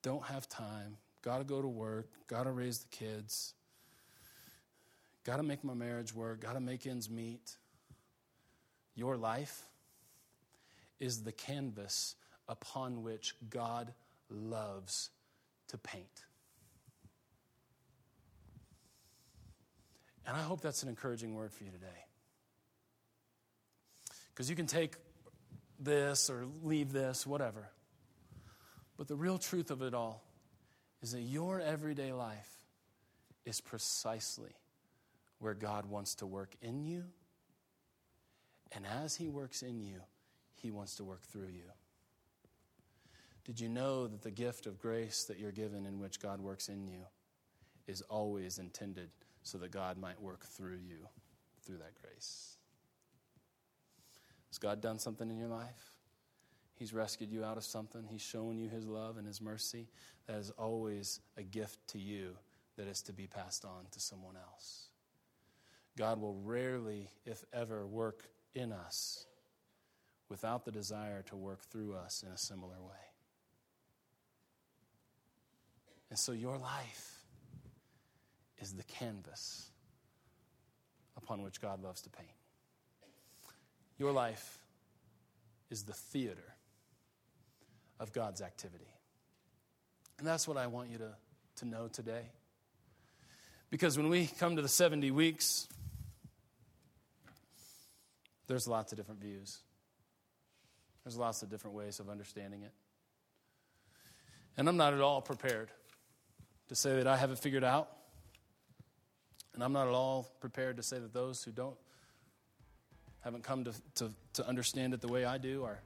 don't 0.02 0.24
have 0.24 0.48
time, 0.48 0.96
got 1.22 1.38
to 1.38 1.44
go 1.44 1.62
to 1.62 1.68
work, 1.68 2.08
got 2.26 2.44
to 2.44 2.50
raise 2.50 2.80
the 2.80 2.88
kids, 2.88 3.54
got 5.22 5.36
to 5.36 5.44
make 5.44 5.62
my 5.62 5.74
marriage 5.74 6.12
work, 6.12 6.40
got 6.40 6.54
to 6.54 6.60
make 6.60 6.88
ends 6.88 7.08
meet. 7.08 7.56
Your 8.96 9.16
life 9.16 9.68
is 10.98 11.22
the 11.22 11.30
canvas 11.30 12.16
upon 12.48 13.04
which 13.04 13.36
God 13.48 13.94
loves 14.28 15.10
to 15.68 15.78
paint. 15.78 16.24
And 20.28 20.36
I 20.36 20.42
hope 20.42 20.60
that's 20.60 20.82
an 20.82 20.90
encouraging 20.90 21.34
word 21.34 21.52
for 21.54 21.64
you 21.64 21.70
today. 21.70 21.86
Because 24.28 24.50
you 24.50 24.54
can 24.54 24.66
take 24.66 24.94
this 25.80 26.28
or 26.28 26.44
leave 26.62 26.92
this, 26.92 27.26
whatever. 27.26 27.70
But 28.98 29.08
the 29.08 29.16
real 29.16 29.38
truth 29.38 29.70
of 29.70 29.80
it 29.80 29.94
all 29.94 30.22
is 31.00 31.12
that 31.12 31.22
your 31.22 31.60
everyday 31.60 32.12
life 32.12 32.50
is 33.46 33.62
precisely 33.62 34.52
where 35.38 35.54
God 35.54 35.86
wants 35.86 36.16
to 36.16 36.26
work 36.26 36.54
in 36.60 36.84
you. 36.84 37.04
And 38.72 38.84
as 39.02 39.16
He 39.16 39.30
works 39.30 39.62
in 39.62 39.80
you, 39.80 40.00
He 40.56 40.70
wants 40.70 40.96
to 40.96 41.04
work 41.04 41.22
through 41.22 41.48
you. 41.48 41.70
Did 43.46 43.60
you 43.60 43.70
know 43.70 44.06
that 44.06 44.20
the 44.20 44.30
gift 44.30 44.66
of 44.66 44.78
grace 44.78 45.24
that 45.24 45.38
you're 45.38 45.52
given, 45.52 45.86
in 45.86 46.00
which 46.00 46.20
God 46.20 46.42
works 46.42 46.68
in 46.68 46.86
you, 46.86 47.00
is 47.86 48.02
always 48.02 48.58
intended 48.58 49.08
so 49.42 49.58
that 49.58 49.70
God 49.70 49.98
might 49.98 50.20
work 50.20 50.44
through 50.44 50.78
you 50.86 51.06
through 51.64 51.78
that 51.78 51.94
grace? 52.02 52.56
Has 54.50 54.58
God 54.58 54.80
done 54.80 54.98
something 54.98 55.30
in 55.30 55.36
your 55.36 55.48
life? 55.48 55.92
He's 56.74 56.94
rescued 56.94 57.32
you 57.32 57.44
out 57.44 57.56
of 57.56 57.64
something. 57.64 58.04
He's 58.08 58.22
shown 58.22 58.56
you 58.56 58.68
His 58.68 58.86
love 58.86 59.16
and 59.16 59.26
His 59.26 59.40
mercy. 59.40 59.88
That 60.26 60.38
is 60.38 60.50
always 60.50 61.20
a 61.36 61.42
gift 61.42 61.78
to 61.88 61.98
you 61.98 62.36
that 62.76 62.86
is 62.86 63.02
to 63.02 63.12
be 63.12 63.26
passed 63.26 63.64
on 63.64 63.86
to 63.90 64.00
someone 64.00 64.36
else. 64.36 64.88
God 65.96 66.20
will 66.20 66.36
rarely, 66.44 67.10
if 67.26 67.44
ever, 67.52 67.84
work 67.86 68.22
in 68.54 68.72
us 68.72 69.26
without 70.28 70.64
the 70.64 70.70
desire 70.70 71.22
to 71.22 71.36
work 71.36 71.60
through 71.70 71.94
us 71.94 72.22
in 72.24 72.32
a 72.32 72.38
similar 72.38 72.80
way. 72.80 72.94
And 76.10 76.18
so 76.18 76.32
your 76.32 76.56
life 76.56 77.17
is 78.60 78.72
the 78.74 78.82
canvas 78.84 79.70
upon 81.16 81.42
which 81.42 81.60
God 81.60 81.82
loves 81.82 82.02
to 82.02 82.10
paint. 82.10 82.28
Your 83.98 84.12
life 84.12 84.58
is 85.70 85.82
the 85.82 85.92
theater 85.92 86.54
of 88.00 88.12
God's 88.12 88.40
activity. 88.40 88.88
And 90.18 90.26
that's 90.26 90.48
what 90.48 90.56
I 90.56 90.66
want 90.66 90.90
you 90.90 90.98
to, 90.98 91.10
to 91.56 91.64
know 91.64 91.88
today. 91.88 92.30
Because 93.70 93.96
when 93.96 94.08
we 94.08 94.26
come 94.26 94.56
to 94.56 94.62
the 94.62 94.68
70 94.68 95.10
weeks, 95.10 95.68
there's 98.46 98.66
lots 98.66 98.92
of 98.92 98.98
different 98.98 99.20
views. 99.20 99.58
There's 101.04 101.16
lots 101.16 101.42
of 101.42 101.50
different 101.50 101.76
ways 101.76 102.00
of 102.00 102.08
understanding 102.08 102.62
it. 102.62 102.72
And 104.56 104.68
I'm 104.68 104.76
not 104.76 104.94
at 104.94 105.00
all 105.00 105.20
prepared 105.20 105.70
to 106.68 106.74
say 106.74 106.96
that 106.96 107.06
I 107.06 107.16
have 107.16 107.30
it 107.30 107.38
figured 107.38 107.64
out. 107.64 107.90
And 109.58 109.64
I'm 109.64 109.72
not 109.72 109.88
at 109.88 109.92
all 109.92 110.30
prepared 110.38 110.76
to 110.76 110.84
say 110.84 111.00
that 111.00 111.12
those 111.12 111.42
who 111.42 111.50
don't 111.50 111.74
haven't 113.22 113.42
come 113.42 113.64
to, 113.64 113.72
to, 113.96 114.08
to 114.34 114.46
understand 114.46 114.94
it 114.94 115.00
the 115.00 115.08
way 115.08 115.24
I 115.24 115.36
do 115.36 115.64
are 115.64 115.80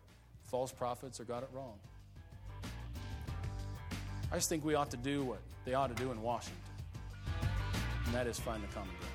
false 0.45 0.71
prophets 0.71 1.21
or 1.21 1.25
got 1.25 1.43
it 1.43 1.49
wrong. 1.55 1.79
I 4.31 4.35
just 4.35 4.51
think 4.51 4.63
we 4.63 4.75
ought 4.75 4.91
to 4.91 4.99
do 4.99 5.25
what 5.25 5.39
they 5.65 5.73
ought 5.73 5.87
to 5.87 5.95
do 5.95 6.13
in 6.13 6.21
Washington, 6.21 6.61
and 8.05 8.15
that 8.15 8.27
is 8.27 8.39
find 8.39 8.63
the 8.63 8.67
common 8.75 8.91
ground. 9.01 9.15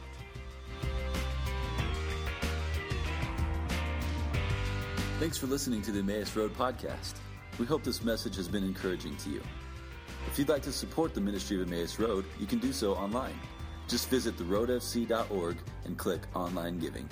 Thanks 5.20 5.38
for 5.38 5.46
listening 5.46 5.84
to 5.84 5.92
the 5.92 6.00
Emmaus 6.00 6.36
Road 6.36 6.52
podcast. 6.56 7.14
We 7.60 7.68
hope 7.68 7.84
this 7.84 8.04
message 8.04 8.36
has 8.38 8.48
been 8.48 8.64
encouraging 8.64 9.18
to 9.18 9.30
you. 9.30 9.44
If 10.26 10.40
you'd 10.40 10.50
like 10.50 10.64
to 10.64 10.72
support 10.72 11.14
the 11.14 11.22
ministry 11.22 11.62
of 11.62 11.72
Emmaus 11.72 12.00
Road, 12.00 12.26
you 12.40 12.48
can 12.48 12.58
do 12.58 12.74
so 12.74 12.96
online. 12.96 13.40
Just 13.88 14.10
visit 14.10 14.38
theroadfc.org 14.38 15.58
and 15.86 15.98
click 15.98 16.22
Online 16.36 16.78
Giving. 16.78 17.08